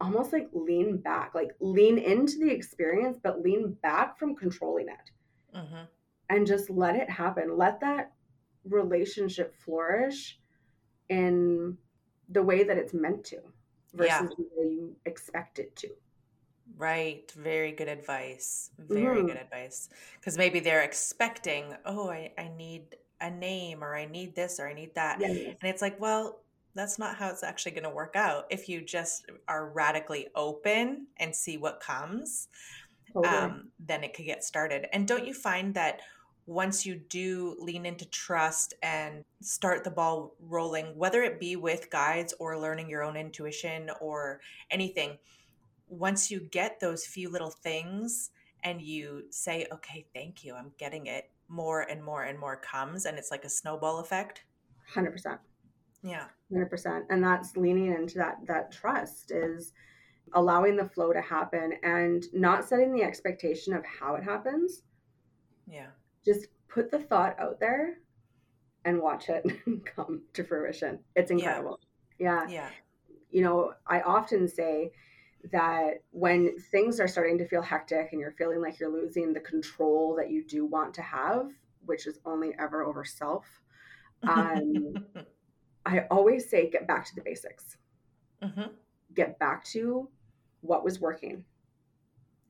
almost 0.00 0.32
like 0.32 0.48
lean 0.52 0.96
back, 0.96 1.34
like 1.34 1.50
lean 1.60 1.98
into 1.98 2.38
the 2.38 2.50
experience, 2.50 3.18
but 3.22 3.42
lean 3.42 3.76
back 3.82 4.18
from 4.18 4.34
controlling 4.34 4.88
it 4.88 5.56
mm-hmm. 5.56 5.84
and 6.30 6.46
just 6.46 6.70
let 6.70 6.96
it 6.96 7.10
happen. 7.10 7.56
Let 7.56 7.80
that 7.80 8.12
relationship 8.64 9.54
flourish 9.54 10.38
in 11.08 11.76
the 12.30 12.42
way 12.42 12.62
that 12.62 12.78
it's 12.78 12.94
meant 12.94 13.24
to 13.24 13.40
versus 13.92 14.08
yeah. 14.08 14.22
the 14.22 14.48
way 14.56 14.68
you 14.68 14.96
expect 15.04 15.58
it 15.58 15.74
to. 15.76 15.88
Right. 16.76 17.30
Very 17.36 17.72
good 17.72 17.88
advice. 17.88 18.70
Very 18.78 19.18
mm-hmm. 19.18 19.26
good 19.26 19.36
advice. 19.36 19.88
Because 20.18 20.38
maybe 20.38 20.60
they're 20.60 20.82
expecting, 20.82 21.74
oh, 21.84 22.08
I, 22.08 22.32
I 22.38 22.50
need 22.56 22.96
a 23.20 23.30
name 23.30 23.82
or 23.84 23.94
I 23.96 24.06
need 24.06 24.34
this 24.34 24.58
or 24.58 24.68
I 24.68 24.72
need 24.72 24.94
that. 24.94 25.22
And 25.22 25.56
it's 25.62 25.82
like, 25.82 26.00
well, 26.00 26.40
that's 26.74 26.98
not 26.98 27.16
how 27.16 27.28
it's 27.28 27.42
actually 27.42 27.72
going 27.72 27.84
to 27.84 27.90
work 27.90 28.14
out. 28.16 28.46
If 28.50 28.68
you 28.68 28.80
just 28.80 29.26
are 29.48 29.70
radically 29.70 30.28
open 30.34 31.06
and 31.18 31.34
see 31.34 31.56
what 31.56 31.80
comes, 31.80 32.48
totally. 33.12 33.34
um, 33.34 33.68
then 33.78 34.04
it 34.04 34.14
could 34.14 34.26
get 34.26 34.44
started. 34.44 34.86
And 34.92 35.06
don't 35.06 35.26
you 35.26 35.34
find 35.34 35.74
that 35.74 36.00
once 36.46 36.86
you 36.86 36.96
do 36.96 37.56
lean 37.60 37.86
into 37.86 38.08
trust 38.08 38.74
and 38.82 39.24
start 39.40 39.84
the 39.84 39.90
ball 39.90 40.34
rolling, 40.40 40.86
whether 40.96 41.22
it 41.22 41.38
be 41.38 41.56
with 41.56 41.90
guides 41.90 42.34
or 42.38 42.58
learning 42.58 42.88
your 42.88 43.02
own 43.02 43.16
intuition 43.16 43.90
or 44.00 44.40
anything, 44.70 45.18
once 45.88 46.30
you 46.30 46.40
get 46.40 46.80
those 46.80 47.04
few 47.04 47.28
little 47.30 47.50
things 47.50 48.30
and 48.64 48.80
you 48.80 49.24
say, 49.30 49.66
okay, 49.72 50.06
thank 50.14 50.44
you, 50.44 50.54
I'm 50.54 50.72
getting 50.78 51.06
it, 51.06 51.30
more 51.50 51.82
and 51.82 52.02
more 52.02 52.22
and 52.24 52.38
more 52.38 52.56
comes 52.56 53.04
and 53.04 53.18
it's 53.18 53.30
like 53.30 53.44
a 53.44 53.48
snowball 53.48 53.98
effect. 54.00 54.44
100% 54.94 55.38
yeah. 56.02 56.24
100% 56.50 57.02
and 57.10 57.22
that's 57.22 57.56
leaning 57.56 57.92
into 57.92 58.16
that 58.16 58.38
that 58.46 58.72
trust 58.72 59.30
is 59.30 59.72
allowing 60.32 60.76
the 60.76 60.88
flow 60.88 61.12
to 61.12 61.20
happen 61.20 61.74
and 61.82 62.24
not 62.32 62.66
setting 62.66 62.94
the 62.94 63.02
expectation 63.02 63.74
of 63.74 63.84
how 63.84 64.14
it 64.14 64.24
happens. 64.24 64.84
Yeah. 65.66 65.88
Just 66.24 66.46
put 66.68 66.90
the 66.90 66.98
thought 66.98 67.38
out 67.38 67.60
there 67.60 67.98
and 68.86 69.02
watch 69.02 69.28
it 69.28 69.44
come 69.84 70.22
to 70.32 70.44
fruition. 70.44 71.00
It's 71.16 71.30
incredible. 71.30 71.78
Yeah 71.82 71.86
yeah, 72.20 72.46
yeah. 72.48 72.68
you 73.30 73.42
know 73.42 73.72
i 73.86 74.00
often 74.02 74.46
say 74.46 74.92
that 75.52 76.02
when 76.10 76.58
things 76.70 77.00
are 77.00 77.08
starting 77.08 77.38
to 77.38 77.46
feel 77.46 77.62
hectic 77.62 78.10
and 78.12 78.20
you're 78.20 78.32
feeling 78.32 78.60
like 78.60 78.78
you're 78.78 78.92
losing 78.92 79.32
the 79.32 79.40
control 79.40 80.14
that 80.16 80.30
you 80.30 80.44
do 80.44 80.66
want 80.66 80.94
to 80.94 81.02
have, 81.02 81.50
which 81.86 82.06
is 82.06 82.18
only 82.26 82.54
ever 82.58 82.82
over 82.82 83.04
self, 83.04 83.46
um, 84.22 84.94
I 85.86 86.00
always 86.10 86.48
say 86.48 86.70
get 86.70 86.86
back 86.86 87.06
to 87.06 87.14
the 87.14 87.22
basics. 87.22 87.76
Mm-hmm. 88.42 88.72
Get 89.14 89.38
back 89.38 89.64
to 89.66 90.08
what 90.60 90.84
was 90.84 91.00
working. 91.00 91.44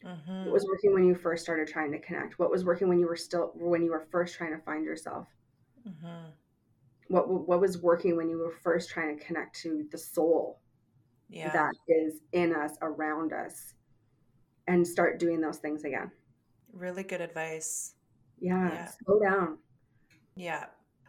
Mm-hmm. 0.04 0.44
What 0.44 0.52
was 0.52 0.66
working 0.66 0.92
when 0.92 1.04
you 1.04 1.14
first 1.14 1.44
started 1.44 1.68
trying 1.68 1.92
to 1.92 1.98
connect? 1.98 2.38
What 2.38 2.50
was 2.50 2.64
working 2.64 2.88
when 2.88 2.98
you 2.98 3.06
were 3.06 3.16
still 3.16 3.52
when 3.54 3.82
you 3.82 3.90
were 3.90 4.06
first 4.10 4.34
trying 4.34 4.56
to 4.56 4.62
find 4.62 4.84
yourself? 4.84 5.28
Mm-hmm. 5.86 6.30
What 7.08 7.28
what 7.28 7.60
was 7.60 7.78
working 7.78 8.16
when 8.16 8.28
you 8.28 8.38
were 8.38 8.54
first 8.62 8.90
trying 8.90 9.16
to 9.16 9.24
connect 9.24 9.56
to 9.60 9.86
the 9.90 9.98
soul 9.98 10.60
yeah. 11.30 11.52
that 11.52 11.72
is 11.88 12.20
in 12.32 12.54
us, 12.54 12.72
around 12.82 13.32
us, 13.32 13.74
and 14.66 14.86
start 14.86 15.18
doing 15.18 15.40
those 15.40 15.58
things 15.58 15.84
again. 15.84 16.10
Really 16.72 17.02
good 17.02 17.20
advice. 17.20 17.94
Yeah, 18.40 18.68
yeah. 18.72 18.88
slow 19.04 19.20
down. 19.20 19.58
Yeah. 20.34 20.66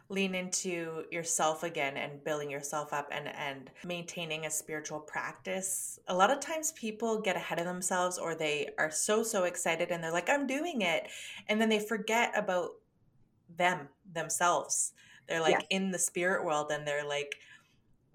Lean 0.08 0.34
into 0.34 1.04
yourself 1.10 1.62
again 1.62 1.96
and 1.96 2.22
building 2.22 2.50
yourself 2.50 2.92
up 2.92 3.08
and, 3.10 3.28
and 3.28 3.70
maintaining 3.84 4.44
a 4.44 4.50
spiritual 4.50 5.00
practice. 5.00 5.98
A 6.08 6.14
lot 6.14 6.30
of 6.30 6.40
times 6.40 6.72
people 6.72 7.20
get 7.20 7.36
ahead 7.36 7.58
of 7.58 7.64
themselves 7.64 8.18
or 8.18 8.34
they 8.34 8.68
are 8.78 8.90
so, 8.90 9.22
so 9.22 9.44
excited 9.44 9.90
and 9.90 10.04
they're 10.04 10.12
like, 10.12 10.28
I'm 10.28 10.46
doing 10.46 10.82
it. 10.82 11.08
And 11.48 11.58
then 11.58 11.70
they 11.70 11.78
forget 11.78 12.32
about 12.36 12.70
them, 13.56 13.88
themselves. 14.12 14.92
They're 15.28 15.40
like 15.40 15.52
yes. 15.52 15.66
in 15.70 15.90
the 15.90 15.98
spirit 15.98 16.44
world 16.44 16.70
and 16.72 16.86
they're 16.86 17.08
like, 17.08 17.34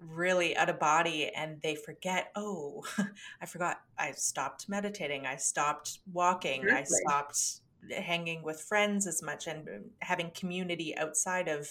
really 0.00 0.56
out 0.56 0.68
of 0.68 0.78
body 0.78 1.30
and 1.34 1.60
they 1.62 1.74
forget 1.74 2.30
oh 2.36 2.84
i 3.42 3.46
forgot 3.46 3.80
i 3.98 4.12
stopped 4.12 4.68
meditating 4.68 5.26
i 5.26 5.34
stopped 5.34 5.98
walking 6.12 6.68
i 6.70 6.84
stopped 6.84 7.60
hanging 7.96 8.42
with 8.42 8.60
friends 8.60 9.06
as 9.06 9.22
much 9.22 9.46
and 9.46 9.68
um, 9.68 9.84
having 10.00 10.30
community 10.32 10.96
outside 10.96 11.48
of 11.48 11.68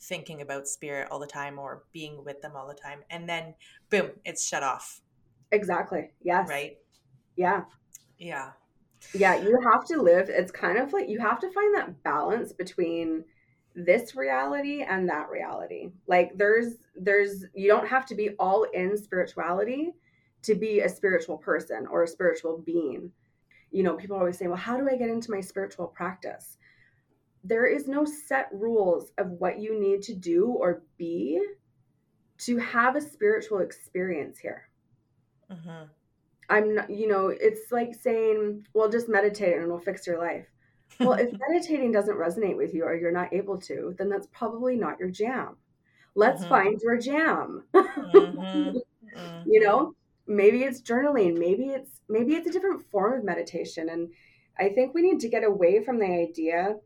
thinking 0.00 0.40
about 0.40 0.66
spirit 0.66 1.08
all 1.10 1.18
the 1.18 1.26
time 1.26 1.58
or 1.58 1.82
being 1.92 2.24
with 2.24 2.40
them 2.42 2.52
all 2.56 2.66
the 2.66 2.74
time 2.74 3.00
and 3.10 3.28
then 3.28 3.54
boom 3.90 4.10
it's 4.24 4.46
shut 4.46 4.62
off. 4.62 5.00
Exactly 5.52 6.10
yes. 6.22 6.48
Right? 6.48 6.78
Yeah. 7.36 7.62
Yeah. 8.18 8.50
Yeah 9.14 9.36
you 9.36 9.58
have 9.72 9.84
to 9.86 10.00
live 10.00 10.28
it's 10.28 10.50
kind 10.50 10.78
of 10.78 10.92
like 10.92 11.08
you 11.08 11.20
have 11.20 11.40
to 11.40 11.52
find 11.52 11.74
that 11.76 12.02
balance 12.02 12.52
between 12.52 13.24
this 13.74 14.14
reality 14.16 14.82
and 14.82 15.08
that 15.08 15.30
reality. 15.30 15.90
Like 16.06 16.36
there's 16.36 16.74
there's 16.96 17.44
you 17.54 17.68
don't 17.68 17.86
have 17.86 18.06
to 18.06 18.14
be 18.14 18.30
all 18.38 18.64
in 18.74 18.96
spirituality 18.96 19.92
to 20.42 20.54
be 20.54 20.80
a 20.80 20.88
spiritual 20.88 21.36
person 21.36 21.86
or 21.86 22.02
a 22.02 22.08
spiritual 22.08 22.58
being. 22.58 23.10
You 23.70 23.82
know 23.82 23.94
people 23.94 24.16
always 24.16 24.38
say 24.38 24.48
well 24.48 24.56
how 24.56 24.76
do 24.76 24.88
i 24.88 24.96
get 24.96 25.10
into 25.10 25.30
my 25.30 25.40
spiritual 25.40 25.86
practice? 25.86 26.58
There 27.44 27.66
is 27.66 27.88
no 27.88 28.04
set 28.04 28.48
rules 28.52 29.12
of 29.16 29.30
what 29.30 29.60
you 29.60 29.80
need 29.80 30.02
to 30.02 30.14
do 30.14 30.46
or 30.46 30.82
be 30.98 31.40
to 32.38 32.58
have 32.58 32.96
a 32.96 33.00
spiritual 33.00 33.58
experience 33.58 34.38
here. 34.38 34.68
Mm-hmm. 35.50 35.86
i'm 36.48 36.74
not 36.76 36.88
you 36.88 37.08
know 37.08 37.26
it's 37.26 37.72
like 37.72 37.92
saying 37.92 38.64
well 38.72 38.88
just 38.88 39.08
meditate 39.08 39.54
and 39.54 39.64
it'll 39.64 39.80
fix 39.80 40.06
your 40.06 40.18
life 40.18 40.46
well, 41.00 41.12
if 41.12 41.30
meditating 41.48 41.92
doesn't 41.92 42.16
resonate 42.16 42.56
with 42.56 42.74
you 42.74 42.84
or 42.84 42.94
you're 42.94 43.12
not 43.12 43.32
able 43.32 43.58
to, 43.62 43.94
then 43.98 44.08
that's 44.08 44.28
probably 44.32 44.76
not 44.76 44.98
your 44.98 45.10
jam. 45.10 45.56
Let's 46.14 46.42
mm-hmm. 46.42 46.50
find 46.50 46.80
your 46.82 46.98
jam. 46.98 47.64
mm-hmm. 47.74 48.78
You 49.44 49.58
know, 49.58 49.94
maybe 50.28 50.62
it's 50.62 50.80
journaling, 50.80 51.36
maybe 51.36 51.70
it's 51.70 52.00
maybe 52.08 52.34
it's 52.34 52.46
a 52.46 52.52
different 52.52 52.88
form 52.92 53.18
of 53.18 53.24
meditation 53.24 53.88
and 53.88 54.08
I 54.60 54.68
think 54.68 54.94
we 54.94 55.02
need 55.02 55.20
to 55.20 55.28
get 55.28 55.42
away 55.42 55.82
from 55.82 55.98
the 55.98 56.06
idea 56.06 56.76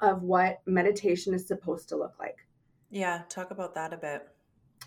of 0.00 0.22
what 0.22 0.62
meditation 0.66 1.34
is 1.34 1.46
supposed 1.46 1.88
to 1.90 1.96
look 1.96 2.14
like. 2.18 2.38
Yeah, 2.90 3.22
talk 3.28 3.50
about 3.50 3.74
that 3.74 3.92
a 3.92 3.96
bit. 3.98 4.26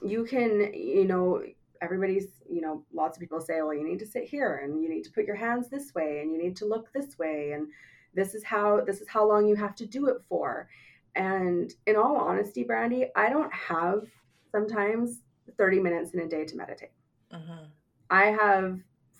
You 0.04 0.26
can, 0.26 0.74
you 0.74 1.06
know, 1.06 1.44
everybody's, 1.82 2.28
you 2.50 2.62
know, 2.62 2.84
lots 2.92 3.18
of 3.18 3.22
people 3.22 3.40
say, 3.40 3.62
well, 3.62 3.74
you 3.74 3.88
need 3.88 4.00
to 4.00 4.06
sit 4.06 4.24
here 4.24 4.62
and 4.64 4.82
you 4.82 4.90
need 4.90 5.04
to 5.04 5.12
put 5.12 5.26
your 5.26 5.36
hands 5.36 5.70
this 5.70 5.94
way 5.94 6.20
and 6.22 6.32
you 6.32 6.42
need 6.42 6.56
to 6.58 6.66
look 6.66 6.92
this 6.92 7.18
way 7.20 7.52
and 7.52 7.68
this 8.14 8.34
is 8.34 8.44
how 8.44 8.82
this 8.82 9.02
is 9.02 9.08
how 9.08 9.28
long 9.28 9.48
you 9.48 9.56
have 9.56 9.76
to 9.76 9.86
do 9.86 10.08
it 10.08 10.18
for. 10.28 10.68
And 11.16 11.74
in 11.86 11.96
all 11.96 12.18
honesty, 12.18 12.64
Brandy, 12.64 13.08
I 13.16 13.30
don't 13.30 13.54
have 13.54 14.04
sometimes 14.52 15.22
30 15.58 15.80
minutes 15.80 16.12
in 16.12 16.20
a 16.22 16.28
day 16.28 16.46
to 16.46 16.56
meditate. 16.56 16.92
Mm-hmm. 17.34 17.66
I 18.10 18.26
have 18.26 18.80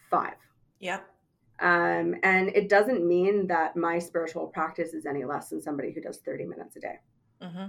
five. 0.10 0.36
Yep. 0.80 1.06
Um, 1.60 2.16
and 2.24 2.50
it 2.50 2.70
doesn't 2.70 3.06
mean 3.06 3.48
that 3.48 3.76
my 3.76 3.98
spiritual 3.98 4.48
practice 4.48 4.94
is 4.94 5.06
any 5.06 5.26
less 5.26 5.50
than 5.50 5.62
somebody 5.62 5.92
who 5.92 6.02
does 6.02 6.18
30 6.18 6.46
minutes 6.46 6.76
a 6.76 6.80
day. 6.80 7.00
Mm-hmm. 7.42 7.66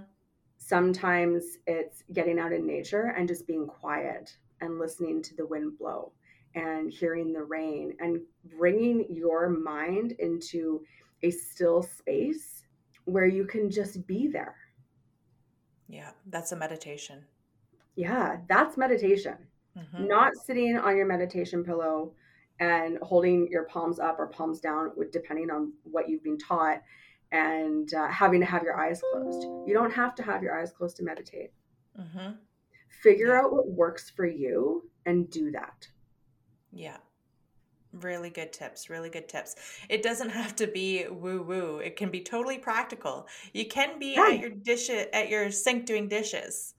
Sometimes 0.58 1.44
it's 1.66 2.04
getting 2.12 2.38
out 2.38 2.52
in 2.52 2.66
nature 2.66 3.14
and 3.16 3.26
just 3.26 3.46
being 3.46 3.66
quiet 3.66 4.36
and 4.60 4.78
listening 4.78 5.22
to 5.22 5.36
the 5.36 5.46
wind 5.46 5.78
blow 5.78 6.12
and 6.54 6.92
hearing 6.92 7.32
the 7.32 7.42
rain 7.42 7.94
and 8.00 8.20
bringing 8.58 9.06
your 9.08 9.48
mind 9.48 10.12
into 10.18 10.82
a 11.22 11.30
still 11.30 11.82
space 11.82 12.62
where 13.04 13.26
you 13.26 13.44
can 13.44 13.70
just 13.70 14.06
be 14.06 14.28
there. 14.28 14.56
Yeah, 15.88 16.10
that's 16.26 16.52
a 16.52 16.56
meditation. 16.56 17.24
Yeah, 17.96 18.36
that's 18.48 18.76
meditation. 18.76 19.36
Mm-hmm. 19.76 20.06
Not 20.06 20.36
sitting 20.36 20.76
on 20.76 20.96
your 20.96 21.06
meditation 21.06 21.64
pillow 21.64 22.12
and 22.60 22.98
holding 23.02 23.48
your 23.50 23.64
palms 23.64 23.98
up 23.98 24.18
or 24.18 24.26
palms 24.26 24.60
down, 24.60 24.90
depending 25.12 25.50
on 25.50 25.72
what 25.84 26.08
you've 26.08 26.22
been 26.22 26.38
taught, 26.38 26.82
and 27.32 27.92
uh, 27.94 28.08
having 28.08 28.40
to 28.40 28.46
have 28.46 28.62
your 28.62 28.78
eyes 28.78 29.02
closed. 29.12 29.42
You 29.66 29.74
don't 29.74 29.92
have 29.92 30.14
to 30.16 30.22
have 30.22 30.42
your 30.42 30.58
eyes 30.58 30.72
closed 30.72 30.96
to 30.96 31.04
meditate. 31.04 31.52
Mm-hmm. 31.98 32.32
Figure 33.02 33.28
yeah. 33.28 33.40
out 33.40 33.52
what 33.52 33.68
works 33.68 34.10
for 34.10 34.26
you 34.26 34.90
and 35.06 35.30
do 35.30 35.50
that. 35.52 35.86
Yeah. 36.72 36.98
Really 37.92 38.30
good 38.30 38.52
tips. 38.52 38.90
Really 38.90 39.08
good 39.08 39.28
tips. 39.28 39.56
It 39.88 40.02
doesn't 40.02 40.30
have 40.30 40.54
to 40.56 40.66
be 40.66 41.06
woo 41.08 41.42
woo. 41.42 41.78
It 41.78 41.96
can 41.96 42.10
be 42.10 42.20
totally 42.20 42.58
practical. 42.58 43.26
You 43.52 43.66
can 43.66 43.98
be 43.98 44.14
yeah. 44.14 44.28
at 44.32 44.40
your 44.40 44.50
dish 44.50 44.90
at 44.90 45.28
your 45.28 45.50
sink 45.50 45.86
doing 45.86 46.08
dishes 46.08 46.74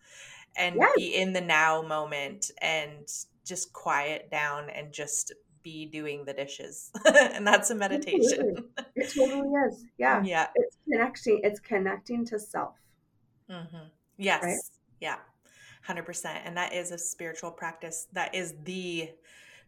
and 0.56 0.76
yes. 0.76 0.92
be 0.96 1.16
in 1.16 1.34
the 1.34 1.42
now 1.42 1.82
moment 1.82 2.52
and 2.62 3.08
just 3.46 3.74
quiet 3.74 4.30
down 4.30 4.70
and 4.70 4.94
just 4.94 5.34
be 5.64 5.86
doing 5.86 6.24
the 6.26 6.34
dishes 6.34 6.92
and 7.06 7.46
that's 7.46 7.70
a 7.70 7.76
meditation 7.76 8.64
it 8.96 9.14
totally 9.14 9.50
is 9.68 9.86
yeah 9.98 10.22
yeah 10.24 10.48
it's 10.56 10.78
connecting 10.90 11.42
it's 11.44 11.60
connecting 11.60 12.26
to 12.26 12.40
self 12.40 12.76
mm-hmm. 13.50 13.88
yes 14.18 14.44
right? 14.44 14.60
yeah 15.02 15.18
100% 15.88 16.26
and 16.46 16.56
that 16.56 16.74
is 16.74 16.92
a 16.92 16.98
spiritual 16.98 17.52
practice 17.52 18.08
that 18.14 18.34
is 18.36 18.54
the 18.64 19.10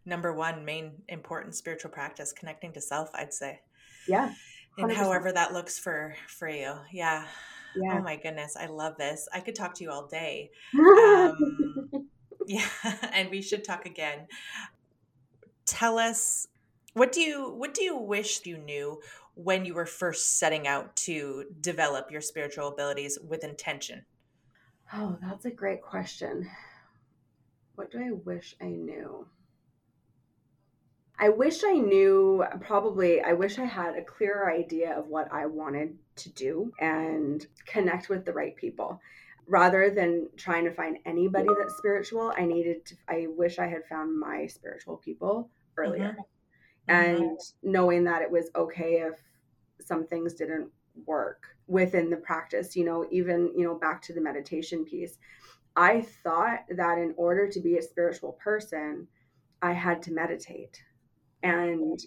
number 0.05 0.33
one 0.33 0.65
main 0.65 0.93
important 1.07 1.55
spiritual 1.55 1.91
practice 1.91 2.33
connecting 2.33 2.73
to 2.73 2.81
self 2.81 3.09
i'd 3.15 3.33
say 3.33 3.59
yeah 4.07 4.33
100%. 4.79 4.83
and 4.83 4.91
however 4.93 5.31
that 5.31 5.53
looks 5.53 5.77
for 5.77 6.15
for 6.27 6.49
you 6.49 6.73
yeah 6.91 7.25
yeah. 7.75 7.97
Oh 7.97 8.01
my 8.01 8.15
goodness, 8.15 8.55
I 8.59 8.65
love 8.67 8.97
this. 8.97 9.27
I 9.33 9.39
could 9.39 9.55
talk 9.55 9.73
to 9.75 9.83
you 9.83 9.91
all 9.91 10.07
day. 10.07 10.51
Um, 10.77 11.35
yeah, 12.47 12.67
and 13.13 13.29
we 13.29 13.41
should 13.41 13.63
talk 13.63 13.85
again. 13.85 14.27
Tell 15.65 15.97
us 15.97 16.47
what 16.93 17.11
do 17.11 17.21
you 17.21 17.51
what 17.51 17.73
do 17.73 17.83
you 17.83 17.97
wish 17.97 18.45
you 18.45 18.57
knew 18.57 19.01
when 19.35 19.63
you 19.63 19.73
were 19.73 19.85
first 19.85 20.37
setting 20.37 20.67
out 20.67 20.95
to 20.95 21.45
develop 21.61 22.11
your 22.11 22.21
spiritual 22.21 22.67
abilities 22.67 23.17
with 23.25 23.43
intention? 23.43 24.05
Oh, 24.93 25.17
that's 25.21 25.45
a 25.45 25.51
great 25.51 25.81
question. 25.81 26.49
What 27.75 27.91
do 27.91 27.99
I 27.99 28.11
wish 28.11 28.55
I 28.61 28.65
knew? 28.65 29.25
I 31.23 31.29
wish 31.29 31.63
I 31.63 31.73
knew, 31.73 32.43
probably, 32.61 33.21
I 33.21 33.33
wish 33.33 33.59
I 33.59 33.65
had 33.65 33.95
a 33.95 34.03
clearer 34.03 34.51
idea 34.51 34.97
of 34.97 35.07
what 35.07 35.31
I 35.31 35.45
wanted 35.45 35.95
to 36.15 36.29
do 36.31 36.71
and 36.79 37.45
connect 37.67 38.09
with 38.09 38.25
the 38.25 38.33
right 38.33 38.55
people. 38.55 38.99
Rather 39.47 39.91
than 39.91 40.29
trying 40.35 40.65
to 40.65 40.73
find 40.73 40.97
anybody 41.05 41.47
that's 41.59 41.77
spiritual, 41.77 42.33
I 42.35 42.45
needed 42.45 42.85
to, 42.87 42.95
I 43.07 43.27
wish 43.29 43.59
I 43.59 43.67
had 43.67 43.85
found 43.87 44.19
my 44.19 44.47
spiritual 44.47 44.97
people 44.97 45.51
earlier. 45.77 46.17
Mm-hmm. 46.89 47.21
And 47.21 47.39
knowing 47.61 48.03
that 48.05 48.23
it 48.23 48.31
was 48.31 48.49
okay 48.55 49.03
if 49.07 49.19
some 49.79 50.07
things 50.07 50.33
didn't 50.33 50.71
work 51.05 51.43
within 51.67 52.09
the 52.09 52.17
practice, 52.17 52.75
you 52.75 52.83
know, 52.83 53.05
even, 53.11 53.53
you 53.55 53.63
know, 53.63 53.75
back 53.75 54.01
to 54.03 54.13
the 54.13 54.21
meditation 54.21 54.85
piece. 54.85 55.19
I 55.75 56.01
thought 56.23 56.61
that 56.75 56.97
in 56.97 57.13
order 57.15 57.47
to 57.47 57.59
be 57.59 57.77
a 57.77 57.83
spiritual 57.83 58.33
person, 58.43 59.07
I 59.61 59.73
had 59.73 60.01
to 60.03 60.11
meditate 60.11 60.81
and 61.43 61.99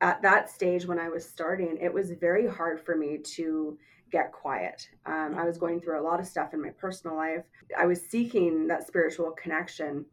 at 0.00 0.22
that 0.22 0.48
stage, 0.48 0.86
when 0.86 0.98
I 0.98 1.08
was 1.08 1.28
starting, 1.28 1.78
it 1.80 1.92
was 1.92 2.12
very 2.12 2.46
hard 2.46 2.80
for 2.80 2.96
me 2.96 3.18
to 3.18 3.76
get 4.10 4.32
quiet. 4.32 4.88
Um, 5.06 5.34
I 5.36 5.44
was 5.44 5.58
going 5.58 5.80
through 5.80 6.00
a 6.00 6.02
lot 6.02 6.20
of 6.20 6.26
stuff 6.26 6.54
in 6.54 6.62
my 6.62 6.70
personal 6.70 7.16
life. 7.16 7.44
I 7.76 7.86
was 7.86 8.00
seeking 8.00 8.66
that 8.68 8.86
spiritual 8.86 9.32
connection. 9.32 10.06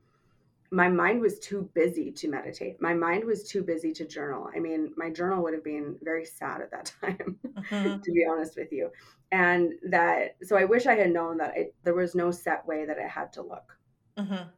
My 0.71 0.89
mind 0.89 1.21
was 1.21 1.39
too 1.39 1.69
busy 1.73 2.11
to 2.11 2.27
meditate. 2.27 2.81
My 2.81 2.93
mind 2.93 3.23
was 3.23 3.47
too 3.47 3.61
busy 3.61 3.93
to 3.93 4.05
journal. 4.05 4.49
I 4.53 4.59
mean, 4.59 4.91
my 4.97 5.11
journal 5.11 5.43
would 5.43 5.53
have 5.53 5.63
been 5.63 5.95
very 6.01 6.25
sad 6.25 6.61
at 6.61 6.71
that 6.71 6.91
time, 7.01 7.37
mm-hmm. 7.45 8.01
to 8.01 8.11
be 8.11 8.25
honest 8.29 8.57
with 8.57 8.71
you. 8.71 8.89
And 9.31 9.73
that, 9.89 10.35
so 10.43 10.57
I 10.57 10.65
wish 10.65 10.87
I 10.87 10.95
had 10.95 11.11
known 11.11 11.37
that 11.37 11.55
it, 11.55 11.75
there 11.83 11.93
was 11.93 12.15
no 12.15 12.31
set 12.31 12.65
way 12.65 12.85
that 12.85 12.97
I 12.97 13.07
had 13.07 13.31
to 13.33 13.43
look. 13.43 13.77
Mm-hmm 14.17 14.49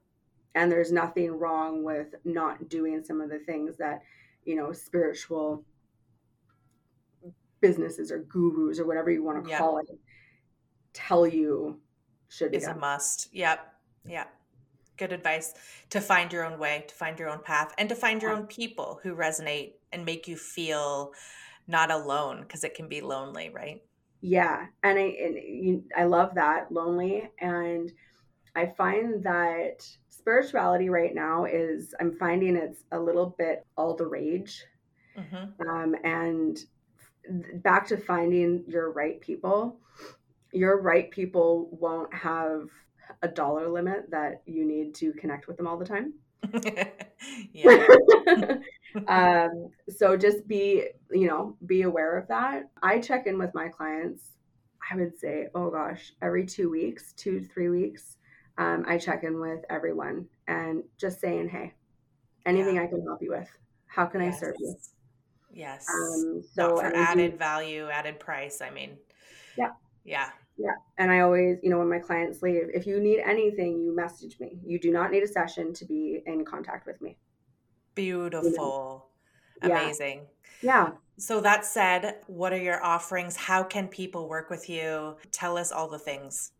and 0.57 0.71
there's 0.71 0.91
nothing 0.91 1.31
wrong 1.31 1.83
with 1.83 2.15
not 2.25 2.67
doing 2.67 3.03
some 3.03 3.21
of 3.21 3.29
the 3.29 3.39
things 3.39 3.77
that 3.77 4.01
you 4.43 4.55
know 4.55 4.73
spiritual 4.73 5.63
businesses 7.61 8.11
or 8.11 8.19
gurus 8.19 8.79
or 8.79 8.85
whatever 8.85 9.09
you 9.11 9.23
want 9.23 9.43
to 9.43 9.49
yep. 9.49 9.59
call 9.59 9.77
it 9.79 9.87
tell 10.93 11.27
you 11.27 11.79
should 12.29 12.51
be 12.51 12.57
is 12.57 12.65
a 12.65 12.75
must. 12.75 13.29
Yep. 13.31 13.59
Yep. 14.07 14.33
Good 14.97 15.13
advice. 15.13 15.53
To 15.91 16.01
find 16.01 16.33
your 16.33 16.43
own 16.43 16.59
way 16.59 16.85
to 16.87 16.95
find 16.95 17.17
your 17.19 17.29
own 17.29 17.39
path 17.39 17.73
and 17.77 17.87
to 17.89 17.95
find 17.95 18.21
your 18.21 18.31
own 18.31 18.47
people 18.47 18.99
who 19.03 19.15
resonate 19.15 19.73
and 19.93 20.03
make 20.03 20.27
you 20.27 20.35
feel 20.35 21.13
not 21.67 21.91
alone 21.91 22.41
because 22.41 22.63
it 22.63 22.73
can 22.73 22.87
be 22.87 23.01
lonely 23.01 23.49
right? 23.49 23.81
Yeah. 24.21 24.65
And 24.83 24.97
i 24.97 25.01
and 25.01 25.83
i 25.95 26.03
love 26.03 26.33
that 26.35 26.71
lonely. 26.71 27.29
And 27.39 27.91
i 28.55 28.65
find 28.65 29.23
that 29.23 29.87
spirituality 30.27 30.89
right 30.89 31.15
now 31.15 31.45
is 31.45 31.95
I'm 32.01 32.11
finding 32.11 32.57
it's 32.57 32.83
a 32.91 32.99
little 32.99 33.33
bit 33.37 33.65
all 33.77 33.95
the 33.95 34.05
rage. 34.05 34.65
Mm-hmm. 35.17 35.69
Um, 35.69 35.95
and 36.03 36.59
back 37.63 37.87
to 37.87 37.95
finding 37.95 38.65
your 38.67 38.91
right 38.91 39.21
people, 39.21 39.79
your 40.51 40.81
right 40.81 41.09
people 41.11 41.69
won't 41.71 42.13
have 42.13 42.67
a 43.21 43.29
dollar 43.29 43.69
limit 43.69 44.11
that 44.11 44.41
you 44.45 44.65
need 44.65 44.93
to 44.95 45.13
connect 45.13 45.47
with 45.47 45.55
them 45.55 45.65
all 45.65 45.77
the 45.77 45.85
time. 45.85 46.13
um, 49.07 49.69
so 49.87 50.17
just 50.17 50.45
be, 50.45 50.89
you 51.09 51.27
know, 51.27 51.55
be 51.67 51.83
aware 51.83 52.17
of 52.17 52.27
that. 52.27 52.63
I 52.83 52.99
check 52.99 53.27
in 53.27 53.37
with 53.37 53.53
my 53.53 53.69
clients, 53.69 54.31
I 54.91 54.97
would 54.97 55.17
say, 55.17 55.47
oh 55.55 55.71
gosh, 55.71 56.11
every 56.21 56.45
two 56.45 56.69
weeks, 56.69 57.13
two 57.13 57.39
to 57.39 57.47
three 57.47 57.69
weeks 57.69 58.16
um, 58.57 58.85
I 58.87 58.97
check 58.97 59.23
in 59.23 59.39
with 59.39 59.63
everyone 59.69 60.27
and 60.47 60.83
just 60.97 61.19
saying, 61.19 61.49
hey, 61.49 61.73
anything 62.45 62.75
yeah. 62.75 62.83
I 62.83 62.87
can 62.87 63.03
help 63.03 63.21
you 63.21 63.31
with? 63.31 63.49
How 63.87 64.05
can 64.05 64.21
yes. 64.21 64.35
I 64.35 64.39
serve 64.39 64.55
you? 64.59 64.75
Yes. 65.51 65.85
Um, 65.89 66.43
so 66.53 66.67
Not 66.67 66.79
for 66.79 66.95
added 66.95 67.39
value, 67.39 67.89
added 67.89 68.19
price. 68.19 68.61
I 68.61 68.69
mean, 68.69 68.97
yeah. 69.57 69.71
Yeah. 70.03 70.29
Yeah. 70.57 70.75
And 70.97 71.11
I 71.11 71.19
always, 71.19 71.57
you 71.61 71.69
know, 71.69 71.77
when 71.77 71.89
my 71.89 71.99
clients 71.99 72.41
leave, 72.41 72.69
if 72.73 72.87
you 72.87 72.99
need 72.99 73.19
anything, 73.19 73.79
you 73.81 73.95
message 73.95 74.39
me. 74.39 74.59
You 74.65 74.79
do 74.79 74.91
not 74.91 75.11
need 75.11 75.23
a 75.23 75.27
session 75.27 75.73
to 75.73 75.85
be 75.85 76.21
in 76.25 76.45
contact 76.45 76.87
with 76.87 76.99
me. 77.01 77.17
Beautiful. 77.93 79.09
You 79.61 79.69
know? 79.69 79.75
Amazing. 79.75 80.21
Yeah. 80.61 80.87
yeah. 80.87 80.91
So 81.17 81.41
that 81.41 81.65
said, 81.65 82.17
what 82.27 82.53
are 82.53 82.61
your 82.61 82.83
offerings? 82.83 83.35
How 83.35 83.63
can 83.63 83.87
people 83.87 84.27
work 84.29 84.49
with 84.49 84.69
you? 84.69 85.17
Tell 85.31 85.57
us 85.57 85.71
all 85.71 85.87
the 85.87 85.99
things. 85.99 86.51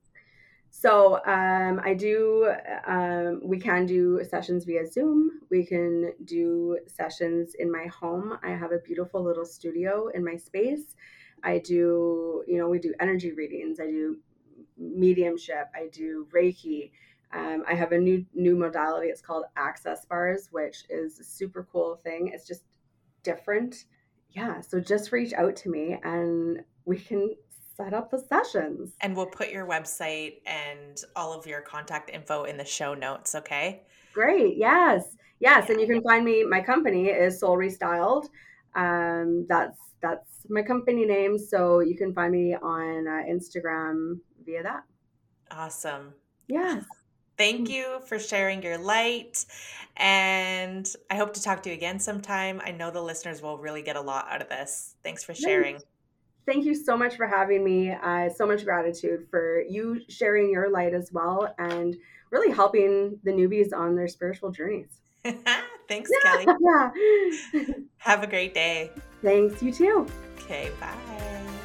So 0.70 1.16
um, 1.26 1.82
I 1.84 1.94
do. 1.94 2.54
Um, 2.86 3.42
we 3.44 3.60
can 3.60 3.86
do 3.86 4.22
sessions 4.28 4.66
via 4.66 4.86
Zoom. 4.86 5.42
We 5.50 5.66
can 5.66 6.14
do 6.26 6.78
sessions 6.88 7.56
in 7.58 7.72
my 7.72 7.88
home. 7.88 8.38
I 8.44 8.52
have 8.52 8.72
a 8.72 8.80
beautiful 8.80 9.24
little 9.24 9.46
studio 9.46 10.10
in 10.14 10.24
my 10.24 10.36
space. 10.36 10.96
I 11.44 11.60
do. 11.60 12.44
You 12.48 12.58
know, 12.58 12.70
we 12.70 12.80
do 12.80 12.94
energy 13.00 13.32
readings. 13.32 13.80
I 13.80 13.88
do 13.88 14.18
mediumship. 14.78 15.70
I 15.76 15.88
do 15.92 16.28
Reiki. 16.34 16.92
Um, 17.34 17.64
I 17.68 17.74
have 17.74 17.92
a 17.92 17.98
new 17.98 18.26
new 18.34 18.56
modality. 18.56 19.08
It's 19.08 19.22
called 19.22 19.46
Access 19.56 20.06
Bars, 20.06 20.50
which 20.52 20.86
is 20.90 21.20
a 21.20 21.24
super 21.24 21.68
cool 21.72 21.96
thing. 22.04 22.32
It's 22.34 22.48
just 22.48 22.64
different. 23.24 23.86
Yeah. 24.32 24.62
So 24.62 24.80
just 24.80 25.12
reach 25.12 25.34
out 25.34 25.56
to 25.58 25.70
me 25.70 25.98
and 26.04 26.64
we 26.86 26.98
can 26.98 27.36
set 27.78 27.94
up 27.94 28.12
the 28.12 28.20
sessions. 28.20 28.94
And 29.02 29.16
we'll 29.16 29.28
put 29.28 29.50
your 29.50 29.68
website 29.68 30.42
and 30.46 31.00
all 31.16 31.32
of 31.32 31.46
your 31.46 31.62
contact 31.62 32.10
info 32.10 32.44
in 32.44 32.58
the 32.58 32.66
show 32.66 32.94
notes, 32.94 33.36
okay? 33.36 33.84
great. 34.18 34.58
Yes. 34.58 35.16
Yes. 35.40 35.66
Yeah. 35.68 35.72
And 35.72 35.82
you 35.82 35.88
can 35.88 36.02
find 36.02 36.26
me, 36.26 36.44
my 36.44 36.62
company 36.62 37.08
is 37.08 37.40
Soul 37.40 37.56
Restyled. 37.58 38.26
Um, 38.76 39.46
that's 39.48 39.80
that's 40.02 40.46
my 40.50 40.64
company 40.64 41.06
name. 41.06 41.38
So 41.38 41.80
you 41.82 41.96
can 41.96 42.14
find 42.14 42.32
me 42.32 42.56
on 42.56 43.08
uh, 43.08 43.24
Instagram 43.30 44.20
via 44.44 44.64
that. 44.64 44.84
Awesome. 45.52 46.14
Yes. 46.48 46.84
Thank 47.38 47.70
you 47.70 48.00
for 48.08 48.18
sharing 48.18 48.64
your 48.64 48.80
light. 48.80 49.46
And 49.98 50.92
I 51.12 51.16
hope 51.16 51.34
to 51.36 51.42
talk 51.42 51.62
to 51.64 51.70
you 51.70 51.76
again 51.76 52.00
sometime. 52.00 52.60
I 52.64 52.72
know 52.72 52.90
the 52.90 53.02
listeners 53.02 53.42
will 53.44 53.60
really 53.60 53.84
get 53.84 53.96
a 53.96 54.02
lot 54.02 54.28
out 54.30 54.42
of 54.42 54.50
this. 54.50 54.96
Thanks 55.04 55.24
for 55.24 55.36
sharing. 55.36 55.80
Thank 56.48 56.64
you 56.64 56.74
so 56.74 56.96
much 56.96 57.18
for 57.18 57.28
having 57.28 57.64
me. 57.64 57.92
Uh, 57.92 58.30
so 58.30 58.48
much 58.48 58.64
gratitude 58.64 59.28
for 59.30 59.62
you 59.70 60.00
sharing 60.08 60.50
your 60.50 60.72
light 60.72 60.94
as 60.94 61.12
well 61.12 61.54
and 61.60 61.96
really 62.32 62.54
helping 62.54 63.20
the 63.24 63.32
newbies 63.32 63.74
on 63.76 63.96
their 63.96 64.08
spiritual 64.08 64.50
journeys. 64.52 65.02
Thanks, 65.90 66.10
Kellie. 66.24 66.46
Have 67.98 68.24
a 68.24 68.28
great 68.28 68.54
day. 68.54 68.92
Thanks, 69.22 69.62
you 69.62 69.74
too. 69.74 70.08
Okay, 70.40 70.72
bye. 70.80 71.58